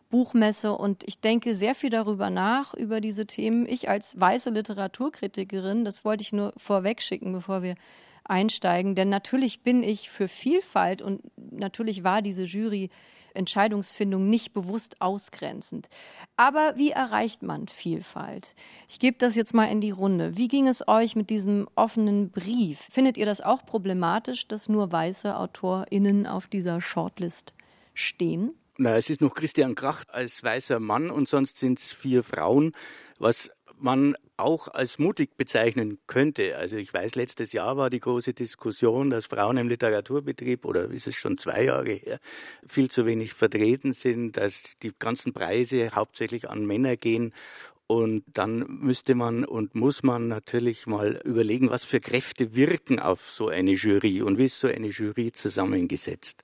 Buchmesse 0.10 0.74
und 0.74 1.04
ich 1.06 1.20
denke 1.20 1.56
sehr 1.56 1.76
viel 1.76 1.92
darüber 1.92 2.30
nach, 2.30 2.74
über 2.74 3.00
diese 3.00 3.28
Themen. 3.28 3.68
Ich 3.68 3.90
als 3.90 4.20
weiße 4.20 4.50
Literaturkritikerin, 4.50 5.86
das 5.86 6.04
wollte 6.04 6.24
ich 6.24 6.34
nur 6.34 6.54
vorweg 6.58 7.02
schicken, 7.02 7.32
bevor 7.32 7.62
wir 7.62 7.76
einsteigen, 8.24 8.96
denn 8.96 9.10
natürlich 9.10 9.62
bin 9.62 9.84
ich 9.84 10.10
für 10.10 10.28
Vielfalt 10.28 11.02
und 11.02 11.22
natürlich 11.38 12.04
war 12.04 12.22
diese 12.22 12.44
Jury 12.44 12.90
Entscheidungsfindung 13.34 14.30
nicht 14.30 14.54
bewusst 14.54 15.02
ausgrenzend. 15.02 15.90
Aber 16.38 16.74
wie 16.76 16.92
erreicht 16.92 17.44
man 17.44 17.68
Vielfalt? 17.68 18.56
Ich 18.88 19.00
gebe 19.00 19.18
das 19.18 19.36
jetzt 19.36 19.54
mal 19.54 19.66
in 19.66 19.82
die 19.82 19.92
Runde. 19.92 20.38
Wie 20.38 20.48
ging 20.48 20.68
es 20.68 20.88
euch 20.88 21.16
mit 21.16 21.30
diesem 21.30 21.68
offenen 21.76 22.32
Brief? 22.32 22.80
Findet 22.92 23.18
ihr 23.18 23.26
das 23.26 23.42
auch 23.42 23.66
problematisch, 23.66 24.48
dass 24.48 24.70
nur 24.70 24.92
weiße 24.92 25.36
AutorInnen 25.36 26.28
auf 26.28 26.48
dieser 26.48 26.82
Shortlist 26.82 27.54
stehen? 27.94 28.54
Na, 28.82 28.96
es 28.96 29.10
ist 29.10 29.20
noch 29.20 29.34
Christian 29.34 29.76
Kracht 29.76 30.14
als 30.14 30.42
weißer 30.42 30.80
Mann 30.80 31.12
und 31.12 31.28
sonst 31.28 31.58
sind 31.58 31.80
es 31.80 31.92
vier 31.92 32.24
Frauen, 32.24 32.72
was 33.18 33.52
man 33.82 34.16
auch 34.38 34.68
als 34.70 35.00
mutig 35.00 35.36
bezeichnen 35.38 36.00
könnte. 36.08 36.58
Also 36.58 36.78
ich 36.78 36.94
weiß, 36.94 37.16
letztes 37.16 37.52
Jahr 37.52 37.78
war 37.78 37.90
die 37.90 38.00
große 38.00 38.34
Diskussion, 38.34 39.10
dass 39.10 39.26
Frauen 39.26 39.58
im 39.58 39.70
Literaturbetrieb, 39.70 40.66
oder 40.66 40.86
ist 40.86 41.08
es 41.08 41.16
schon 41.16 41.38
zwei 41.38 41.66
Jahre 41.66 41.92
her, 41.92 42.20
viel 42.66 42.90
zu 42.90 43.06
wenig 43.06 43.34
vertreten 43.34 43.94
sind, 43.94 44.38
dass 44.38 44.78
die 44.82 44.94
ganzen 44.98 45.34
Preise 45.34 45.92
hauptsächlich 45.92 46.50
an 46.50 46.66
Männer 46.66 46.98
gehen. 46.98 47.34
Und 47.88 48.24
dann 48.34 48.66
müsste 48.68 49.16
man 49.16 49.44
und 49.44 49.74
muss 49.74 50.04
man 50.04 50.28
natürlich 50.28 50.86
mal 50.86 51.20
überlegen, 51.26 51.72
was 51.72 51.86
für 51.86 52.00
Kräfte 52.00 52.56
wirken 52.56 53.00
auf 53.00 53.32
so 53.32 53.48
eine 53.48 53.72
Jury 53.72 54.22
und 54.22 54.38
wie 54.38 54.46
ist 54.46 54.60
so 54.60 54.68
eine 54.68 54.90
Jury 54.90 55.32
zusammengesetzt. 55.32 56.44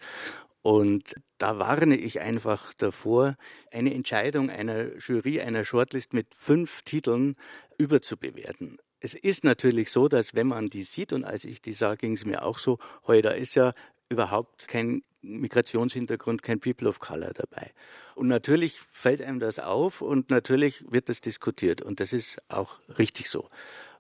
Und 0.66 1.14
da 1.38 1.60
warne 1.60 1.96
ich 1.96 2.22
einfach 2.22 2.74
davor, 2.74 3.36
eine 3.72 3.94
Entscheidung 3.94 4.50
einer 4.50 4.98
Jury, 4.98 5.40
einer 5.40 5.64
Shortlist 5.64 6.12
mit 6.12 6.34
fünf 6.34 6.82
Titeln 6.82 7.36
überzubewerten. 7.78 8.80
Es 9.00 9.14
ist 9.14 9.44
natürlich 9.44 9.92
so, 9.92 10.08
dass 10.08 10.34
wenn 10.34 10.48
man 10.48 10.72
die 10.72 10.82
sieht, 10.82 11.14
und 11.14 11.24
als 11.24 11.44
ich 11.44 11.62
die 11.62 11.74
sah, 11.74 11.94
ging 11.94 12.14
es 12.14 12.26
mir 12.26 12.42
auch 12.42 12.58
so, 12.58 12.80
heute 13.06 13.30
ist 13.30 13.54
ja 13.54 13.74
überhaupt 14.10 14.68
kein 14.68 15.04
Migrationshintergrund, 15.22 16.42
kein 16.42 16.60
People 16.60 16.88
of 16.88 17.00
Color 17.00 17.34
dabei. 17.36 17.72
Und 18.16 18.26
natürlich 18.26 18.80
fällt 18.80 19.22
einem 19.22 19.40
das 19.40 19.60
auf 19.60 20.02
und 20.02 20.32
natürlich 20.32 20.84
wird 20.90 21.10
das 21.10 21.22
diskutiert 21.22 21.84
und 21.84 22.00
das 22.00 22.12
ist 22.12 22.40
auch 22.50 22.80
richtig 22.98 23.30
so. 23.30 23.48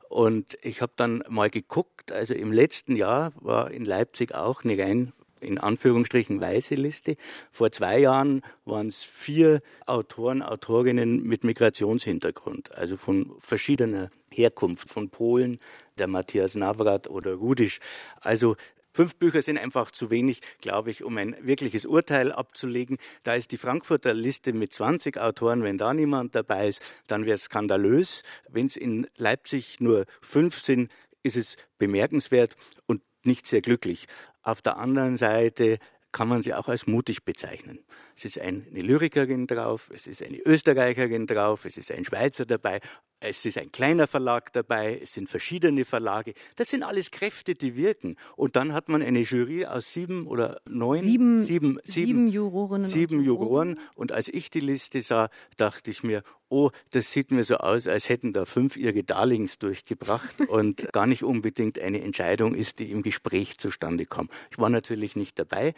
Und 0.09 0.57
ich 0.63 0.81
habe 0.81 0.93
dann 0.95 1.23
mal 1.29 1.51
geguckt, 1.51 2.11
also 2.11 2.33
im 2.33 2.51
letzten 2.51 2.95
Jahr 2.95 3.33
war 3.35 3.69
in 3.69 3.85
Leipzig 3.85 4.33
auch 4.33 4.63
eine 4.63 4.79
rein 4.79 5.13
in 5.45 5.57
Anführungsstrichen 5.57 6.41
weiße 6.41 6.75
Liste. 6.75 7.15
Vor 7.51 7.71
zwei 7.71 7.99
Jahren 7.99 8.41
waren 8.65 8.87
es 8.87 9.03
vier 9.03 9.61
Autoren, 9.85 10.41
Autorinnen 10.41 11.23
mit 11.23 11.43
Migrationshintergrund, 11.43 12.73
also 12.75 12.97
von 12.97 13.33
verschiedener 13.39 14.09
Herkunft, 14.31 14.89
von 14.89 15.09
Polen, 15.09 15.59
der 15.97 16.07
Matthias 16.07 16.55
Navrat 16.55 17.07
oder 17.09 17.35
Rudisch. 17.35 17.79
Also 18.19 18.55
Fünf 18.95 19.17
Bücher 19.17 19.41
sind 19.41 19.57
einfach 19.57 19.91
zu 19.91 20.09
wenig, 20.09 20.39
glaube 20.61 20.89
ich, 20.89 21.03
um 21.03 21.17
ein 21.17 21.35
wirkliches 21.41 21.85
Urteil 21.85 22.31
abzulegen. 22.31 22.97
Da 23.23 23.35
ist 23.35 23.51
die 23.51 23.57
Frankfurter 23.57 24.13
Liste 24.13 24.53
mit 24.53 24.71
20 24.71 25.17
Autoren. 25.17 25.63
Wenn 25.63 25.77
da 25.77 25.93
niemand 25.93 26.33
dabei 26.33 26.69
ist, 26.69 26.81
dann 27.07 27.25
wäre 27.25 27.35
es 27.35 27.43
skandalös. 27.43 28.23
Wenn 28.47 28.67
es 28.67 28.77
in 28.77 29.05
Leipzig 29.17 29.81
nur 29.81 30.05
fünf 30.21 30.61
sind, 30.61 30.93
ist 31.23 31.35
es 31.35 31.57
bemerkenswert 31.77 32.55
und 32.85 33.01
nicht 33.25 33.47
sehr 33.47 33.59
glücklich. 33.59 34.07
Auf 34.45 34.61
der 34.61 34.77
anderen 34.77 35.17
Seite 35.17 35.79
kann 36.11 36.29
man 36.29 36.43
sie 36.43 36.53
auch 36.53 36.69
als 36.69 36.87
mutig 36.87 37.25
bezeichnen. 37.25 37.83
Es 38.15 38.25
ist 38.25 38.39
eine 38.39 38.61
Lyrikerin 38.69 39.47
drauf, 39.47 39.89
es 39.93 40.07
ist 40.07 40.23
eine 40.23 40.37
Österreicherin 40.37 41.27
drauf, 41.27 41.65
es 41.65 41.77
ist 41.77 41.91
ein 41.91 42.05
Schweizer 42.05 42.45
dabei, 42.45 42.79
es 43.27 43.45
ist 43.45 43.57
ein 43.57 43.71
kleiner 43.71 44.07
Verlag 44.07 44.53
dabei, 44.53 44.99
es 45.01 45.13
sind 45.13 45.29
verschiedene 45.29 45.85
Verlage. 45.85 46.33
Das 46.55 46.69
sind 46.69 46.83
alles 46.83 47.11
Kräfte, 47.11 47.53
die 47.53 47.75
wirken. 47.75 48.17
Und 48.35 48.55
dann 48.55 48.73
hat 48.73 48.89
man 48.89 49.01
eine 49.01 49.21
Jury 49.21 49.65
aus 49.65 49.91
sieben 49.91 50.27
oder 50.27 50.61
neun, 50.67 51.03
sieben, 51.03 51.41
sieben, 51.41 51.79
sieben, 51.83 51.83
sieben 51.83 52.27
Jurorinnen. 52.27 52.87
Sieben 52.87 53.19
und 53.19 53.25
Juroren. 53.25 53.79
Und 53.95 54.11
als 54.11 54.27
ich 54.27 54.49
die 54.49 54.59
Liste 54.59 55.01
sah, 55.01 55.29
dachte 55.57 55.91
ich 55.91 56.03
mir, 56.03 56.23
oh, 56.49 56.69
das 56.91 57.11
sieht 57.11 57.31
mir 57.31 57.43
so 57.43 57.57
aus, 57.57 57.87
als 57.87 58.09
hätten 58.09 58.33
da 58.33 58.45
fünf 58.45 58.77
ihre 58.77 59.03
Darlings 59.03 59.57
durchgebracht 59.59 60.41
und 60.47 60.91
gar 60.93 61.07
nicht 61.07 61.23
unbedingt 61.23 61.79
eine 61.79 62.01
Entscheidung 62.01 62.55
ist, 62.55 62.79
die 62.79 62.91
im 62.91 63.01
Gespräch 63.01 63.57
zustande 63.57 64.05
kam. 64.05 64.29
Ich 64.51 64.57
war 64.57 64.69
natürlich 64.69 65.15
nicht 65.15 65.39
dabei. 65.39 65.73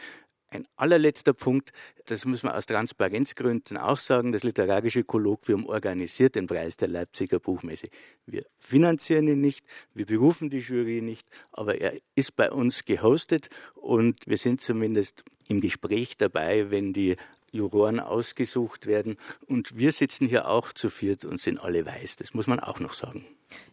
Ein 0.49 0.65
allerletzter 0.77 1.33
Punkt, 1.33 1.73
das 2.05 2.23
müssen 2.23 2.47
wir 2.47 2.55
aus 2.55 2.65
Transparenzgründen 2.65 3.75
auch 3.77 3.97
sagen, 3.97 4.31
das 4.31 4.43
Literarische 4.43 5.03
Kolloquium 5.03 5.65
organisiert 5.65 6.35
den 6.35 6.47
Preis 6.47 6.77
der 6.77 6.87
Leipziger 6.87 7.39
Buchmesse. 7.39 7.89
Wir 8.25 8.45
finanzieren 8.57 9.27
ihn 9.27 9.41
nicht, 9.41 9.65
wir 9.93 10.05
berufen 10.05 10.49
die 10.49 10.59
Jury 10.59 11.01
nicht, 11.01 11.27
aber 11.51 11.81
er 11.81 11.99
ist 12.15 12.37
bei 12.37 12.49
uns 12.49 12.85
gehostet 12.85 13.49
und 13.75 14.25
wir 14.25 14.37
sind 14.37 14.61
zumindest 14.61 15.25
im 15.49 15.59
Gespräch 15.59 16.15
dabei, 16.15 16.71
wenn 16.71 16.93
die 16.93 17.17
Juroren 17.51 17.99
ausgesucht 17.99 18.85
werden. 18.85 19.17
Und 19.47 19.77
wir 19.77 19.91
sitzen 19.91 20.27
hier 20.27 20.47
auch 20.47 20.71
zu 20.71 20.89
viert 20.89 21.25
und 21.25 21.41
sind 21.41 21.59
alle 21.59 21.85
weiß. 21.85 22.17
Das 22.17 22.33
muss 22.33 22.47
man 22.47 22.59
auch 22.59 22.79
noch 22.79 22.93
sagen. 22.93 23.25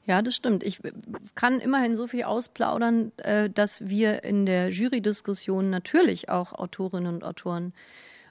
Ja, 0.06 0.22
das 0.22 0.34
stimmt. 0.34 0.62
Ich 0.62 0.80
kann 1.34 1.60
immerhin 1.60 1.94
so 1.94 2.06
viel 2.06 2.24
ausplaudern, 2.24 3.12
äh, 3.18 3.50
dass 3.50 3.88
wir 3.88 4.22
in 4.22 4.46
der 4.46 4.70
Jury-Diskussion 4.70 5.70
natürlich 5.70 6.28
auch 6.28 6.52
Autorinnen 6.52 7.14
und 7.14 7.24
Autoren 7.24 7.72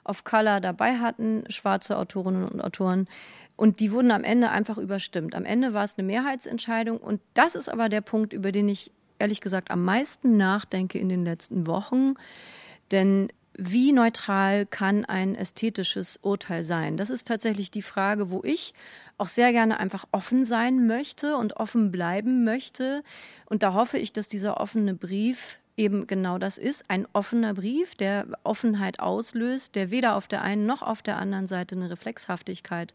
of 0.04 0.24
Color 0.24 0.60
dabei 0.60 0.98
hatten, 0.98 1.44
schwarze 1.48 1.96
Autorinnen 1.96 2.46
und 2.48 2.60
Autoren. 2.60 3.08
Und 3.56 3.80
die 3.80 3.92
wurden 3.92 4.10
am 4.10 4.24
Ende 4.24 4.50
einfach 4.50 4.78
überstimmt. 4.78 5.34
Am 5.34 5.44
Ende 5.44 5.72
war 5.72 5.84
es 5.84 5.96
eine 5.96 6.06
Mehrheitsentscheidung. 6.06 6.98
Und 6.98 7.20
das 7.34 7.54
ist 7.54 7.68
aber 7.68 7.88
der 7.88 8.00
Punkt, 8.00 8.32
über 8.32 8.52
den 8.52 8.68
ich 8.68 8.90
ehrlich 9.18 9.40
gesagt 9.40 9.70
am 9.70 9.84
meisten 9.84 10.36
nachdenke 10.36 10.98
in 10.98 11.08
den 11.08 11.24
letzten 11.24 11.66
Wochen. 11.66 12.14
Denn 12.90 13.28
wie 13.56 13.92
neutral 13.92 14.66
kann 14.66 15.04
ein 15.04 15.34
ästhetisches 15.34 16.18
Urteil 16.22 16.62
sein? 16.62 16.96
Das 16.96 17.10
ist 17.10 17.28
tatsächlich 17.28 17.70
die 17.70 17.82
Frage, 17.82 18.30
wo 18.30 18.42
ich 18.44 18.74
auch 19.16 19.28
sehr 19.28 19.52
gerne 19.52 19.78
einfach 19.78 20.06
offen 20.12 20.44
sein 20.44 20.86
möchte 20.86 21.36
und 21.36 21.56
offen 21.56 21.92
bleiben 21.92 22.44
möchte. 22.44 23.02
Und 23.46 23.62
da 23.62 23.74
hoffe 23.74 23.98
ich, 23.98 24.12
dass 24.12 24.28
dieser 24.28 24.60
offene 24.60 24.94
Brief 24.94 25.58
eben 25.76 26.06
genau 26.06 26.38
das 26.38 26.58
ist, 26.58 26.88
ein 26.88 27.06
offener 27.12 27.54
Brief, 27.54 27.94
der 27.94 28.26
Offenheit 28.44 29.00
auslöst, 29.00 29.74
der 29.74 29.90
weder 29.90 30.16
auf 30.16 30.28
der 30.28 30.42
einen 30.42 30.66
noch 30.66 30.82
auf 30.82 31.02
der 31.02 31.18
anderen 31.18 31.46
Seite 31.46 31.74
eine 31.74 31.90
Reflexhaftigkeit 31.90 32.94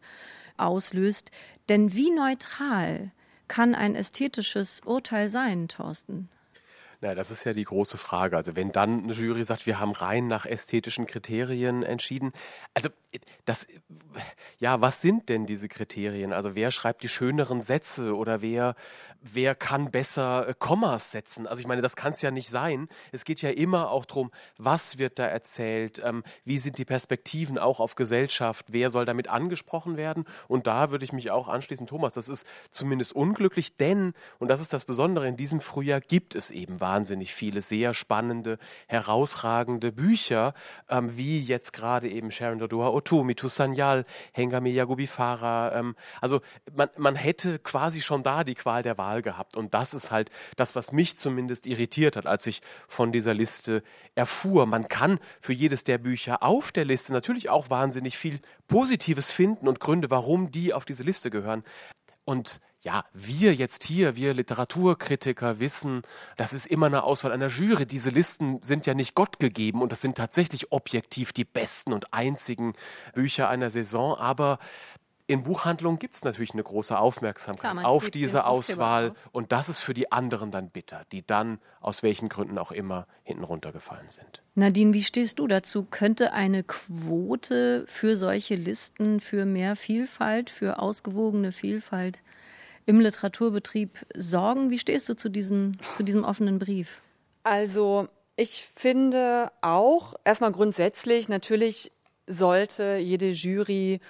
auslöst. 0.56 1.30
Denn 1.68 1.94
wie 1.94 2.10
neutral 2.10 3.10
kann 3.48 3.74
ein 3.74 3.94
ästhetisches 3.94 4.80
Urteil 4.84 5.28
sein, 5.28 5.68
Thorsten? 5.68 6.28
Na, 7.02 7.14
das 7.14 7.30
ist 7.30 7.44
ja 7.44 7.54
die 7.54 7.64
große 7.64 7.96
Frage. 7.96 8.36
Also 8.36 8.56
wenn 8.56 8.72
dann 8.72 9.04
eine 9.04 9.12
Jury 9.14 9.42
sagt, 9.44 9.66
wir 9.66 9.80
haben 9.80 9.92
rein 9.92 10.28
nach 10.28 10.44
ästhetischen 10.44 11.06
Kriterien 11.06 11.82
entschieden, 11.82 12.32
also 12.74 12.90
das, 13.46 13.66
ja, 14.58 14.82
was 14.82 15.00
sind 15.00 15.30
denn 15.30 15.46
diese 15.46 15.68
Kriterien? 15.68 16.34
Also 16.34 16.54
wer 16.54 16.70
schreibt 16.70 17.02
die 17.02 17.08
schöneren 17.08 17.62
Sätze 17.62 18.14
oder 18.14 18.42
wer, 18.42 18.74
wer 19.20 19.54
kann 19.54 19.90
besser 19.90 20.48
äh, 20.48 20.54
Kommas 20.58 21.10
setzen? 21.10 21.46
Also 21.46 21.60
ich 21.60 21.66
meine, 21.66 21.82
das 21.82 21.96
kann 21.96 22.12
es 22.12 22.22
ja 22.22 22.30
nicht 22.30 22.48
sein. 22.48 22.88
Es 23.12 23.24
geht 23.24 23.42
ja 23.42 23.50
immer 23.50 23.90
auch 23.90 24.04
darum, 24.04 24.30
was 24.56 24.98
wird 24.98 25.18
da 25.18 25.26
erzählt, 25.26 26.00
ähm, 26.04 26.22
wie 26.44 26.58
sind 26.58 26.78
die 26.78 26.84
Perspektiven 26.84 27.58
auch 27.58 27.80
auf 27.80 27.94
Gesellschaft, 27.94 28.66
wer 28.68 28.90
soll 28.90 29.04
damit 29.04 29.28
angesprochen 29.28 29.96
werden? 29.96 30.24
Und 30.48 30.66
da 30.66 30.90
würde 30.90 31.04
ich 31.04 31.12
mich 31.12 31.30
auch 31.30 31.48
anschließen, 31.48 31.86
Thomas, 31.86 32.14
das 32.14 32.28
ist 32.28 32.46
zumindest 32.70 33.14
unglücklich, 33.14 33.76
denn, 33.76 34.14
und 34.38 34.48
das 34.48 34.60
ist 34.60 34.72
das 34.72 34.84
Besondere, 34.84 35.28
in 35.28 35.36
diesem 35.36 35.60
Frühjahr 35.60 36.00
gibt 36.00 36.34
es 36.34 36.50
eben 36.50 36.80
wahnsinnig 36.80 37.34
viele 37.34 37.60
sehr 37.60 37.94
spannende, 37.94 38.58
herausragende 38.86 39.92
Bücher, 39.92 40.54
ähm, 40.88 41.16
wie 41.16 41.40
jetzt 41.40 41.72
gerade 41.72 42.08
eben 42.08 42.30
Sharon 42.30 42.58
Dodua 42.58 42.88
Otu, 42.88 43.22
Mitu 43.22 43.48
Sanyal, 43.48 44.04
Hengame 44.32 44.70
Yagubi 44.70 45.06
Farah. 45.06 45.74
Ähm, 45.74 45.96
also 46.20 46.40
man, 46.74 46.88
man 46.96 47.16
hätte 47.16 47.58
quasi 47.58 48.00
schon 48.00 48.22
da 48.22 48.44
die 48.44 48.54
Qual 48.54 48.82
der 48.82 48.98
Wahl 48.98 49.09
gehabt. 49.18 49.56
Und 49.56 49.74
das 49.74 49.94
ist 49.94 50.10
halt 50.10 50.30
das, 50.56 50.76
was 50.76 50.92
mich 50.92 51.16
zumindest 51.16 51.66
irritiert 51.66 52.16
hat, 52.16 52.26
als 52.26 52.46
ich 52.46 52.62
von 52.88 53.12
dieser 53.12 53.34
Liste 53.34 53.82
erfuhr. 54.14 54.66
Man 54.66 54.88
kann 54.88 55.18
für 55.40 55.52
jedes 55.52 55.84
der 55.84 55.98
Bücher 55.98 56.42
auf 56.42 56.72
der 56.72 56.84
Liste 56.84 57.12
natürlich 57.12 57.50
auch 57.50 57.70
wahnsinnig 57.70 58.16
viel 58.16 58.38
Positives 58.68 59.30
finden 59.32 59.68
und 59.68 59.80
Gründe, 59.80 60.10
warum 60.10 60.50
die 60.50 60.72
auf 60.72 60.84
diese 60.84 61.02
Liste 61.02 61.30
gehören. 61.30 61.64
Und 62.24 62.60
ja, 62.82 63.04
wir 63.12 63.54
jetzt 63.54 63.84
hier, 63.84 64.16
wir 64.16 64.32
Literaturkritiker 64.32 65.60
wissen, 65.60 66.00
das 66.38 66.54
ist 66.54 66.66
immer 66.66 66.86
eine 66.86 67.02
Auswahl 67.02 67.32
einer 67.32 67.48
Jury. 67.48 67.84
Diese 67.84 68.08
Listen 68.08 68.62
sind 68.62 68.86
ja 68.86 68.94
nicht 68.94 69.14
Gott 69.14 69.38
gegeben 69.38 69.82
und 69.82 69.92
das 69.92 70.00
sind 70.00 70.16
tatsächlich 70.16 70.72
objektiv 70.72 71.32
die 71.32 71.44
besten 71.44 71.92
und 71.92 72.14
einzigen 72.14 72.74
Bücher 73.12 73.50
einer 73.50 73.68
Saison. 73.68 74.16
Aber 74.16 74.58
in 75.30 75.44
Buchhandlungen 75.44 76.00
gibt 76.00 76.14
es 76.14 76.24
natürlich 76.24 76.54
eine 76.54 76.64
große 76.64 76.98
Aufmerksamkeit 76.98 77.70
Klar, 77.70 77.86
auf 77.86 78.10
diese 78.10 78.46
Auswahl 78.46 79.14
und 79.30 79.52
das 79.52 79.68
ist 79.68 79.78
für 79.78 79.94
die 79.94 80.10
anderen 80.10 80.50
dann 80.50 80.70
bitter, 80.70 81.04
die 81.12 81.24
dann 81.24 81.60
aus 81.80 82.02
welchen 82.02 82.28
Gründen 82.28 82.58
auch 82.58 82.72
immer 82.72 83.06
hinten 83.22 83.44
runtergefallen 83.44 84.08
sind. 84.08 84.42
Nadine, 84.56 84.92
wie 84.92 85.04
stehst 85.04 85.38
du 85.38 85.46
dazu? 85.46 85.86
Könnte 85.88 86.32
eine 86.32 86.64
Quote 86.64 87.84
für 87.86 88.16
solche 88.16 88.56
Listen, 88.56 89.20
für 89.20 89.44
mehr 89.44 89.76
Vielfalt, 89.76 90.50
für 90.50 90.80
ausgewogene 90.80 91.52
Vielfalt 91.52 92.18
im 92.86 92.98
Literaturbetrieb 92.98 94.04
sorgen? 94.16 94.70
Wie 94.70 94.80
stehst 94.80 95.08
du 95.08 95.14
zu, 95.14 95.28
diesen, 95.28 95.78
zu 95.96 96.02
diesem 96.02 96.24
offenen 96.24 96.58
Brief? 96.58 97.02
Also 97.44 98.08
ich 98.34 98.68
finde 98.74 99.52
auch, 99.60 100.14
erstmal 100.24 100.50
grundsätzlich, 100.50 101.28
natürlich 101.28 101.92
sollte 102.26 102.96
jede 102.96 103.30
Jury 103.30 104.00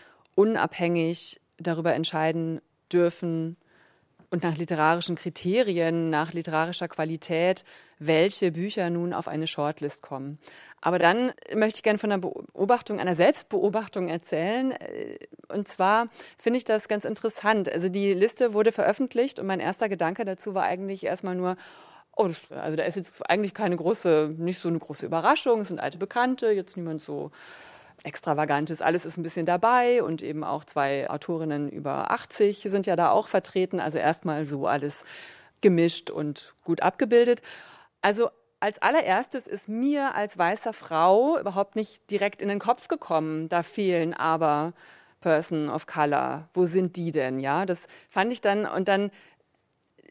unabhängig 0.41 1.39
darüber 1.59 1.93
entscheiden 1.95 2.63
dürfen 2.91 3.59
und 4.31 4.43
nach 4.43 4.57
literarischen 4.57 5.17
Kriterien, 5.17 6.09
nach 6.09 6.33
literarischer 6.33 6.89
Qualität, 6.89 7.65
welche 7.99 8.53
Bücher 8.53 8.89
nun 8.89 9.13
auf 9.13 9.29
eine 9.29 9.47
Shortlist 9.47 10.01
kommen. 10.01 10.39
Aber 10.81 10.99
dann 10.99 11.33
möchte 11.55 11.79
ich 11.79 11.83
gerne 11.83 11.99
von 11.99 12.11
einer 12.11 12.23
Beobachtung, 12.23 13.01
einer 13.01 13.15
Selbstbeobachtung 13.15 14.09
erzählen. 14.09 14.71
Äh, 14.71 15.19
und 15.49 15.69
zwar 15.69 16.09
finde 16.39 16.57
ich 16.57 16.65
das 16.65 16.89
ganz 16.89 17.05
interessant. 17.05 17.71
Also 17.71 17.91
die 17.91 18.15
Liste 18.15 18.55
wurde 18.55 18.73
veröffentlicht 18.73 19.41
und 19.41 19.47
mein 19.47 19.61
erster 19.61 19.91
Gedanke 19.91 20.25
dazu 20.25 20.55
war 20.55 20.63
eigentlich 20.63 21.05
erstmal 21.05 21.35
nur, 21.35 21.57
oh, 22.17 22.31
also 22.49 22.77
da 22.77 22.85
ist 22.85 22.97
jetzt 22.97 23.29
eigentlich 23.29 23.53
keine 23.53 23.77
große, 23.77 24.35
nicht 24.39 24.59
so 24.59 24.71
eine 24.71 24.79
große 24.79 25.05
Überraschung, 25.05 25.61
es 25.61 25.69
sind 25.69 25.81
alte 25.81 25.99
Bekannte, 25.99 26.51
jetzt 26.51 26.79
niemand 26.79 27.03
so 27.03 27.31
Extravagantes. 28.03 28.83
Alles 28.83 29.05
ist 29.05 29.17
ein 29.17 29.23
bisschen 29.23 29.47
dabei 29.47 30.03
und 30.03 30.23
eben 30.23 30.45
auch 30.45 30.65
zwei 30.65 31.09
Autorinnen 31.11 31.69
über 31.69 32.11
80 32.11 32.63
sind 32.63 32.87
ja 32.87 32.97
da 32.97 33.11
auch 33.11 33.29
vertreten. 33.29 33.81
Also 33.81 33.99
erstmal 33.99 34.47
so 34.47 34.67
alles 34.67 35.05
gemischt 35.61 36.11
und 36.11 36.55
gut 36.65 36.83
abgebildet. 36.83 37.43
Also 38.01 38.31
als 38.61 38.81
allererstes 38.81 39.47
ist 39.47 39.69
mir 39.69 40.15
als 40.15 40.37
weißer 40.37 40.73
Frau 40.73 41.39
überhaupt 41.39 41.77
nicht 41.77 42.11
direkt 42.11 42.43
in 42.43 42.49
den 42.49 42.59
Kopf 42.59 42.89
gekommen, 42.89 43.49
da 43.49 43.63
fehlen 43.63 44.15
aber 44.15 44.75
Person 45.21 45.69
of 45.69 45.87
Color. 45.87 46.49
Wo 46.55 46.67
sind 46.67 46.97
die 46.97 47.11
denn? 47.11 47.41
Ja, 47.41 47.67
das 47.67 47.87
fand 48.09 48.33
ich 48.33 48.41
dann 48.41 48.67
und 48.67 48.89
dann 48.89 49.11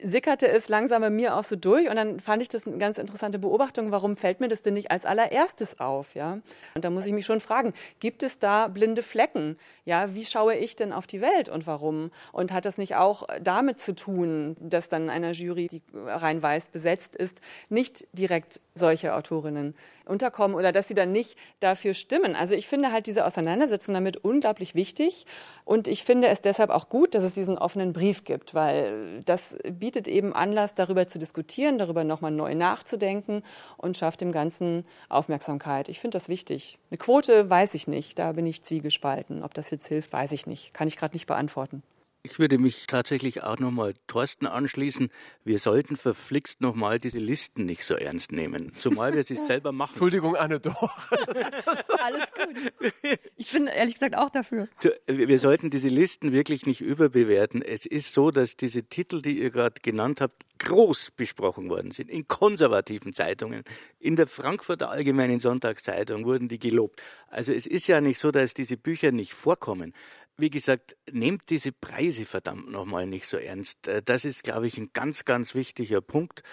sickerte 0.01 0.47
es 0.47 0.69
langsam 0.69 1.01
bei 1.01 1.09
mir 1.09 1.35
auch 1.35 1.43
so 1.43 1.55
durch 1.55 1.89
und 1.89 1.95
dann 1.95 2.19
fand 2.19 2.41
ich 2.41 2.47
das 2.47 2.65
eine 2.65 2.77
ganz 2.77 2.97
interessante 2.97 3.39
Beobachtung, 3.39 3.91
warum 3.91 4.17
fällt 4.17 4.39
mir 4.39 4.47
das 4.47 4.61
denn 4.61 4.73
nicht 4.73 4.91
als 4.91 5.05
allererstes 5.05 5.79
auf, 5.79 6.15
ja? 6.15 6.39
Und 6.75 6.85
da 6.85 6.89
muss 6.89 7.05
ich 7.05 7.13
mich 7.13 7.25
schon 7.25 7.41
fragen, 7.41 7.73
gibt 7.99 8.23
es 8.23 8.39
da 8.39 8.67
blinde 8.67 9.03
Flecken? 9.03 9.57
Ja, 9.89 10.13
wie 10.13 10.23
schaue 10.23 10.53
ich 10.53 10.75
denn 10.75 10.93
auf 10.93 11.07
die 11.07 11.19
Welt 11.19 11.49
und 11.49 11.65
warum? 11.65 12.11
Und 12.31 12.53
hat 12.53 12.65
das 12.65 12.77
nicht 12.77 12.95
auch 12.95 13.23
damit 13.41 13.81
zu 13.81 13.95
tun, 13.95 14.55
dass 14.59 14.87
dann 14.87 15.09
einer 15.09 15.31
Jury, 15.31 15.65
die 15.65 15.81
rein 15.95 16.43
weiß 16.43 16.69
besetzt 16.69 17.15
ist, 17.15 17.41
nicht 17.69 18.05
direkt 18.13 18.61
solche 18.75 19.15
Autorinnen 19.15 19.73
unterkommen 20.05 20.55
oder 20.55 20.71
dass 20.71 20.87
sie 20.87 20.93
dann 20.95 21.11
nicht 21.11 21.37
dafür 21.59 21.93
stimmen. 21.93 22.35
Also 22.35 22.55
ich 22.55 22.67
finde 22.67 22.91
halt 22.91 23.07
diese 23.07 23.25
Auseinandersetzung 23.25 23.93
damit 23.93 24.17
unglaublich 24.17 24.75
wichtig 24.75 25.25
und 25.65 25.87
ich 25.87 26.03
finde 26.03 26.29
es 26.29 26.41
deshalb 26.41 26.71
auch 26.71 26.89
gut, 26.89 27.13
dass 27.13 27.23
es 27.23 27.35
diesen 27.35 27.57
offenen 27.57 27.93
Brief 27.93 28.23
gibt, 28.23 28.55
weil 28.55 29.21
das 29.25 29.55
bietet 29.71 30.07
eben 30.07 30.33
Anlass, 30.33 30.73
darüber 30.73 31.07
zu 31.07 31.19
diskutieren, 31.19 31.77
darüber 31.77 32.03
nochmal 32.03 32.31
neu 32.31 32.55
nachzudenken 32.55 33.43
und 33.77 33.97
schafft 33.97 34.21
dem 34.21 34.31
Ganzen 34.31 34.85
Aufmerksamkeit. 35.09 35.89
Ich 35.89 35.99
finde 35.99 36.15
das 36.15 36.27
wichtig. 36.27 36.79
Eine 36.89 36.97
Quote 36.97 37.49
weiß 37.49 37.75
ich 37.75 37.87
nicht, 37.87 38.17
da 38.17 38.31
bin 38.31 38.47
ich 38.47 38.63
zwiegespalten. 38.63 39.43
Ob 39.43 39.53
das 39.53 39.69
jetzt 39.69 39.78
hilft, 39.87 40.13
weiß 40.13 40.31
ich 40.31 40.47
nicht. 40.47 40.73
Kann 40.73 40.87
ich 40.87 40.97
gerade 40.97 41.15
nicht 41.15 41.27
beantworten. 41.27 41.83
Ich 42.21 42.37
würde 42.37 42.57
mich 42.57 42.85
tatsächlich 42.85 43.43
auch 43.43 43.59
nochmal 43.59 43.93
Thorsten 44.07 44.45
anschließen. 44.45 45.09
Wir 45.45 45.57
sollten 45.57 45.95
verflixt 45.95 46.59
nochmal 46.59 46.99
diese 46.99 47.17
Listen 47.17 47.65
nicht 47.65 47.85
so 47.85 47.93
ernst 47.93 48.33
nehmen. 48.33 48.73
Zumal 48.75 49.13
wir 49.13 49.23
sie 49.23 49.35
selber 49.47 49.71
machen. 49.71 49.91
Entschuldigung, 49.93 50.35
Anne, 50.35 50.59
doch. 50.59 51.09
Alles 52.03 52.25
gut. 52.33 52.91
Ich 53.37 53.51
bin 53.53 53.67
ehrlich 53.67 53.93
gesagt 53.93 54.17
auch 54.17 54.29
dafür. 54.29 54.67
Wir 55.07 55.39
sollten 55.39 55.69
diese 55.69 55.87
Listen 55.87 56.33
wirklich 56.33 56.65
nicht 56.65 56.81
überbewerten. 56.81 57.61
Es 57.61 57.85
ist 57.85 58.13
so, 58.13 58.31
dass 58.31 58.57
diese 58.57 58.83
Titel, 58.83 59.21
die 59.21 59.39
ihr 59.39 59.49
gerade 59.49 59.79
genannt 59.81 60.19
habt, 60.19 60.43
groß 60.59 61.11
besprochen 61.11 61.69
worden 61.69 61.91
sind. 61.91 62.09
In 62.09 62.27
konservativen 62.27 63.13
Zeitungen. 63.13 63.63
In 63.99 64.15
der 64.15 64.27
Frankfurter 64.27 64.89
Allgemeinen 64.89 65.39
Sonntagszeitung 65.39 66.25
wurden 66.25 66.47
die 66.47 66.59
gelobt. 66.59 67.01
Also 67.27 67.53
es 67.53 67.65
ist 67.65 67.87
ja 67.87 68.01
nicht 68.01 68.19
so, 68.19 68.31
dass 68.31 68.53
diese 68.53 68.77
Bücher 68.77 69.11
nicht 69.11 69.33
vorkommen 69.33 69.93
wie 70.39 70.49
gesagt, 70.49 70.95
nehmt 71.11 71.49
diese 71.49 71.71
Preise 71.71 72.25
verdammt 72.25 72.71
nochmal 72.71 73.05
nicht 73.05 73.27
so 73.27 73.37
ernst. 73.37 73.87
Äh, 73.87 74.01
das 74.01 74.25
ist, 74.25 74.43
glaube 74.43 74.67
ich, 74.67 74.77
ein 74.77 74.91
ganz, 74.93 75.25
ganz 75.25 75.53
wichtiger 75.55 76.01
Punkt. 76.01 76.43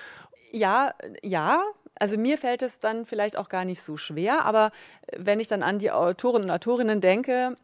Ja, 0.53 0.95
ja. 1.23 1.63
Also 1.99 2.19
mir 2.19 2.37
fällt 2.37 2.63
es 2.63 2.79
dann 2.79 3.07
vielleicht 3.07 3.39
auch 3.39 3.49
gar 3.49 3.65
nicht 3.65 3.81
so 3.81 3.97
schwer, 3.97 4.45
aber 4.45 4.71
wenn 5.17 5.41
ich 5.41 5.49
dann 5.49 5.63
an 5.63 5.79
die 5.79 5.91
Autoren 5.91 6.43
und 6.43 6.51
Autorinnen 6.51 7.01
denke, 7.01 7.57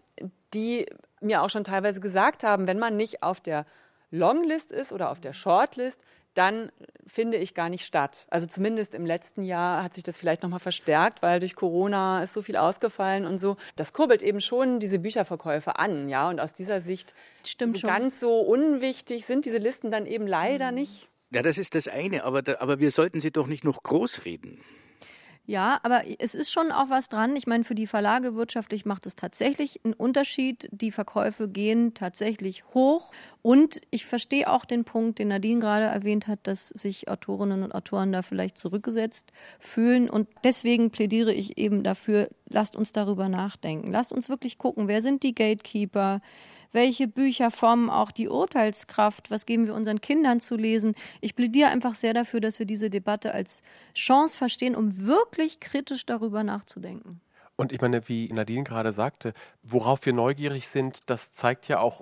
die 0.55 0.87
mir 1.21 1.43
auch 1.43 1.51
schon 1.51 1.65
teilweise 1.65 2.01
gesagt 2.01 2.43
haben, 2.43 2.67
wenn 2.67 2.79
man 2.79 2.97
nicht 2.97 3.23
auf 3.23 3.41
der 3.41 3.67
Longlist 4.11 4.73
ist 4.73 4.91
oder 4.91 5.11
auf 5.11 5.21
der 5.21 5.35
Shortlist, 5.35 6.01
dann 6.35 6.71
finde 7.07 7.37
ich 7.39 7.55
gar 7.55 7.69
nicht 7.69 7.85
statt. 7.85 8.27
Also 8.31 8.47
zumindest 8.47 8.95
im 8.95 9.05
letzten 9.05 9.45
Jahr 9.45 9.83
hat 9.83 9.95
sich 9.95 10.03
das 10.03 10.17
vielleicht 10.19 10.43
nochmal 10.43 10.61
verstärkt, 10.61 11.21
weil 11.23 11.41
durch 11.41 11.55
Corona 11.55 12.23
ist 12.23 12.33
so 12.33 12.43
viel 12.43 12.57
ausgefallen 12.57 13.27
und 13.27 13.39
so. 13.39 13.57
Das 13.77 13.93
kurbelt 13.93 14.23
eben 14.23 14.41
schon 14.41 14.79
diese 14.81 14.99
Bücherverkäufe 14.99 15.77
an, 15.79 16.09
ja. 16.09 16.29
Und 16.31 16.41
aus 16.41 16.55
dieser 16.55 16.81
Sicht 16.81 17.15
Stimmt 17.45 17.75
so 17.75 17.81
schon. 17.81 17.91
ganz 17.91 18.21
so 18.21 18.41
unwichtig 18.41 19.27
sind 19.27 19.45
diese 19.45 19.59
Listen 19.59 19.91
dann 19.91 20.07
eben 20.07 20.27
leider 20.27 20.71
Mhm. 20.71 20.79
nicht. 20.79 21.09
Ja, 21.35 21.43
das 21.43 21.57
ist 21.59 21.75
das 21.75 21.89
eine, 21.89 22.25
aber, 22.25 22.43
da, 22.43 22.57
aber 22.61 22.79
wir 22.79 22.91
sollten 22.91 23.21
sie 23.21 23.31
doch 23.31 23.47
nicht 23.47 23.65
noch 23.65 23.83
groß 23.83 24.25
reden. 24.25 24.61
Ja, 25.45 25.81
aber 25.83 26.03
es 26.21 26.37
ist 26.37 26.53
schon 26.53 26.71
auch 26.71 26.89
was 26.89 27.09
dran. 27.09 27.35
Ich 27.35 27.49
meine, 27.49 27.65
für 27.65 27.75
die 27.75 27.89
Verlage 27.89 28.37
wirtschaftlich 28.37 28.85
macht 28.85 29.07
es 29.07 29.17
tatsächlich 29.17 29.81
einen 29.85 29.93
Unterschied. 29.93 30.69
Die 30.71 30.93
Verkäufe 30.93 31.49
gehen 31.49 31.95
tatsächlich 31.95 32.65
hoch. 32.75 33.11
Und 33.43 33.81
ich 33.91 34.07
verstehe 34.07 34.49
auch 34.49 34.65
den 34.65 34.85
Punkt, 34.85 35.19
den 35.19 35.29
Nadine 35.29 35.59
gerade 35.59 35.87
erwähnt 35.87 36.29
hat, 36.29 36.39
dass 36.45 36.69
sich 36.69 37.09
Autorinnen 37.09 37.65
und 37.65 37.75
Autoren 37.75 38.13
da 38.13 38.23
vielleicht 38.23 38.57
zurückgesetzt 38.57 39.33
fühlen. 39.59 40.09
Und 40.09 40.29
deswegen 40.45 40.93
plädiere 40.93 41.33
ich 41.33 41.59
eben 41.59 41.83
dafür, 41.83 42.29
lasst 42.49 42.77
uns 42.77 42.93
darüber 42.93 43.29
nachdenken. 43.29 43.91
Lasst 43.91 44.13
uns 44.13 44.29
wirklich 44.29 44.59
gucken, 44.59 44.87
wer 44.87 45.03
sind 45.03 45.25
die 45.25 45.35
Gatekeeper? 45.35 46.21
Welche 46.73 47.07
Bücher 47.07 47.51
formen 47.51 47.91
auch 47.91 48.11
die 48.11 48.29
Urteilskraft? 48.29 49.31
Was 49.31 49.47
geben 49.47 49.67
wir 49.67 49.75
unseren 49.75 50.01
Kindern 50.01 50.41
zu 50.41 50.57
lesen? 50.57 50.95
Ich 51.21 51.37
plädiere 51.37 51.69
einfach 51.69 51.95
sehr 51.95 52.15
dafür, 52.15 52.41
dass 52.41 52.59
wir 52.59 52.67
diese 52.67 52.91
Debatte 52.91 53.33
als 53.33 53.63
Chance 53.95 54.39
verstehen, 54.39 54.75
um 54.75 55.07
wirklich 55.07 55.61
kritisch 55.61 56.07
darüber 56.07 56.43
nachzudenken. 56.43 57.21
Und 57.57 57.73
ich 57.73 57.81
meine, 57.81 58.09
wie 58.09 58.33
Nadine 58.33 58.65
gerade 58.65 58.93
sagte, 58.93 59.35
worauf 59.63 60.05
wir 60.07 60.15
neugierig 60.15 60.69
sind, 60.69 61.01
das 61.07 61.33
zeigt 61.33 61.69
ja 61.69 61.79
auch, 61.79 62.01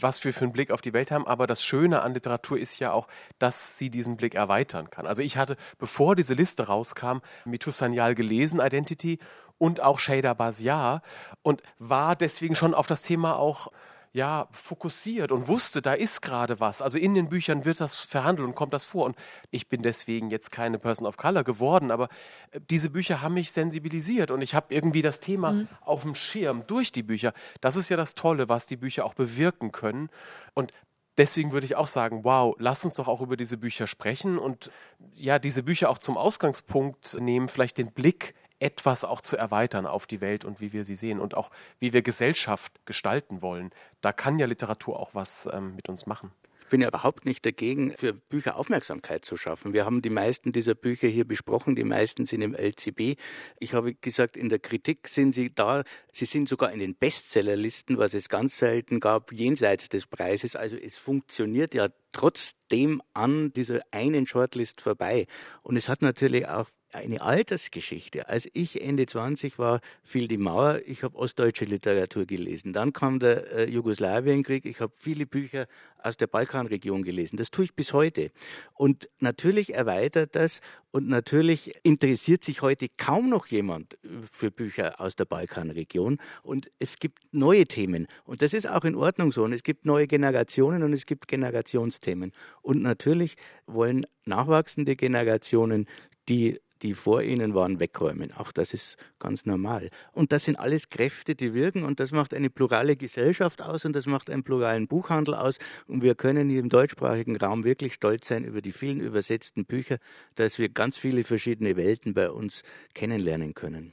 was 0.00 0.24
wir 0.24 0.32
für 0.32 0.44
einen 0.44 0.52
Blick 0.52 0.70
auf 0.70 0.80
die 0.80 0.92
Welt 0.94 1.10
haben. 1.10 1.26
Aber 1.26 1.46
das 1.46 1.62
Schöne 1.62 2.02
an 2.02 2.14
Literatur 2.14 2.58
ist 2.58 2.78
ja 2.78 2.92
auch, 2.92 3.06
dass 3.38 3.78
sie 3.78 3.90
diesen 3.90 4.16
Blick 4.16 4.34
erweitern 4.34 4.90
kann. 4.90 5.06
Also 5.06 5.22
ich 5.22 5.36
hatte, 5.36 5.56
bevor 5.78 6.16
diese 6.16 6.34
Liste 6.34 6.66
rauskam, 6.66 7.18
Mitu 7.44 7.70
Sanyal 7.70 8.14
gelesen, 8.14 8.60
Identity, 8.60 9.18
und 9.58 9.80
auch 9.80 9.98
Shader 9.98 10.34
Basiar 10.34 11.02
und 11.42 11.62
war 11.78 12.16
deswegen 12.16 12.54
schon 12.54 12.74
auf 12.74 12.86
das 12.86 13.02
Thema 13.02 13.36
auch 13.36 13.68
ja, 14.12 14.48
fokussiert 14.50 15.32
und 15.32 15.48
wusste, 15.48 15.82
da 15.82 15.92
ist 15.92 16.22
gerade 16.22 16.60
was. 16.60 16.82
Also 16.82 16.98
in 16.98 17.14
den 17.14 17.28
Büchern 17.28 17.64
wird 17.64 17.80
das 17.80 17.96
verhandelt 17.96 18.46
und 18.46 18.54
kommt 18.54 18.72
das 18.72 18.84
vor. 18.84 19.04
Und 19.06 19.16
ich 19.50 19.68
bin 19.68 19.82
deswegen 19.82 20.30
jetzt 20.30 20.50
keine 20.50 20.78
Person 20.78 21.06
of 21.06 21.16
Color 21.16 21.44
geworden, 21.44 21.90
aber 21.90 22.08
äh, 22.50 22.60
diese 22.70 22.90
Bücher 22.90 23.22
haben 23.22 23.34
mich 23.34 23.52
sensibilisiert 23.52 24.30
und 24.30 24.42
ich 24.42 24.54
habe 24.54 24.74
irgendwie 24.74 25.02
das 25.02 25.20
Thema 25.20 25.52
mhm. 25.52 25.68
auf 25.80 26.02
dem 26.02 26.14
Schirm 26.14 26.62
durch 26.66 26.92
die 26.92 27.02
Bücher. 27.02 27.32
Das 27.60 27.76
ist 27.76 27.88
ja 27.88 27.96
das 27.96 28.14
Tolle, 28.14 28.48
was 28.48 28.66
die 28.66 28.76
Bücher 28.76 29.04
auch 29.04 29.14
bewirken 29.14 29.72
können. 29.72 30.08
Und 30.54 30.72
Deswegen 31.18 31.50
würde 31.50 31.66
ich 31.66 31.74
auch 31.74 31.88
sagen, 31.88 32.22
wow, 32.22 32.54
lass 32.60 32.84
uns 32.84 32.94
doch 32.94 33.08
auch 33.08 33.20
über 33.20 33.36
diese 33.36 33.56
Bücher 33.56 33.88
sprechen 33.88 34.38
und 34.38 34.70
ja, 35.16 35.40
diese 35.40 35.64
Bücher 35.64 35.90
auch 35.90 35.98
zum 35.98 36.16
Ausgangspunkt 36.16 37.18
nehmen, 37.20 37.48
vielleicht 37.48 37.76
den 37.76 37.90
Blick 37.90 38.34
etwas 38.60 39.04
auch 39.04 39.20
zu 39.20 39.36
erweitern 39.36 39.86
auf 39.86 40.06
die 40.06 40.20
Welt 40.20 40.44
und 40.44 40.60
wie 40.60 40.72
wir 40.72 40.84
sie 40.84 40.96
sehen 40.96 41.20
und 41.20 41.36
auch 41.36 41.50
wie 41.78 41.92
wir 41.92 42.02
Gesellschaft 42.02 42.72
gestalten 42.84 43.42
wollen. 43.42 43.70
Da 44.00 44.12
kann 44.12 44.38
ja 44.38 44.46
Literatur 44.46 44.98
auch 44.98 45.14
was 45.14 45.48
ähm, 45.52 45.74
mit 45.76 45.88
uns 45.88 46.06
machen. 46.06 46.32
Ich 46.68 46.70
bin 46.70 46.82
ja 46.82 46.88
überhaupt 46.88 47.24
nicht 47.24 47.46
dagegen, 47.46 47.94
für 47.96 48.12
Bücher 48.12 48.56
Aufmerksamkeit 48.56 49.24
zu 49.24 49.38
schaffen. 49.38 49.72
Wir 49.72 49.86
haben 49.86 50.02
die 50.02 50.10
meisten 50.10 50.52
dieser 50.52 50.74
Bücher 50.74 51.08
hier 51.08 51.26
besprochen, 51.26 51.74
die 51.74 51.82
meisten 51.82 52.26
sind 52.26 52.42
im 52.42 52.54
LCB. 52.54 53.18
Ich 53.58 53.72
habe 53.72 53.94
gesagt, 53.94 54.36
in 54.36 54.50
der 54.50 54.58
Kritik 54.58 55.08
sind 55.08 55.32
sie 55.32 55.50
da, 55.54 55.82
sie 56.12 56.26
sind 56.26 56.46
sogar 56.46 56.70
in 56.70 56.80
den 56.80 56.94
Bestsellerlisten, 56.94 57.96
was 57.96 58.12
es 58.12 58.28
ganz 58.28 58.58
selten 58.58 59.00
gab, 59.00 59.32
jenseits 59.32 59.88
des 59.88 60.06
Preises. 60.06 60.56
Also 60.56 60.76
es 60.76 60.98
funktioniert 60.98 61.72
ja 61.72 61.88
trotzdem 62.12 63.00
an 63.14 63.50
dieser 63.50 63.80
einen 63.90 64.26
Shortlist 64.26 64.82
vorbei. 64.82 65.26
Und 65.62 65.76
es 65.76 65.88
hat 65.88 66.02
natürlich 66.02 66.48
auch 66.48 66.68
eine 66.92 67.20
Altersgeschichte. 67.20 68.28
Als 68.28 68.48
ich 68.52 68.82
Ende 68.82 69.06
20 69.06 69.58
war, 69.58 69.80
fiel 70.02 70.26
die 70.28 70.38
Mauer. 70.38 70.80
Ich 70.86 71.02
habe 71.02 71.16
ostdeutsche 71.18 71.64
Literatur 71.64 72.24
gelesen. 72.24 72.72
Dann 72.72 72.92
kam 72.92 73.18
der 73.18 73.52
äh, 73.52 73.70
Jugoslawienkrieg. 73.70 74.64
Ich 74.64 74.80
habe 74.80 74.92
viele 74.98 75.26
Bücher 75.26 75.66
aus 76.02 76.16
der 76.16 76.28
Balkanregion 76.28 77.02
gelesen. 77.02 77.36
Das 77.36 77.50
tue 77.50 77.66
ich 77.66 77.74
bis 77.74 77.92
heute. 77.92 78.30
Und 78.74 79.08
natürlich 79.18 79.74
erweitert 79.74 80.34
das 80.34 80.60
und 80.90 81.08
natürlich 81.08 81.74
interessiert 81.82 82.42
sich 82.42 82.62
heute 82.62 82.88
kaum 82.96 83.28
noch 83.28 83.46
jemand 83.46 83.98
für 84.30 84.50
Bücher 84.50 85.00
aus 85.00 85.16
der 85.16 85.26
Balkanregion. 85.26 86.18
Und 86.42 86.70
es 86.78 86.98
gibt 86.98 87.18
neue 87.32 87.66
Themen. 87.66 88.06
Und 88.24 88.40
das 88.40 88.54
ist 88.54 88.66
auch 88.66 88.84
in 88.84 88.94
Ordnung 88.94 89.32
so. 89.32 89.44
Und 89.44 89.52
es 89.52 89.62
gibt 89.62 89.84
neue 89.84 90.06
Generationen 90.06 90.82
und 90.82 90.94
es 90.94 91.04
gibt 91.04 91.28
Generationsthemen. 91.28 92.32
Und 92.62 92.80
natürlich 92.80 93.36
wollen 93.66 94.06
nachwachsende 94.24 94.96
Generationen 94.96 95.86
die 96.28 96.58
die 96.82 96.94
vor 96.94 97.22
ihnen 97.22 97.54
waren, 97.54 97.80
wegräumen. 97.80 98.32
Auch 98.32 98.52
das 98.52 98.74
ist 98.74 98.96
ganz 99.18 99.46
normal. 99.46 99.90
Und 100.12 100.32
das 100.32 100.44
sind 100.44 100.58
alles 100.58 100.88
Kräfte, 100.90 101.34
die 101.34 101.54
wirken 101.54 101.84
und 101.84 102.00
das 102.00 102.12
macht 102.12 102.34
eine 102.34 102.50
plurale 102.50 102.96
Gesellschaft 102.96 103.62
aus 103.62 103.84
und 103.84 103.94
das 103.94 104.06
macht 104.06 104.30
einen 104.30 104.44
pluralen 104.44 104.86
Buchhandel 104.86 105.34
aus. 105.34 105.58
Und 105.86 106.02
wir 106.02 106.14
können 106.14 106.50
im 106.50 106.68
deutschsprachigen 106.68 107.36
Raum 107.36 107.64
wirklich 107.64 107.94
stolz 107.94 108.28
sein 108.28 108.44
über 108.44 108.60
die 108.60 108.72
vielen 108.72 109.00
übersetzten 109.00 109.64
Bücher, 109.64 109.98
dass 110.34 110.58
wir 110.58 110.68
ganz 110.68 110.98
viele 110.98 111.24
verschiedene 111.24 111.76
Welten 111.76 112.14
bei 112.14 112.30
uns 112.30 112.62
kennenlernen 112.94 113.54
können. 113.54 113.92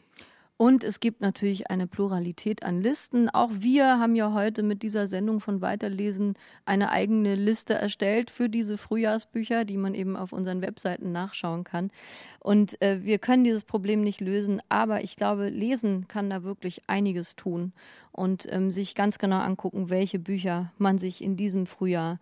Und 0.57 0.85
es 0.85 1.01
gibt 1.01 1.19
natürlich 1.19 1.69
eine 1.69 1.85
Pluralität 1.85 2.63
an 2.63 2.81
Listen. 2.81 3.29
Auch 3.29 3.49
wir 3.51 3.99
haben 3.99 4.15
ja 4.15 4.31
heute 4.31 4.63
mit 4.63 4.83
dieser 4.83 5.05
Sendung 5.05 5.41
von 5.41 5.59
Weiterlesen 5.59 6.35
eine 6.63 6.91
eigene 6.91 7.35
Liste 7.35 7.73
erstellt 7.73 8.31
für 8.31 8.47
diese 8.47 8.77
Frühjahrsbücher, 8.77 9.65
die 9.65 9.75
man 9.75 9.93
eben 9.93 10.15
auf 10.15 10.31
unseren 10.31 10.61
Webseiten 10.61 11.11
nachschauen 11.11 11.65
kann. 11.65 11.91
Und 12.39 12.81
äh, 12.81 13.03
wir 13.03 13.19
können 13.19 13.43
dieses 13.43 13.65
Problem 13.65 14.01
nicht 14.01 14.21
lösen, 14.21 14.61
aber 14.69 15.03
ich 15.03 15.17
glaube, 15.17 15.49
Lesen 15.49 16.07
kann 16.07 16.29
da 16.29 16.43
wirklich 16.43 16.83
einiges 16.87 17.35
tun 17.35 17.73
und 18.13 18.47
ähm, 18.49 18.71
sich 18.71 18.95
ganz 18.95 19.19
genau 19.19 19.39
angucken, 19.39 19.89
welche 19.89 20.19
Bücher 20.19 20.71
man 20.77 20.97
sich 20.97 21.21
in 21.21 21.35
diesem 21.35 21.65
Frühjahr 21.65 22.17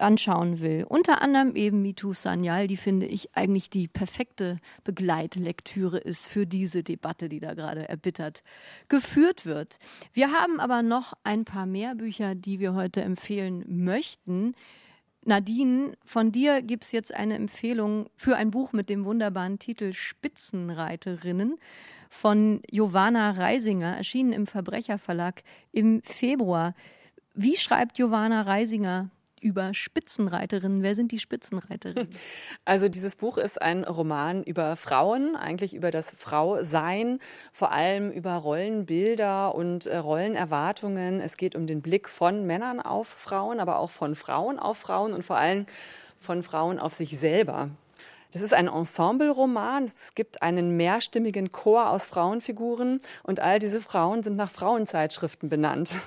anschauen 0.00 0.60
will. 0.60 0.84
Unter 0.88 1.22
anderem 1.22 1.56
eben 1.56 1.82
Mitu 1.82 2.12
Sanyal, 2.12 2.66
die 2.66 2.76
finde 2.76 3.06
ich 3.06 3.36
eigentlich 3.36 3.70
die 3.70 3.88
perfekte 3.88 4.58
Begleitlektüre 4.84 5.98
ist 5.98 6.28
für 6.28 6.46
diese 6.46 6.82
Debatte, 6.82 7.28
die 7.28 7.40
da 7.40 7.54
gerade 7.54 7.88
erbittert 7.88 8.42
geführt 8.88 9.46
wird. 9.46 9.78
Wir 10.12 10.32
haben 10.32 10.60
aber 10.60 10.82
noch 10.82 11.14
ein 11.24 11.44
paar 11.44 11.66
mehr 11.66 11.94
Bücher, 11.94 12.34
die 12.34 12.60
wir 12.60 12.74
heute 12.74 13.02
empfehlen 13.02 13.64
möchten. 13.68 14.54
Nadine, 15.24 15.96
von 16.04 16.32
dir 16.32 16.62
gibt 16.62 16.84
es 16.84 16.92
jetzt 16.92 17.12
eine 17.14 17.34
Empfehlung 17.34 18.08
für 18.16 18.36
ein 18.36 18.50
Buch 18.50 18.72
mit 18.72 18.88
dem 18.88 19.04
wunderbaren 19.04 19.58
Titel 19.58 19.92
Spitzenreiterinnen 19.92 21.58
von 22.08 22.62
Jovanna 22.70 23.32
Reisinger, 23.32 23.96
erschienen 23.96 24.32
im 24.32 24.46
Verbrecherverlag 24.46 25.42
im 25.72 26.02
Februar. 26.02 26.74
Wie 27.34 27.56
schreibt 27.56 27.98
Jovanna 27.98 28.42
Reisinger 28.42 29.10
über 29.40 29.74
Spitzenreiterinnen. 29.74 30.82
Wer 30.82 30.94
sind 30.94 31.12
die 31.12 31.18
Spitzenreiterinnen? 31.18 32.08
Also 32.64 32.88
dieses 32.88 33.16
Buch 33.16 33.38
ist 33.38 33.60
ein 33.60 33.84
Roman 33.84 34.44
über 34.44 34.76
Frauen, 34.76 35.34
eigentlich 35.34 35.74
über 35.74 35.90
das 35.90 36.10
Frausein, 36.10 37.18
vor 37.52 37.72
allem 37.72 38.10
über 38.10 38.34
Rollenbilder 38.34 39.54
und 39.54 39.86
äh, 39.86 39.96
Rollenerwartungen. 39.96 41.20
Es 41.20 41.36
geht 41.36 41.56
um 41.56 41.66
den 41.66 41.82
Blick 41.82 42.08
von 42.08 42.46
Männern 42.46 42.80
auf 42.80 43.08
Frauen, 43.08 43.60
aber 43.60 43.78
auch 43.78 43.90
von 43.90 44.14
Frauen 44.14 44.58
auf 44.58 44.78
Frauen 44.78 45.12
und 45.12 45.24
vor 45.24 45.36
allem 45.36 45.66
von 46.18 46.42
Frauen 46.42 46.78
auf 46.78 46.94
sich 46.94 47.18
selber. 47.18 47.70
Das 48.32 48.42
ist 48.42 48.54
ein 48.54 48.68
Ensemble-Roman. 48.68 49.84
Es 49.84 50.14
gibt 50.14 50.42
einen 50.42 50.76
mehrstimmigen 50.76 51.50
Chor 51.50 51.90
aus 51.90 52.06
Frauenfiguren 52.06 53.00
und 53.24 53.40
all 53.40 53.58
diese 53.58 53.80
Frauen 53.80 54.22
sind 54.22 54.36
nach 54.36 54.50
Frauenzeitschriften 54.50 55.48
benannt. 55.48 56.00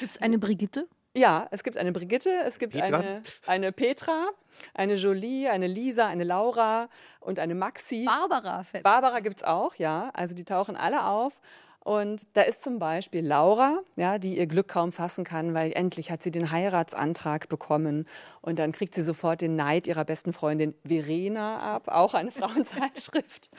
Gibt 0.00 0.12
es 0.12 0.20
eine 0.20 0.38
Brigitte? 0.38 0.86
Ja, 1.14 1.48
es 1.50 1.64
gibt 1.64 1.76
eine 1.76 1.90
Brigitte, 1.92 2.30
es 2.46 2.58
gibt 2.58 2.72
Petra? 2.74 2.98
eine, 2.98 3.22
eine 3.46 3.72
Petra, 3.72 4.28
eine 4.74 4.94
Jolie, 4.94 5.48
eine 5.48 5.66
Lisa, 5.66 6.06
eine 6.06 6.22
Laura 6.24 6.88
und 7.18 7.38
eine 7.40 7.54
Maxi. 7.56 8.04
Barbara. 8.04 8.62
fällt- 8.62 8.84
Barbara 8.84 9.18
gibt's 9.20 9.42
auch, 9.42 9.74
ja. 9.74 10.10
Also 10.14 10.34
die 10.36 10.44
tauchen 10.44 10.76
alle 10.76 11.04
auf. 11.04 11.40
Und 11.82 12.26
da 12.34 12.42
ist 12.42 12.62
zum 12.62 12.78
Beispiel 12.78 13.26
Laura, 13.26 13.80
ja, 13.96 14.18
die 14.18 14.36
ihr 14.36 14.46
Glück 14.46 14.68
kaum 14.68 14.92
fassen 14.92 15.24
kann, 15.24 15.54
weil 15.54 15.72
endlich 15.72 16.10
hat 16.10 16.22
sie 16.22 16.30
den 16.30 16.50
Heiratsantrag 16.50 17.48
bekommen. 17.48 18.06
Und 18.42 18.58
dann 18.58 18.72
kriegt 18.72 18.94
sie 18.94 19.02
sofort 19.02 19.40
den 19.40 19.56
Neid 19.56 19.86
ihrer 19.86 20.04
besten 20.04 20.34
Freundin 20.34 20.74
Verena 20.84 21.58
ab, 21.76 21.88
auch 21.88 22.12
eine 22.12 22.30
Frauenzeitschrift. 22.40 23.50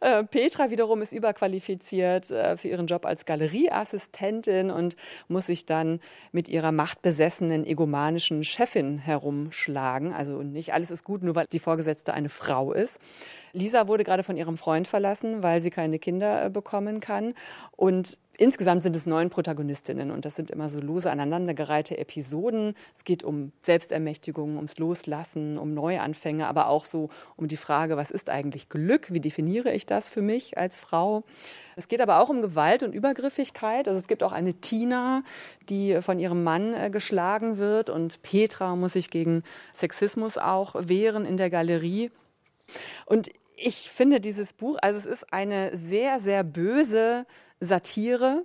äh, 0.00 0.22
Petra 0.22 0.70
wiederum 0.70 1.02
ist 1.02 1.12
überqualifiziert 1.12 2.30
äh, 2.30 2.56
für 2.56 2.68
ihren 2.68 2.86
Job 2.86 3.04
als 3.04 3.24
Galerieassistentin 3.24 4.70
und 4.70 4.94
muss 5.26 5.46
sich 5.46 5.66
dann 5.66 5.98
mit 6.30 6.48
ihrer 6.48 6.70
machtbesessenen, 6.70 7.66
egomanischen 7.66 8.44
Chefin 8.44 8.98
herumschlagen. 8.98 10.12
Also 10.12 10.42
nicht 10.42 10.72
alles 10.72 10.92
ist 10.92 11.02
gut, 11.02 11.24
nur 11.24 11.34
weil 11.34 11.46
die 11.50 11.58
Vorgesetzte 11.58 12.14
eine 12.14 12.28
Frau 12.28 12.72
ist. 12.72 13.00
Lisa 13.54 13.88
wurde 13.88 14.04
gerade 14.04 14.22
von 14.22 14.36
ihrem 14.36 14.58
Freund 14.58 14.86
verlassen, 14.86 15.42
weil 15.42 15.60
sie 15.60 15.70
keine 15.70 15.98
Kinder 15.98 16.44
äh, 16.44 16.50
bekommen 16.50 17.00
kann. 17.00 17.34
Und 17.72 18.18
Insgesamt 18.36 18.82
sind 18.82 18.96
es 18.96 19.06
neun 19.06 19.30
Protagonistinnen 19.30 20.10
und 20.10 20.24
das 20.24 20.34
sind 20.34 20.50
immer 20.50 20.68
so 20.68 20.80
lose 20.80 21.08
aneinandergereihte 21.08 21.98
Episoden. 21.98 22.74
Es 22.92 23.04
geht 23.04 23.22
um 23.22 23.52
Selbstermächtigung, 23.62 24.56
ums 24.56 24.76
Loslassen, 24.78 25.56
um 25.56 25.72
Neuanfänge, 25.72 26.48
aber 26.48 26.66
auch 26.66 26.84
so 26.84 27.10
um 27.36 27.46
die 27.46 27.56
Frage, 27.56 27.96
was 27.96 28.10
ist 28.10 28.30
eigentlich 28.30 28.68
Glück? 28.68 29.12
Wie 29.12 29.20
definiere 29.20 29.72
ich 29.72 29.86
das 29.86 30.08
für 30.08 30.20
mich 30.20 30.58
als 30.58 30.78
Frau? 30.78 31.22
Es 31.76 31.86
geht 31.86 32.00
aber 32.00 32.20
auch 32.20 32.28
um 32.28 32.42
Gewalt 32.42 32.82
und 32.82 32.92
Übergriffigkeit. 32.92 33.86
Also 33.86 34.00
es 34.00 34.08
gibt 34.08 34.24
auch 34.24 34.32
eine 34.32 34.54
Tina, 34.54 35.22
die 35.68 36.02
von 36.02 36.18
ihrem 36.18 36.42
Mann 36.42 36.74
äh, 36.74 36.90
geschlagen 36.90 37.58
wird 37.58 37.88
und 37.88 38.20
Petra 38.22 38.74
muss 38.74 38.94
sich 38.94 39.10
gegen 39.10 39.44
Sexismus 39.72 40.38
auch 40.38 40.74
wehren 40.76 41.24
in 41.24 41.36
der 41.36 41.50
Galerie. 41.50 42.10
Und 43.06 43.30
ich 43.56 43.90
finde 43.90 44.20
dieses 44.20 44.52
Buch, 44.52 44.76
also 44.82 44.98
es 44.98 45.06
ist 45.06 45.32
eine 45.32 45.76
sehr, 45.76 46.20
sehr 46.20 46.44
böse 46.44 47.26
Satire. 47.60 48.44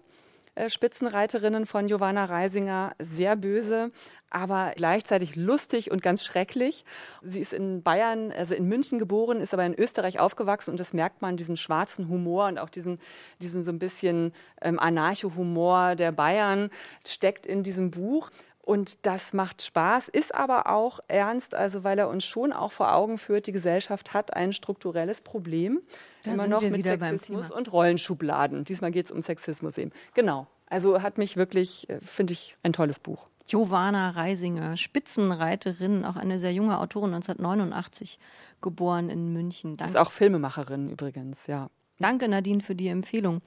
Äh, 0.56 0.70
Spitzenreiterinnen 0.70 1.66
von 1.66 1.88
Giovanna 1.88 2.26
Reisinger, 2.26 2.94
sehr 3.00 3.36
böse, 3.36 3.92
aber 4.30 4.74
gleichzeitig 4.76 5.36
lustig 5.36 5.90
und 5.90 6.02
ganz 6.02 6.24
schrecklich. 6.24 6.84
Sie 7.24 7.40
ist 7.40 7.54
in 7.54 7.82
Bayern, 7.82 8.32
also 8.32 8.56
in 8.56 8.68
München 8.68 9.00
geboren, 9.00 9.40
ist 9.42 9.54
aber 9.54 9.66
in 9.66 9.74
Österreich 9.74 10.20
aufgewachsen 10.20 10.72
und 10.72 10.80
das 10.80 10.94
merkt 10.94 11.22
man, 11.22 11.38
diesen 11.38 11.56
schwarzen 11.56 12.10
Humor 12.10 12.48
und 12.48 12.60
auch 12.60 12.70
diesen, 12.70 13.00
diesen 13.42 13.64
so 13.64 13.72
ein 13.72 13.80
bisschen 13.80 14.34
ähm, 14.62 14.80
Anarcho-Humor 14.80 15.96
der 15.96 16.12
Bayern 16.12 16.70
steckt 17.06 17.46
in 17.46 17.64
diesem 17.64 17.90
Buch. 17.92 18.30
Und 18.70 19.08
das 19.08 19.34
macht 19.34 19.64
Spaß, 19.64 20.10
ist 20.10 20.36
aber 20.36 20.70
auch 20.70 21.00
ernst, 21.08 21.56
also 21.56 21.84
weil 21.84 21.98
er 21.98 22.08
uns 22.08 22.24
schon 22.24 22.54
auch 22.54 22.72
vor 22.72 22.94
Augen 22.94 23.18
führt, 23.18 23.48
die 23.48 23.52
Gesellschaft 23.52 24.14
hat 24.14 24.36
ein 24.36 24.54
strukturelles 24.54 25.22
Problem. 25.22 25.82
Da 26.24 26.34
immer 26.34 26.46
noch 26.46 26.62
mit 26.62 26.86
Sexismus 26.86 27.50
und 27.50 27.74
Rollenschubladen. 27.74 28.66
Diesmal 28.66 28.92
geht 28.92 29.08
es 29.08 29.12
um 29.12 29.24
Sexismus 29.24 29.80
eben. 29.80 29.90
Genau. 30.14 30.46
Also 30.68 31.02
hat 31.02 31.18
mich 31.18 31.36
wirklich, 31.36 31.90
äh, 31.90 32.00
finde 32.02 32.34
ich, 32.34 32.58
ein 32.62 32.72
tolles 32.72 33.00
Buch. 33.00 33.26
Giovanna 33.48 34.12
Reisinger, 34.12 34.78
Spitzenreiterin, 34.78 36.06
auch 36.06 36.16
eine 36.16 36.38
sehr 36.38 36.54
junge 36.54 36.78
Autorin, 36.78 37.16
1989 37.16 38.20
geboren 38.62 39.10
in 39.10 39.34
München. 39.34 39.78
Danke. 39.78 39.94
Ist 39.94 39.98
auch 39.98 40.12
Filmemacherin 40.12 40.92
übrigens, 40.92 41.48
ja. 41.48 41.72
Danke, 41.98 42.28
Nadine, 42.28 42.62
für 42.62 42.76
die 42.76 42.90
Empfehlung. 42.90 43.42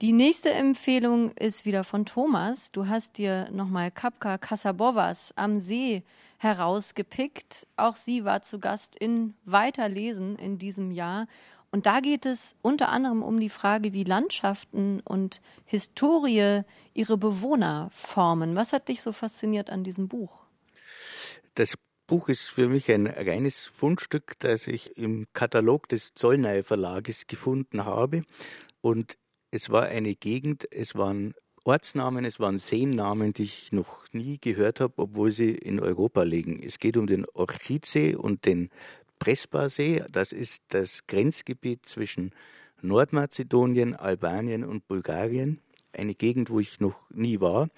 Die 0.00 0.12
nächste 0.12 0.50
Empfehlung 0.50 1.32
ist 1.32 1.66
wieder 1.66 1.82
von 1.82 2.06
Thomas. 2.06 2.70
Du 2.70 2.86
hast 2.86 3.18
dir 3.18 3.50
nochmal 3.50 3.90
Kapka 3.90 4.38
Kasabovas 4.38 5.32
am 5.34 5.58
See 5.58 6.04
herausgepickt. 6.36 7.66
Auch 7.76 7.96
sie 7.96 8.24
war 8.24 8.42
zu 8.42 8.60
Gast 8.60 8.94
in 8.94 9.34
Weiterlesen 9.44 10.36
in 10.36 10.56
diesem 10.56 10.92
Jahr. 10.92 11.26
Und 11.72 11.86
da 11.86 11.98
geht 11.98 12.26
es 12.26 12.54
unter 12.62 12.90
anderem 12.90 13.24
um 13.24 13.40
die 13.40 13.48
Frage, 13.48 13.92
wie 13.92 14.04
Landschaften 14.04 15.00
und 15.00 15.40
Historie 15.64 16.62
ihre 16.94 17.18
Bewohner 17.18 17.90
formen. 17.92 18.54
Was 18.54 18.72
hat 18.72 18.86
dich 18.86 19.02
so 19.02 19.10
fasziniert 19.10 19.68
an 19.68 19.82
diesem 19.82 20.06
Buch? 20.06 20.44
Das 21.56 21.74
Buch 22.06 22.28
ist 22.28 22.46
für 22.46 22.68
mich 22.68 22.88
ein 22.92 23.08
reines 23.08 23.66
Fundstück, 23.66 24.38
das 24.38 24.68
ich 24.68 24.96
im 24.96 25.26
Katalog 25.32 25.88
des 25.88 26.14
Zollnei 26.14 26.62
Verlages 26.62 27.26
gefunden 27.26 27.84
habe. 27.84 28.22
Und 28.80 29.18
es 29.50 29.70
war 29.70 29.84
eine 29.84 30.14
Gegend, 30.14 30.66
es 30.70 30.94
waren 30.94 31.34
Ortsnamen, 31.64 32.24
es 32.24 32.40
waren 32.40 32.58
Seennamen, 32.58 33.32
die 33.32 33.44
ich 33.44 33.72
noch 33.72 34.04
nie 34.12 34.38
gehört 34.40 34.80
habe, 34.80 34.94
obwohl 34.96 35.30
sie 35.30 35.50
in 35.50 35.80
Europa 35.80 36.22
liegen. 36.22 36.62
Es 36.62 36.78
geht 36.78 36.96
um 36.96 37.06
den 37.06 37.26
Orchidsee 37.34 38.14
und 38.14 38.46
den 38.46 38.70
Prespa-See. 39.18 40.04
Das 40.10 40.32
ist 40.32 40.62
das 40.68 41.06
Grenzgebiet 41.06 41.86
zwischen 41.86 42.32
Nordmazedonien, 42.80 43.94
Albanien 43.94 44.64
und 44.64 44.86
Bulgarien. 44.88 45.60
Eine 45.92 46.14
Gegend, 46.14 46.50
wo 46.50 46.60
ich 46.60 46.80
noch 46.80 46.96
nie 47.10 47.40
war, 47.40 47.68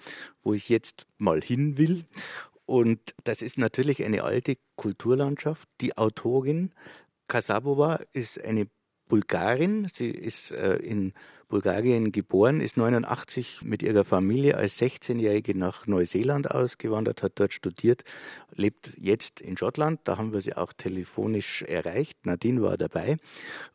wo 0.43 0.53
ich 0.53 0.69
jetzt 0.69 1.07
mal 1.17 1.41
hin 1.41 1.77
will. 1.77 2.05
Und 2.65 2.99
das 3.23 3.41
ist 3.41 3.57
natürlich 3.57 4.03
eine 4.03 4.23
alte 4.23 4.57
Kulturlandschaft. 4.75 5.67
Die 5.81 5.97
Autorin 5.97 6.71
Kasabova 7.27 7.99
ist 8.13 8.39
eine 8.39 8.67
Bulgarin. 9.09 9.87
Sie 9.93 10.09
ist 10.09 10.51
äh, 10.51 10.75
in 10.77 11.13
Bulgarien 11.51 12.13
geboren, 12.13 12.61
ist 12.61 12.77
89 12.77 13.61
mit 13.61 13.83
ihrer 13.83 14.05
Familie 14.05 14.55
als 14.55 14.79
16-Jährige 14.79 15.55
nach 15.55 15.85
Neuseeland 15.85 16.49
ausgewandert, 16.49 17.21
hat 17.23 17.33
dort 17.35 17.51
studiert, 17.51 18.03
lebt 18.55 18.93
jetzt 18.97 19.41
in 19.41 19.57
Schottland. 19.57 19.99
Da 20.05 20.17
haben 20.17 20.33
wir 20.33 20.39
sie 20.39 20.55
auch 20.55 20.71
telefonisch 20.71 21.61
erreicht. 21.63 22.25
Nadine 22.25 22.61
war 22.61 22.77
dabei. 22.77 23.17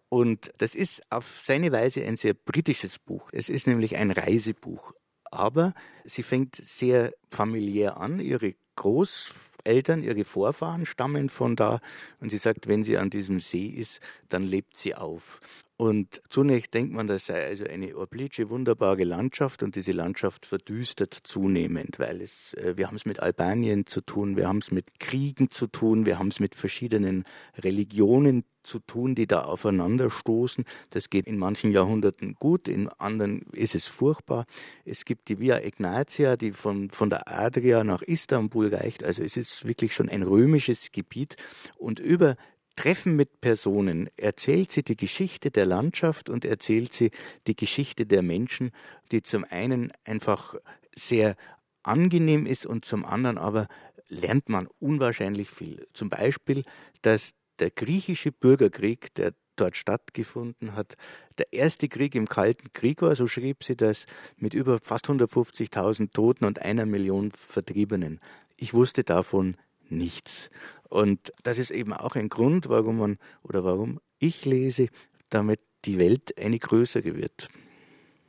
Und 0.09 0.53
das 0.57 0.74
ist 0.74 1.03
auf 1.11 1.43
seine 1.45 1.70
Weise 1.70 2.03
ein 2.03 2.16
sehr 2.16 2.33
britisches 2.33 2.99
Buch. 2.99 3.29
Es 3.33 3.51
ist 3.51 3.66
nämlich 3.66 3.97
ein 3.97 4.11
Reisebuch. 4.11 4.95
Aber 5.24 5.74
sie 6.05 6.22
fängt 6.22 6.57
sehr 6.57 7.12
familiär 7.31 7.99
an. 7.99 8.20
Ihre 8.20 8.55
Großeltern, 8.77 10.03
ihre 10.03 10.24
Vorfahren 10.24 10.87
stammen 10.87 11.29
von 11.29 11.57
da. 11.57 11.81
Und 12.20 12.31
sie 12.31 12.39
sagt, 12.39 12.68
wenn 12.68 12.85
sie 12.85 12.97
an 12.97 13.11
diesem 13.11 13.39
See 13.39 13.66
ist, 13.66 14.01
dann 14.31 14.45
lebt 14.45 14.79
sie 14.79 14.95
auf. 14.95 15.41
Und 15.79 16.22
zunächst 16.31 16.72
denkt 16.72 16.95
man, 16.95 17.07
das 17.07 17.27
sei 17.27 17.45
also 17.45 17.66
eine 17.66 17.97
oblique, 17.97 18.49
wunderbare 18.49 19.05
Landschaft 19.05 19.62
und 19.62 19.77
diese 19.77 19.93
Landschaft 19.93 20.47
verdüstert 20.47 21.12
zunehmend, 21.12 21.99
weil 21.99 22.22
es, 22.22 22.55
äh, 22.55 22.79
wir 22.79 22.87
haben 22.87 22.97
es 22.97 23.05
mit 23.05 23.20
Albanien 23.20 23.87
zu 23.87 24.01
tun, 24.01 24.39
wir 24.39 24.49
haben 24.49 24.59
es 24.59 24.70
mit 24.70 24.99
Kriegen 24.99 25.51
zu 25.51 25.66
tun, 25.66 26.07
wir 26.07 26.18
haben 26.18 26.29
es 26.29 26.41
mit 26.41 26.55
verschiedenen 26.55 27.24
Religionen 27.59 28.45
zu 28.62 28.79
tun, 28.79 29.14
die 29.14 29.27
da 29.27 29.43
aufeinanderstoßen. 29.43 30.64
Das 30.91 31.11
geht 31.11 31.27
in 31.27 31.37
manchen 31.37 31.70
Jahrhunderten 31.70 32.35
gut, 32.35 32.68
in 32.68 32.89
anderen 32.89 33.43
ist 33.53 33.74
es 33.74 33.87
furchtbar. 33.87 34.47
Es 34.87 35.05
gibt 35.05 35.29
die 35.29 35.39
Via 35.41 35.62
Ignatia, 35.62 36.39
die 36.39 36.53
von, 36.53 36.91
von 36.91 37.11
der 37.11 37.29
Adria 37.29 37.85
nach 37.85 38.01
Istanbul 38.01 38.74
reicht. 38.74 39.05
Also 39.05 39.22
es 39.22 39.37
ist 39.37 39.66
wirklich 39.66 39.95
schon 39.95 40.09
ein 40.09 40.22
römisches 40.22 40.91
Gebiet. 40.91 41.37
Und 41.77 42.01
über 42.01 42.37
Treffen 42.77 43.16
mit 43.16 43.41
Personen 43.41 44.09
erzählt 44.16 44.70
sie 44.70 44.83
die 44.83 44.97
Geschichte 44.97 45.51
der 45.51 45.66
Landschaft 45.66 46.29
und 46.31 46.45
erzählt 46.45 46.93
sie 46.93 47.11
die 47.47 47.57
Geschichte 47.57 48.07
der 48.07 48.22
Menschen, 48.22 48.70
die 49.11 49.22
zum 49.22 49.45
einen 49.45 49.93
einfach 50.05 50.55
sehr 50.95 51.37
angenehm 51.83 52.47
ist 52.47 52.66
und 52.66 52.85
zum 52.85 53.05
anderen 53.05 53.39
aber 53.39 53.68
lernt 54.09 54.49
man 54.49 54.68
unwahrscheinlich 54.79 55.51
viel. 55.51 55.87
Zum 55.93 56.11
Beispiel, 56.11 56.64
dass 57.03 57.33
der 57.59 57.70
griechische 57.70 58.31
Bürgerkrieg, 58.31 59.14
der 59.14 59.33
dort 59.57 59.77
stattgefunden 59.77 60.74
hat, 60.74 60.97
der 61.39 61.53
erste 61.53 61.89
Krieg 61.89 62.14
im 62.14 62.29
Kalten 62.29 62.72
Krieg 62.72 63.03
war, 63.03 63.16
so 63.16 63.27
schrieb 63.27 63.64
sie 63.64 63.77
das, 63.77 64.07
mit 64.37 64.55
über 64.55 64.79
fast 64.83 65.07
150.000 65.07 66.12
Toten 66.12 66.45
und 66.45 66.61
einer 66.61 66.87
Million 66.87 67.33
Vertriebenen. 67.33 68.20
Ich 68.57 68.74
wusste 68.74 69.03
davon 69.03 69.57
nichts. 69.89 70.51
Und 70.89 71.32
das 71.43 71.59
ist 71.59 71.70
eben 71.70 71.93
auch 71.93 72.16
ein 72.16 72.28
Grund, 72.28 72.68
warum 72.68 72.99
man 72.99 73.18
oder 73.43 73.64
warum 73.64 74.01
ich 74.18 74.45
lese, 74.45 74.89
damit 75.30 75.61
die 75.84 75.99
Welt 75.99 76.39
eine 76.39 76.59
größere 76.59 77.16
wird. 77.16 77.49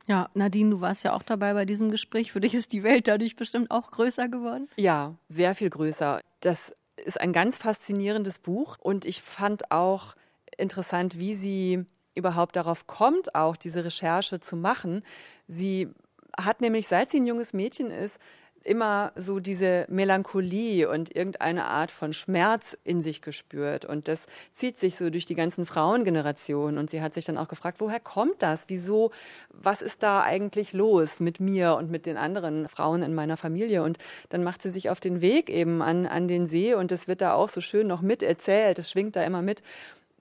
Ja, 0.08 0.30
Nadine, 0.34 0.70
du 0.70 0.82
warst 0.82 1.04
ja 1.04 1.14
auch 1.14 1.24
dabei 1.24 1.54
bei 1.54 1.66
diesem 1.66 1.92
Gespräch. 1.92 2.32
Für 2.32 2.40
dich 2.40 2.54
ist 2.54 2.72
die 2.72 2.84
Welt 2.84 3.08
dadurch 3.08 3.36
bestimmt 3.36 3.72
auch 3.72 3.92
größer 3.92 4.30
geworden? 4.30 4.70
Ja, 4.78 5.16
sehr 5.28 5.54
viel 5.54 5.70
größer. 5.70 6.22
Das 6.40 6.74
ist 6.96 7.20
ein 7.20 7.34
ganz 7.34 7.58
faszinierendes 7.58 8.40
Buch 8.40 8.78
und 8.80 9.06
ich 9.06 9.22
fand 9.22 9.72
auch 9.72 10.16
interessant, 10.58 11.20
wie 11.20 11.34
sie 11.34 11.86
überhaupt 12.16 12.56
darauf 12.56 12.88
kommt, 12.88 13.36
auch 13.36 13.58
diese 13.58 13.84
Recherche 13.84 14.40
zu 14.40 14.56
machen. 14.56 15.04
Sie 15.48 15.90
hat 16.38 16.62
nämlich, 16.62 16.88
seit 16.88 17.12
sie 17.12 17.20
ein 17.20 17.28
junges 17.28 17.54
Mädchen 17.54 17.92
ist, 17.92 18.20
immer 18.68 19.14
so 19.16 19.40
diese 19.40 19.86
Melancholie 19.90 20.90
und 20.90 21.16
irgendeine 21.16 21.66
Art 21.66 21.90
von 21.90 22.14
Schmerz 22.14 22.78
in 22.84 23.02
sich 23.02 23.22
gespürt. 23.22 23.86
Und 23.86 24.08
das 24.08 24.28
zieht 24.54 24.78
sich 24.78 24.98
so 24.98 25.10
durch 25.10 25.26
die 25.26 25.36
ganzen 25.36 25.66
Frauengenerationen. 25.66 26.78
Und 26.78 26.90
sie 26.90 27.02
hat 27.02 27.14
sich 27.14 27.26
dann 27.26 27.38
auch 27.38 27.48
gefragt, 27.48 27.80
woher 27.80 28.00
kommt 28.00 28.44
das? 28.44 28.66
Wieso? 28.68 29.12
Was 29.50 29.82
ist 29.82 30.04
da 30.04 30.22
eigentlich 30.22 30.74
los 30.74 31.20
mit 31.20 31.40
mir 31.40 31.76
und 31.76 31.90
mit 31.90 32.06
den 32.06 32.18
anderen 32.18 32.68
Frauen 32.68 33.04
in 33.04 33.16
meiner 33.16 33.38
Familie? 33.38 33.84
Und 33.84 33.98
dann 34.30 34.44
macht 34.44 34.62
sie 34.62 34.70
sich 34.70 34.90
auf 34.90 35.00
den 35.00 35.22
Weg 35.22 35.50
eben 35.50 35.82
an, 35.82 36.06
an 36.06 36.28
den 36.28 36.46
See 36.46 36.74
und 36.74 36.92
das 36.92 37.08
wird 37.08 37.22
da 37.22 37.34
auch 37.34 37.50
so 37.50 37.62
schön 37.62 37.88
noch 37.88 38.02
miterzählt. 38.02 38.78
Das 38.78 38.92
schwingt 38.92 39.16
da 39.16 39.24
immer 39.24 39.42
mit 39.42 39.64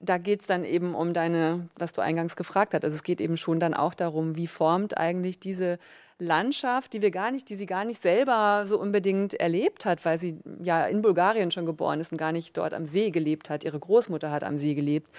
da 0.00 0.18
geht 0.18 0.42
es 0.42 0.46
dann 0.46 0.64
eben 0.64 0.94
um 0.94 1.14
deine, 1.14 1.68
was 1.78 1.92
du 1.92 2.00
eingangs 2.00 2.36
gefragt 2.36 2.74
hast. 2.74 2.84
Also 2.84 2.94
es 2.94 3.02
geht 3.02 3.20
eben 3.20 3.36
schon 3.36 3.60
dann 3.60 3.74
auch 3.74 3.94
darum, 3.94 4.36
wie 4.36 4.46
formt 4.46 4.96
eigentlich 4.96 5.40
diese 5.40 5.78
Landschaft, 6.18 6.92
die 6.92 7.02
wir 7.02 7.10
gar 7.10 7.30
nicht, 7.30 7.48
die 7.50 7.54
sie 7.54 7.66
gar 7.66 7.84
nicht 7.84 8.00
selber 8.00 8.64
so 8.66 8.80
unbedingt 8.80 9.34
erlebt 9.34 9.84
hat, 9.84 10.04
weil 10.04 10.18
sie 10.18 10.38
ja 10.62 10.86
in 10.86 11.02
Bulgarien 11.02 11.50
schon 11.50 11.66
geboren 11.66 12.00
ist 12.00 12.12
und 12.12 12.18
gar 12.18 12.32
nicht 12.32 12.56
dort 12.56 12.72
am 12.72 12.86
See 12.86 13.10
gelebt 13.10 13.50
hat. 13.50 13.64
Ihre 13.64 13.78
Großmutter 13.78 14.30
hat 14.30 14.44
am 14.44 14.56
See 14.58 14.74
gelebt. 14.74 15.10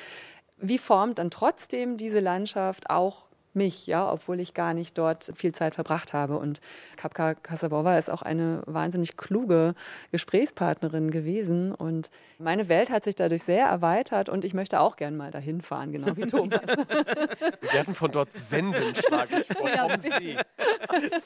Wie 0.57 0.80
formt 0.80 1.19
dann 1.19 1.30
trotzdem 1.30 1.97
diese 1.97 2.19
Landschaft 2.19 2.89
auch 2.89 3.26
mich, 3.54 3.88
ja, 3.88 4.10
obwohl 4.12 4.39
ich 4.39 4.54
gar 4.54 4.74
nicht 4.74 4.98
dort 4.98 5.32
viel 5.36 5.54
Zeit 5.54 5.76
verbracht 5.76 6.14
habe. 6.14 6.38
Und 6.38 6.62
Kapka 6.95 7.34
Kasabova 7.34 7.98
ist 7.98 8.10
auch 8.10 8.22
eine 8.22 8.62
wahnsinnig 8.66 9.18
kluge 9.18 9.74
Gesprächspartnerin 10.12 11.12
gewesen. 11.12 11.74
Und 11.74 12.10
meine 12.39 12.70
Welt 12.70 12.89
hat 12.89 13.04
sich 13.04 13.16
dadurch 13.16 13.43
sehr 13.43 13.66
erweitert 13.66 14.30
und 14.30 14.45
ich 14.45 14.54
möchte 14.54 14.80
auch 14.80 14.95
gern 14.95 15.18
mal 15.18 15.32
dahin 15.32 15.62
fahren, 15.62 15.91
genau 15.91 16.16
wie 16.16 16.22
Thomas. 16.28 16.62
Wir 16.68 17.74
werden 17.74 17.95
von 17.95 18.12
dort 18.12 18.34
senden, 18.34 18.95
schlage 18.95 19.39
ich 19.39 19.48
vor, 19.58 19.68
vom 19.68 20.00
See. 20.00 20.38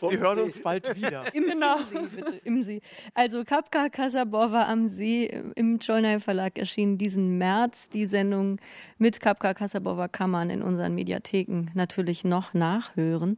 Sie 0.01 0.17
hören 0.17 0.39
uns 0.39 0.61
bald 0.61 0.95
wieder. 0.95 1.23
Im, 1.33 1.45
genau. 1.45 1.77
im 1.77 2.09
See, 2.09 2.15
bitte, 2.15 2.41
im 2.43 2.63
See. 2.63 2.81
Also 3.13 3.43
Kapka 3.43 3.89
Kasabova 3.89 4.67
am 4.67 4.87
See 4.87 5.25
im 5.55 5.79
Cholnay 5.79 6.19
Verlag 6.19 6.57
erschien 6.57 6.97
diesen 6.97 7.37
März. 7.37 7.89
Die 7.89 8.05
Sendung 8.05 8.59
mit 8.97 9.19
Kapka 9.19 9.53
Kasabova 9.53 10.07
kann 10.07 10.31
man 10.31 10.49
in 10.49 10.61
unseren 10.61 10.95
Mediatheken 10.95 11.71
natürlich 11.73 12.20
noch 12.23 12.53
nachhören. 12.53 13.37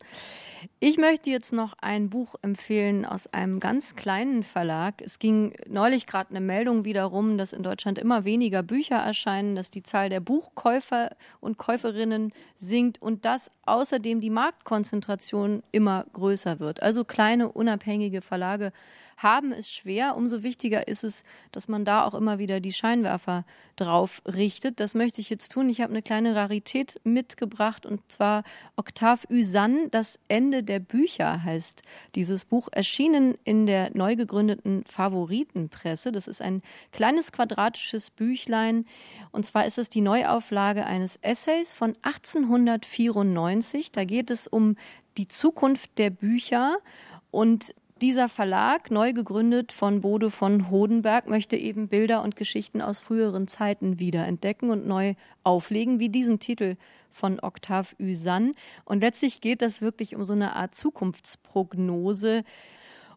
Ich 0.80 0.98
möchte 0.98 1.30
jetzt 1.30 1.54
noch 1.54 1.74
ein 1.82 2.10
Buch 2.10 2.36
empfehlen 2.42 3.06
aus 3.06 3.28
einem 3.28 3.60
ganz 3.60 3.96
kleinen 3.96 4.44
Verlag. 4.44 5.02
Es 5.02 5.20
ging 5.20 5.54
neulich 5.68 6.08
gerade 6.08 6.30
eine 6.32 6.42
Meldung 6.42 6.86
wieder 6.86 7.04
rum, 7.04 7.38
dass 7.38 7.54
in 7.54 7.64
Deutschland 7.64 7.98
immer 7.98 8.26
weniger 8.26 8.64
Bücher 8.64 8.98
erscheinen, 8.98 9.56
dass 9.56 9.72
die 9.72 9.84
Zahl 9.84 10.10
der 10.10 10.20
Buchkäufer 10.20 11.16
und 11.42 11.58
Käuferinnen 11.58 12.32
sinkt 12.56 13.02
und 13.02 13.26
dass 13.26 13.52
außerdem 13.66 14.22
die 14.22 14.30
Marktkonzentration 14.30 15.64
immer 15.72 16.06
größer 16.14 16.60
wird. 16.60 16.82
Also 16.82 17.04
kleine 17.04 17.50
unabhängige 17.50 18.22
Verlage 18.22 18.72
haben 19.24 19.52
es 19.52 19.72
schwer. 19.72 20.16
Umso 20.16 20.44
wichtiger 20.44 20.88
ist 20.88 21.04
es, 21.04 21.24
dass 21.52 21.68
man 21.68 21.86
da 21.86 22.06
auch 22.06 22.14
immer 22.14 22.38
wieder 22.38 22.60
die 22.60 22.74
Scheinwerfer 22.74 23.46
drauf 23.76 24.22
richtet. 24.26 24.80
Das 24.80 24.94
möchte 24.94 25.22
ich 25.22 25.30
jetzt 25.30 25.52
tun. 25.52 25.70
Ich 25.70 25.82
habe 25.82 25.92
eine 25.92 26.02
kleine 26.02 26.36
Rarität 26.36 27.00
mitgebracht 27.04 27.86
und 27.86 28.02
zwar 28.12 28.44
Octave 28.76 29.28
Usanne, 29.32 29.90
Das 29.90 30.20
Ende 30.28 30.64
der 30.64 30.80
Bücher 30.80 31.44
heißt 31.44 31.82
dieses 32.16 32.46
Buch, 32.46 32.70
erschienen 32.72 33.36
in 33.44 33.66
der 33.66 33.90
neu 33.96 34.16
gegründeten 34.16 34.84
Favoritenpresse. 34.86 36.12
Das 36.12 36.28
ist 36.28 36.42
ein 36.42 36.62
kleines 36.92 37.32
quadratisches 37.32 38.12
Büchlein 38.12 38.86
und 39.32 39.46
zwar 39.46 39.66
ist 39.66 39.78
es 39.78 39.90
die 39.90 40.02
Neuauflage 40.02 40.86
eines 40.86 41.18
Essays 41.22 41.74
von 41.74 41.96
1894. 42.04 43.92
Da 43.92 44.04
geht 44.04 44.30
es 44.30 44.48
um 44.48 44.76
die 45.18 45.28
Zukunft 45.28 45.98
der 45.98 46.10
Bücher 46.10 46.78
und 47.32 47.74
dieser 48.04 48.28
Verlag, 48.28 48.92
neu 48.92 49.14
gegründet 49.14 49.72
von 49.72 50.02
Bode 50.02 50.30
von 50.30 50.70
Hodenberg, 50.70 51.30
möchte 51.30 51.56
eben 51.56 51.88
Bilder 51.88 52.22
und 52.22 52.36
Geschichten 52.36 52.82
aus 52.82 53.00
früheren 53.00 53.48
Zeiten 53.48 53.98
wiederentdecken 53.98 54.72
und 54.72 54.86
neu 54.86 55.14
auflegen, 55.46 56.02
wie 56.02 56.10
diesen 56.10 56.38
Titel 56.40 56.76
von 57.10 57.40
Octave 57.40 57.96
Usanne. 58.02 58.56
Und 58.84 59.00
letztlich 59.00 59.40
geht 59.40 59.62
das 59.62 59.82
wirklich 59.82 60.18
um 60.18 60.26
so 60.26 60.34
eine 60.34 60.54
Art 60.54 60.76
Zukunftsprognose. 60.76 62.44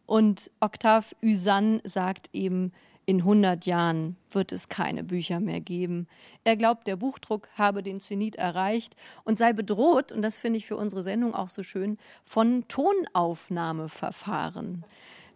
Und 0.05 0.49
Octave 0.61 1.07
Usanne 1.21 1.81
sagt 1.83 2.29
eben, 2.31 2.71
in 3.07 3.21
100 3.21 3.65
Jahren 3.65 4.15
wird 4.31 4.51
es 4.51 4.67
keine 4.67 5.01
Bücher 5.01 5.39
mehr 5.39 5.61
geben. 5.61 6.09
Er 6.43 6.57
glaubt, 6.57 6.87
der 6.87 6.97
Buchdruck 6.97 7.47
habe 7.57 7.81
den 7.81 8.01
Zenit 8.01 8.35
erreicht 8.35 8.97
und 9.23 9.37
sei 9.37 9.53
bedroht, 9.53 10.11
und 10.11 10.21
das 10.21 10.39
finde 10.39 10.57
ich 10.57 10.67
für 10.67 10.75
unsere 10.75 11.03
Sendung 11.03 11.33
auch 11.33 11.49
so 11.49 11.63
schön, 11.63 11.97
von 12.25 12.65
Tonaufnahmeverfahren. 12.67 14.83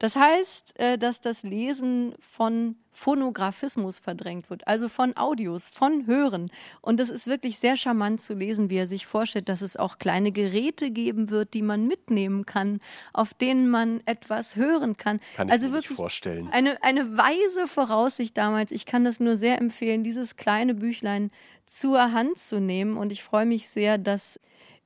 Das 0.01 0.15
heißt, 0.15 0.79
äh, 0.79 0.97
dass 0.97 1.21
das 1.21 1.43
Lesen 1.43 2.15
von 2.19 2.75
Phonographismus 2.89 3.99
verdrängt 3.99 4.49
wird, 4.49 4.67
also 4.67 4.89
von 4.89 5.15
Audios, 5.15 5.69
von 5.69 6.07
Hören. 6.07 6.49
Und 6.81 6.99
das 6.99 7.11
ist 7.11 7.27
wirklich 7.27 7.59
sehr 7.59 7.77
charmant 7.77 8.19
zu 8.19 8.33
lesen, 8.33 8.71
wie 8.71 8.77
er 8.77 8.87
sich 8.87 9.05
vorstellt, 9.05 9.47
dass 9.47 9.61
es 9.61 9.77
auch 9.77 9.99
kleine 9.99 10.31
Geräte 10.31 10.89
geben 10.89 11.29
wird, 11.29 11.53
die 11.53 11.61
man 11.61 11.87
mitnehmen 11.87 12.47
kann, 12.47 12.79
auf 13.13 13.35
denen 13.35 13.69
man 13.69 14.01
etwas 14.05 14.55
hören 14.55 14.97
kann. 14.97 15.19
Kann 15.35 15.49
ich 15.49 15.53
also 15.53 15.67
mir 15.67 15.73
wirklich 15.73 15.95
vorstellen. 15.95 16.49
Eine, 16.51 16.81
eine 16.81 17.15
weise 17.15 17.67
Voraussicht 17.67 18.35
damals. 18.35 18.71
Ich 18.71 18.87
kann 18.87 19.03
das 19.03 19.19
nur 19.19 19.37
sehr 19.37 19.59
empfehlen, 19.59 20.03
dieses 20.03 20.35
kleine 20.35 20.73
Büchlein 20.73 21.29
zur 21.67 22.11
Hand 22.11 22.39
zu 22.39 22.59
nehmen. 22.59 22.97
Und 22.97 23.11
ich 23.11 23.21
freue 23.21 23.45
mich 23.45 23.69
sehr, 23.69 23.99
dass 23.99 24.39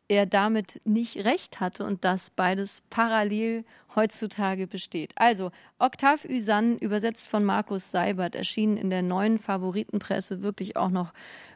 er 0.08 0.26
damit 0.26 0.82
nicht 0.86 1.18
recht 1.18 1.60
hatte 1.60 1.84
und 1.84 2.04
dass 2.04 2.30
beides 2.30 2.84
parallel 2.90 3.66
heutzutage 3.96 4.68
besteht. 4.68 5.14
Also, 5.16 5.52
Octave 5.80 6.28
Usanne, 6.30 6.76
übersetzt 6.76 7.28
von 7.28 7.44
Markus 7.44 7.92
Seibert, 7.92 8.36
erschienen 8.36 8.78
in 8.78 8.90
der 8.90 9.02
neuen 9.02 9.40
Favoritenpresse. 9.40 10.44
Wirklich 10.44 10.78
auch 10.78 10.90
noch, 10.90 11.14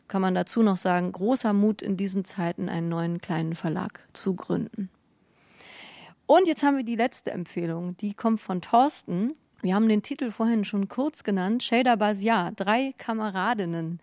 kann 0.08 0.22
man 0.22 0.36
dazu 0.36 0.64
noch 0.64 0.78
sagen, 0.78 1.12
großer 1.12 1.54
Mut 1.54 1.82
in 1.82 1.98
diesen 1.98 2.26
Zeiten, 2.26 2.70
einen 2.70 2.90
neuen 2.90 3.22
kleinen 3.22 3.56
Verlag 3.56 4.08
zu 4.14 4.36
gründen. 4.36 4.90
Und 6.26 6.48
jetzt 6.48 6.64
haben 6.64 6.78
wir 6.78 6.84
die 6.84 6.96
letzte 6.96 7.32
Empfehlung. 7.32 7.98
Die 7.98 8.14
kommt 8.14 8.40
von 8.40 8.62
Thorsten. 8.62 9.36
Wir 9.62 9.76
haben 9.76 9.90
den 9.90 10.04
Titel 10.04 10.32
vorhin 10.32 10.64
schon 10.64 10.88
kurz 10.88 11.24
genannt. 11.24 11.64
Shader 11.64 11.98
Basia, 11.98 12.52
drei 12.56 12.94
Kameradinnen 12.98 14.00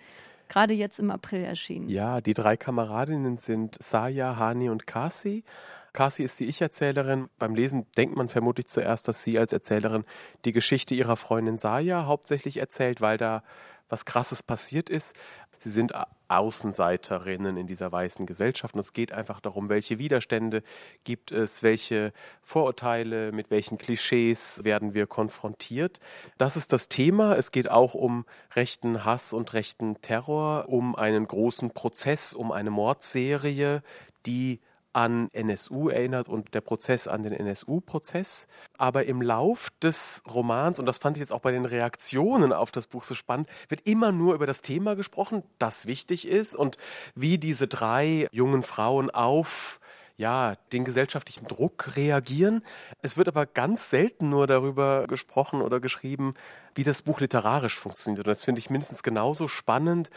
gerade 0.49 0.75
jetzt 0.75 0.99
im 0.99 1.11
April 1.11 1.45
erschienen. 1.45 1.89
Ja, 1.89 2.21
die 2.21 2.35
drei 2.35 2.57
Kameradinnen 2.57 3.39
sind 3.39 3.77
Saya, 3.81 4.37
Hani 4.37 4.69
und 4.71 4.87
Kasi. 4.87 5.45
Kasi 5.93 6.25
ist 6.25 6.39
die 6.41 6.47
Ich-Erzählerin. 6.47 7.29
Beim 7.39 7.55
Lesen 7.55 7.87
denkt 7.97 8.17
man 8.17 8.29
vermutlich 8.29 8.67
zuerst, 8.67 9.09
dass 9.09 9.25
sie 9.25 9.39
als 9.39 9.53
Erzählerin 9.53 10.05
die 10.45 10.53
Geschichte 10.53 10.95
ihrer 10.95 11.17
Freundin 11.17 11.57
Saya 11.57 12.07
hauptsächlich 12.07 12.59
erzählt, 12.59 13.01
weil 13.01 13.17
da 13.17 13.43
was 13.89 14.05
Krasses 14.05 14.43
passiert 14.43 14.91
ist. 14.91 15.17
Sie 15.59 15.71
sind 15.71 15.95
Außenseiterinnen 16.29 17.57
in 17.57 17.67
dieser 17.67 17.91
weißen 17.93 18.27
Gesellschaft. 18.27 18.75
Und 18.75 18.81
es 18.81 18.93
geht 18.93 19.13
einfach 19.13 19.41
darum, 19.41 19.69
welche 19.69 19.99
Widerstände 19.99 20.63
gibt 21.05 21.33
es, 21.33 21.63
welche 21.63 22.13
Vorurteile, 22.43 23.33
mit 23.33 23.51
welchen 23.51 23.79
Klischees 23.79 24.65
werden 24.65 24.95
wir 24.95 25.07
konfrontiert. 25.07 26.01
Das 26.39 26.57
ist 26.57 26.73
das 26.73 26.89
Thema. 26.89 27.37
Es 27.37 27.53
geht 27.53 27.71
auch 27.71 27.95
um 27.95 28.25
rechten 28.55 29.05
Hass 29.05 29.33
und 29.33 29.53
rechten 29.53 30.01
Terror, 30.03 30.69
um 30.69 30.97
einen 30.97 31.27
großen 31.27 31.71
Prozess, 31.71 32.35
um 32.35 32.53
eine 32.53 32.71
Mordserie, 32.71 33.83
die 34.27 34.61
an 34.97 35.29
NSU 35.35 35.91
erinnert 35.91 36.27
und 36.27 36.55
der 36.55 36.63
Prozess 36.63 37.07
an 37.07 37.23
den 37.23 37.35
NSU-Prozess. 37.35 38.49
Aber 38.79 39.05
im 39.05 39.21
Lauf 39.21 39.69
des 39.83 40.23
Romans, 40.27 40.81
und 40.81 40.87
das 40.87 40.97
fand 40.97 41.19
ich 41.19 41.21
jetzt 41.21 41.35
auch 41.35 41.41
bei 41.41 41.53
den 41.53 41.67
Reaktionen 41.67 42.51
auf 42.55 42.71
das 42.71 42.87
Buch 42.87 43.05
so 43.05 43.15
spannend, 43.15 43.47
wird 43.69 43.83
immer 43.87 44.11
nur 44.11 44.35
über 44.35 44.47
das 44.47 44.63
Thema 44.63 44.97
gesprochen, 44.97 45.43
das 45.59 45.85
wichtig 45.85 46.27
ist 46.27 46.57
und 46.57 46.79
wie 47.15 47.37
diese 47.37 47.69
drei 47.69 48.27
jungen 48.33 48.63
Frauen 48.63 49.11
auf 49.11 49.81
ja, 50.17 50.55
den 50.73 50.87
gesellschaftlichen 50.87 51.47
Druck 51.47 51.95
reagieren. 51.95 52.63
Es 53.03 53.19
wird 53.19 53.29
aber 53.29 53.45
ganz 53.45 53.91
selten 53.91 54.31
nur 54.31 54.47
darüber 54.47 55.07
gesprochen 55.07 55.61
oder 55.61 55.79
geschrieben, 55.79 56.33
wie 56.75 56.85
das 56.85 57.03
Buch 57.03 57.21
literarisch 57.21 57.79
funktioniert. 57.79 58.21
Und 58.21 58.31
das 58.31 58.45
finde 58.45 58.61
ich 58.61 58.71
mindestens 58.71 59.03
genauso 59.03 59.47
spannend, 59.47 60.09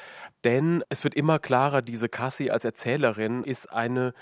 denn 0.46 0.86
es 0.88 1.04
wird 1.04 1.16
immer 1.16 1.38
klarer, 1.38 1.82
diese 1.82 2.08
Cassie 2.08 2.50
als 2.50 2.64
Erzählerin 2.64 3.44
ist 3.44 3.74
eine 3.74 4.14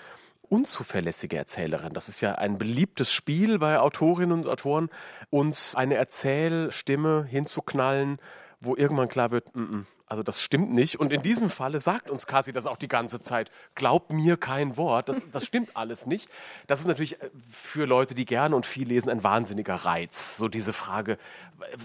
unzuverlässige 0.50 1.38
Erzählerin. 1.38 1.94
Das 1.94 2.10
ist 2.10 2.22
ja 2.22 2.36
ein 2.36 2.58
beliebtes 2.58 3.12
Spiel 3.12 3.60
bei 3.60 3.80
Autorinnen 3.80 4.40
und 4.40 4.50
Autoren, 4.50 4.90
uns 5.30 5.76
eine 5.76 5.96
Erzählstimme 5.96 7.26
hinzuknallen, 7.30 8.20
wo 8.60 8.76
irgendwann 8.76 9.08
klar 9.08 9.32
wird, 9.32 9.56
mm 9.56 9.62
-mm, 9.62 9.86
also 10.10 10.24
das 10.24 10.42
stimmt 10.42 10.74
nicht. 10.74 11.00
Und 11.00 11.12
in 11.12 11.22
diesem 11.22 11.50
Falle 11.50 11.82
sagt 11.82 12.10
uns 12.10 12.26
Kasi 12.26 12.54
das 12.54 12.66
auch 12.66 12.78
die 12.78 12.88
ganze 12.88 13.20
Zeit. 13.20 13.52
Glaub 13.76 14.10
mir 14.10 14.38
kein 14.38 14.78
Wort. 14.78 15.10
Das, 15.10 15.22
das 15.34 15.46
stimmt 15.46 15.76
alles 15.76 16.06
nicht. 16.06 16.30
Das 16.66 16.80
ist 16.80 16.88
natürlich 16.88 17.22
äh, 17.22 17.30
für 17.52 17.86
Leute, 17.86 18.16
die 18.16 18.26
gerne 18.26 18.56
und 18.56 18.66
viel 18.66 18.88
lesen, 18.88 19.10
ein 19.10 19.24
wahnsinniger 19.24 19.76
Reiz. 19.76 20.38
So 20.38 20.48
diese 20.48 20.72
Frage, 20.72 21.18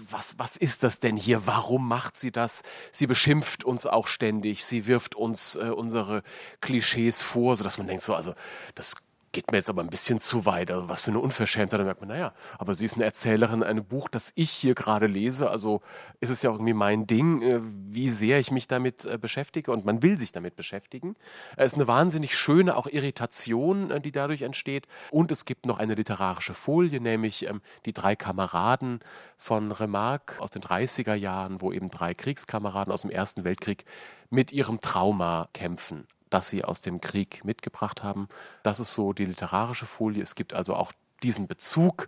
was, 0.09 0.35
was 0.37 0.55
ist 0.55 0.83
das 0.83 1.01
denn 1.01 1.17
hier? 1.17 1.45
Warum 1.47 1.85
macht 1.85 2.17
sie 2.17 2.31
das? 2.31 2.63
Sie 2.93 3.07
beschimpft 3.07 3.65
uns 3.65 3.85
auch 3.85 4.07
ständig. 4.07 4.63
Sie 4.63 4.87
wirft 4.87 5.15
uns 5.15 5.55
äh, 5.55 5.69
unsere 5.69 6.23
Klischees 6.61 7.21
vor, 7.21 7.57
sodass 7.57 7.77
man 7.77 7.87
denkt 7.87 8.03
so, 8.03 8.15
also 8.15 8.35
das 8.73 8.95
geht 9.33 9.51
mir 9.51 9.57
jetzt 9.57 9.69
aber 9.69 9.81
ein 9.81 9.89
bisschen 9.89 10.19
zu 10.19 10.45
weit. 10.45 10.71
Also 10.71 10.87
was 10.87 11.01
für 11.01 11.11
eine 11.11 11.19
Unverschämtheit. 11.19 11.79
Da 11.79 11.83
merkt 11.83 11.99
man, 11.99 12.09
naja, 12.09 12.33
aber 12.57 12.75
sie 12.75 12.85
ist 12.85 12.95
eine 12.95 13.03
Erzählerin, 13.03 13.63
ein 13.63 13.83
Buch, 13.83 14.07
das 14.07 14.31
ich 14.35 14.51
hier 14.51 14.75
gerade 14.75 15.07
lese. 15.07 15.49
Also 15.49 15.81
ist 16.21 16.29
es 16.29 16.43
ja 16.43 16.51
irgendwie 16.51 16.73
mein 16.73 17.07
Ding, 17.07 17.41
äh, 17.41 17.59
wie 17.61 18.09
sehr 18.09 18.39
ich 18.39 18.51
mich 18.51 18.67
damit 18.67 19.05
äh, 19.05 19.17
beschäftige 19.17 19.71
und 19.71 19.85
man 19.85 20.01
will 20.01 20.17
sich 20.17 20.31
damit 20.31 20.55
beschäftigen. 20.55 21.15
Es 21.57 21.73
ist 21.73 21.75
eine 21.75 21.87
wahnsinnig 21.87 22.37
schöne 22.37 22.77
auch 22.77 22.87
Irritation, 22.87 23.91
äh, 23.91 23.99
die 23.99 24.11
dadurch 24.11 24.43
entsteht. 24.43 24.87
Und 25.11 25.31
es 25.31 25.45
gibt 25.45 25.65
noch 25.65 25.79
eine 25.79 25.95
literarische 25.95 26.53
Folie, 26.53 27.01
nämlich 27.01 27.47
ähm, 27.47 27.61
die 27.85 27.93
drei 27.93 28.15
Kameraden 28.15 28.99
von 29.37 29.71
Remarque 29.71 30.39
aus 30.39 30.51
den 30.51 30.61
30er 30.61 31.15
Jahren, 31.15 31.59
wo 31.59 31.73
eben 31.73 31.89
drei 31.89 32.13
Kriegskameraden 32.13 32.93
aus 32.93 33.01
dem 33.01 33.09
Ersten 33.09 33.43
Weltkrieg 33.43 33.83
mit 34.29 34.51
ihrem 34.51 34.79
Trauma 34.79 35.49
kämpfen 35.53 36.07
das 36.33 36.49
sie 36.49 36.63
aus 36.63 36.81
dem 36.81 36.99
Krieg 36.99 37.45
mitgebracht 37.45 38.03
haben. 38.03 38.27
Das 38.63 38.79
ist 38.79 38.93
so 38.93 39.13
die 39.13 39.25
literarische 39.25 39.85
Folie. 39.85 40.23
Es 40.23 40.35
gibt 40.35 40.53
also 40.53 40.75
auch 40.75 40.91
diesen 41.21 41.47
Bezug 41.47 42.07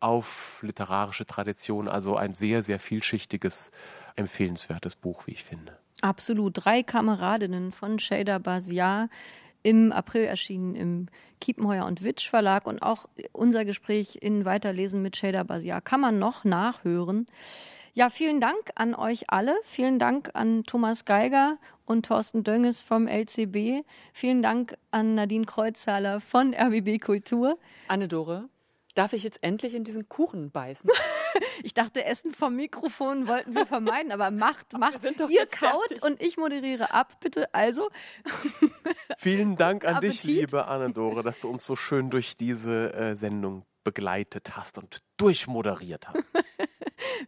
auf 0.00 0.60
literarische 0.62 1.26
Tradition, 1.26 1.88
also 1.88 2.16
ein 2.16 2.32
sehr, 2.32 2.62
sehr 2.62 2.78
vielschichtiges, 2.78 3.70
empfehlenswertes 4.14 4.96
Buch, 4.96 5.26
wie 5.26 5.32
ich 5.32 5.44
finde. 5.44 5.76
Absolut. 6.00 6.64
Drei 6.64 6.82
Kameradinnen 6.82 7.72
von 7.72 7.98
Shader 7.98 8.38
Baziar 8.38 9.08
im 9.62 9.92
April 9.92 10.24
erschienen 10.24 10.74
im 10.74 11.06
Kiepenheuer 11.40 11.86
und 11.86 12.02
Witsch 12.02 12.30
Verlag 12.30 12.66
und 12.66 12.80
auch 12.82 13.06
unser 13.32 13.64
Gespräch 13.64 14.18
in 14.20 14.44
Weiterlesen 14.44 15.02
mit 15.02 15.16
Shader 15.16 15.44
Basia 15.44 15.80
kann 15.80 16.00
man 16.00 16.18
noch 16.18 16.44
nachhören. 16.44 17.26
Ja, 17.96 18.10
vielen 18.10 18.42
Dank 18.42 18.72
an 18.74 18.94
euch 18.94 19.30
alle. 19.30 19.56
Vielen 19.64 19.98
Dank 19.98 20.28
an 20.34 20.64
Thomas 20.64 21.06
Geiger 21.06 21.56
und 21.86 22.04
Thorsten 22.04 22.44
Dönges 22.44 22.82
vom 22.82 23.08
LCB. 23.08 23.86
Vielen 24.12 24.42
Dank 24.42 24.76
an 24.90 25.14
Nadine 25.14 25.46
Kreuzhaler 25.46 26.20
von 26.20 26.54
RBB 26.54 27.02
Kultur. 27.02 27.58
Anne-Dore, 27.88 28.50
darf 28.94 29.14
ich 29.14 29.22
jetzt 29.22 29.42
endlich 29.42 29.72
in 29.72 29.82
diesen 29.82 30.10
Kuchen 30.10 30.50
beißen? 30.50 30.90
ich 31.62 31.72
dachte, 31.72 32.04
Essen 32.04 32.34
vom 32.34 32.54
Mikrofon 32.56 33.28
wollten 33.28 33.54
wir 33.54 33.64
vermeiden, 33.64 34.12
aber 34.12 34.30
macht, 34.30 34.74
macht. 34.74 35.02
Ihr 35.30 35.46
kaut 35.46 35.88
fertig. 35.88 36.02
und 36.02 36.20
ich 36.20 36.36
moderiere 36.36 36.92
ab, 36.92 37.18
bitte. 37.20 37.54
Also. 37.54 37.88
Vielen 39.16 39.56
Dank 39.56 39.86
an 39.86 39.94
Appetit. 39.94 40.12
dich, 40.16 40.24
liebe 40.24 40.66
Anne-Dore, 40.66 41.22
dass 41.22 41.38
du 41.38 41.48
uns 41.48 41.64
so 41.64 41.76
schön 41.76 42.10
durch 42.10 42.36
diese 42.36 42.92
äh, 42.92 43.14
Sendung 43.14 43.64
begleitet 43.84 44.54
hast 44.54 44.76
und 44.76 44.98
durchmoderiert 45.16 46.08
hast. 46.08 46.24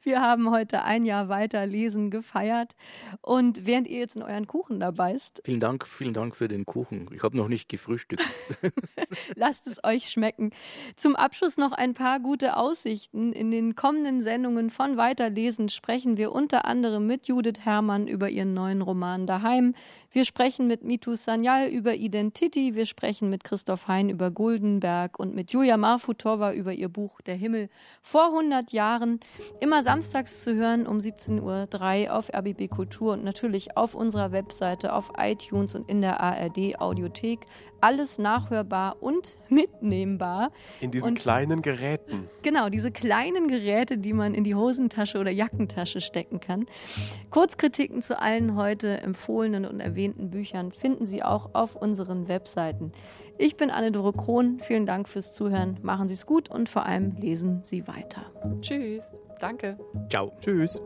Wir 0.02 0.20
haben 0.20 0.50
heute 0.50 0.82
ein 0.82 1.04
Jahr 1.04 1.28
weiter 1.28 1.66
Lesen 1.66 2.10
gefeiert. 2.10 2.74
Und 3.20 3.66
während 3.66 3.88
ihr 3.88 3.98
jetzt 3.98 4.16
in 4.16 4.22
euren 4.22 4.46
Kuchen 4.46 4.80
da 4.80 4.90
beißt. 4.90 5.42
Vielen 5.44 5.60
Dank, 5.60 5.86
vielen 5.86 6.14
Dank 6.14 6.36
für 6.36 6.48
den 6.48 6.66
Kuchen. 6.66 7.08
Ich 7.12 7.22
habe 7.22 7.36
noch 7.36 7.48
nicht 7.48 7.68
gefrühstückt. 7.68 8.24
Lasst 9.34 9.66
es 9.66 9.82
euch 9.84 10.08
schmecken. 10.10 10.50
Zum 10.96 11.16
Abschluss 11.16 11.56
noch 11.56 11.72
ein 11.72 11.94
paar 11.94 12.20
gute 12.20 12.56
Aussichten. 12.56 13.32
In 13.32 13.50
den 13.50 13.74
kommenden 13.74 14.22
Sendungen 14.22 14.70
von 14.70 14.96
Weiterlesen 14.96 15.68
sprechen 15.68 16.16
wir 16.16 16.32
unter 16.32 16.64
anderem 16.64 17.06
mit 17.06 17.28
Judith 17.28 17.60
Herrmann 17.60 18.06
über 18.06 18.28
ihren 18.28 18.54
neuen 18.54 18.82
Roman 18.82 19.26
Daheim. 19.26 19.74
Wir 20.10 20.24
sprechen 20.24 20.66
mit 20.66 20.84
Mitu 20.84 21.16
Sanyal 21.16 21.68
über 21.68 21.94
Identity. 21.94 22.74
Wir 22.74 22.86
sprechen 22.86 23.28
mit 23.28 23.44
Christoph 23.44 23.88
Hein 23.88 24.08
über 24.08 24.30
Guldenberg 24.30 25.18
und 25.18 25.34
mit 25.34 25.50
Julia 25.50 25.76
Marfutova 25.76 26.54
über 26.54 26.72
ihr 26.72 26.88
Buch 26.88 27.20
Der 27.20 27.34
Himmel 27.34 27.68
vor 28.00 28.28
100 28.28 28.72
Jahren. 28.72 29.20
Immer 29.60 29.82
samstags 29.82 30.42
zu 30.42 30.54
hören 30.54 30.86
um 30.86 30.96
17.03 30.96 32.06
Uhr 32.06 32.14
auf 32.14 32.32
RBB 32.32 32.70
Kultur 32.70 33.12
und 33.12 33.24
natürlich 33.24 33.76
auf 33.76 33.94
unserer 33.94 34.32
Webseite, 34.32 34.94
auf 34.94 35.12
iTunes 35.18 35.74
und 35.74 35.90
in 35.90 36.00
der 36.00 36.20
ARD 36.20 36.80
Audiothek. 36.80 37.40
Alles 37.80 38.18
nachhörbar 38.18 38.96
und 39.00 39.36
mitnehmbar. 39.48 40.50
In 40.80 40.90
diesen 40.90 41.08
und, 41.08 41.18
kleinen 41.18 41.62
Geräten. 41.62 42.28
Genau, 42.42 42.68
diese 42.68 42.90
kleinen 42.90 43.48
Geräte, 43.48 43.98
die 43.98 44.12
man 44.12 44.34
in 44.34 44.44
die 44.44 44.54
Hosentasche 44.54 45.18
oder 45.18 45.30
Jackentasche 45.30 46.00
stecken 46.00 46.40
kann. 46.40 46.66
Kurzkritiken 47.30 48.02
zu 48.02 48.20
allen 48.20 48.56
heute 48.56 49.00
empfohlenen 49.00 49.64
und 49.64 49.80
erwähnten 49.80 50.30
Büchern 50.30 50.72
finden 50.72 51.06
Sie 51.06 51.22
auch 51.22 51.50
auf 51.54 51.76
unseren 51.76 52.28
Webseiten. 52.28 52.92
Ich 53.40 53.56
bin 53.56 53.70
Anne-Dore 53.70 54.12
Krohn. 54.12 54.58
Vielen 54.60 54.84
Dank 54.84 55.08
fürs 55.08 55.32
Zuhören. 55.32 55.78
Machen 55.82 56.08
Sie 56.08 56.14
es 56.14 56.26
gut 56.26 56.50
und 56.50 56.68
vor 56.68 56.86
allem 56.86 57.14
lesen 57.20 57.62
Sie 57.64 57.86
weiter. 57.86 58.26
Tschüss. 58.60 59.12
Danke. 59.38 59.78
Ciao. 60.10 60.32
Tschüss. 60.40 60.80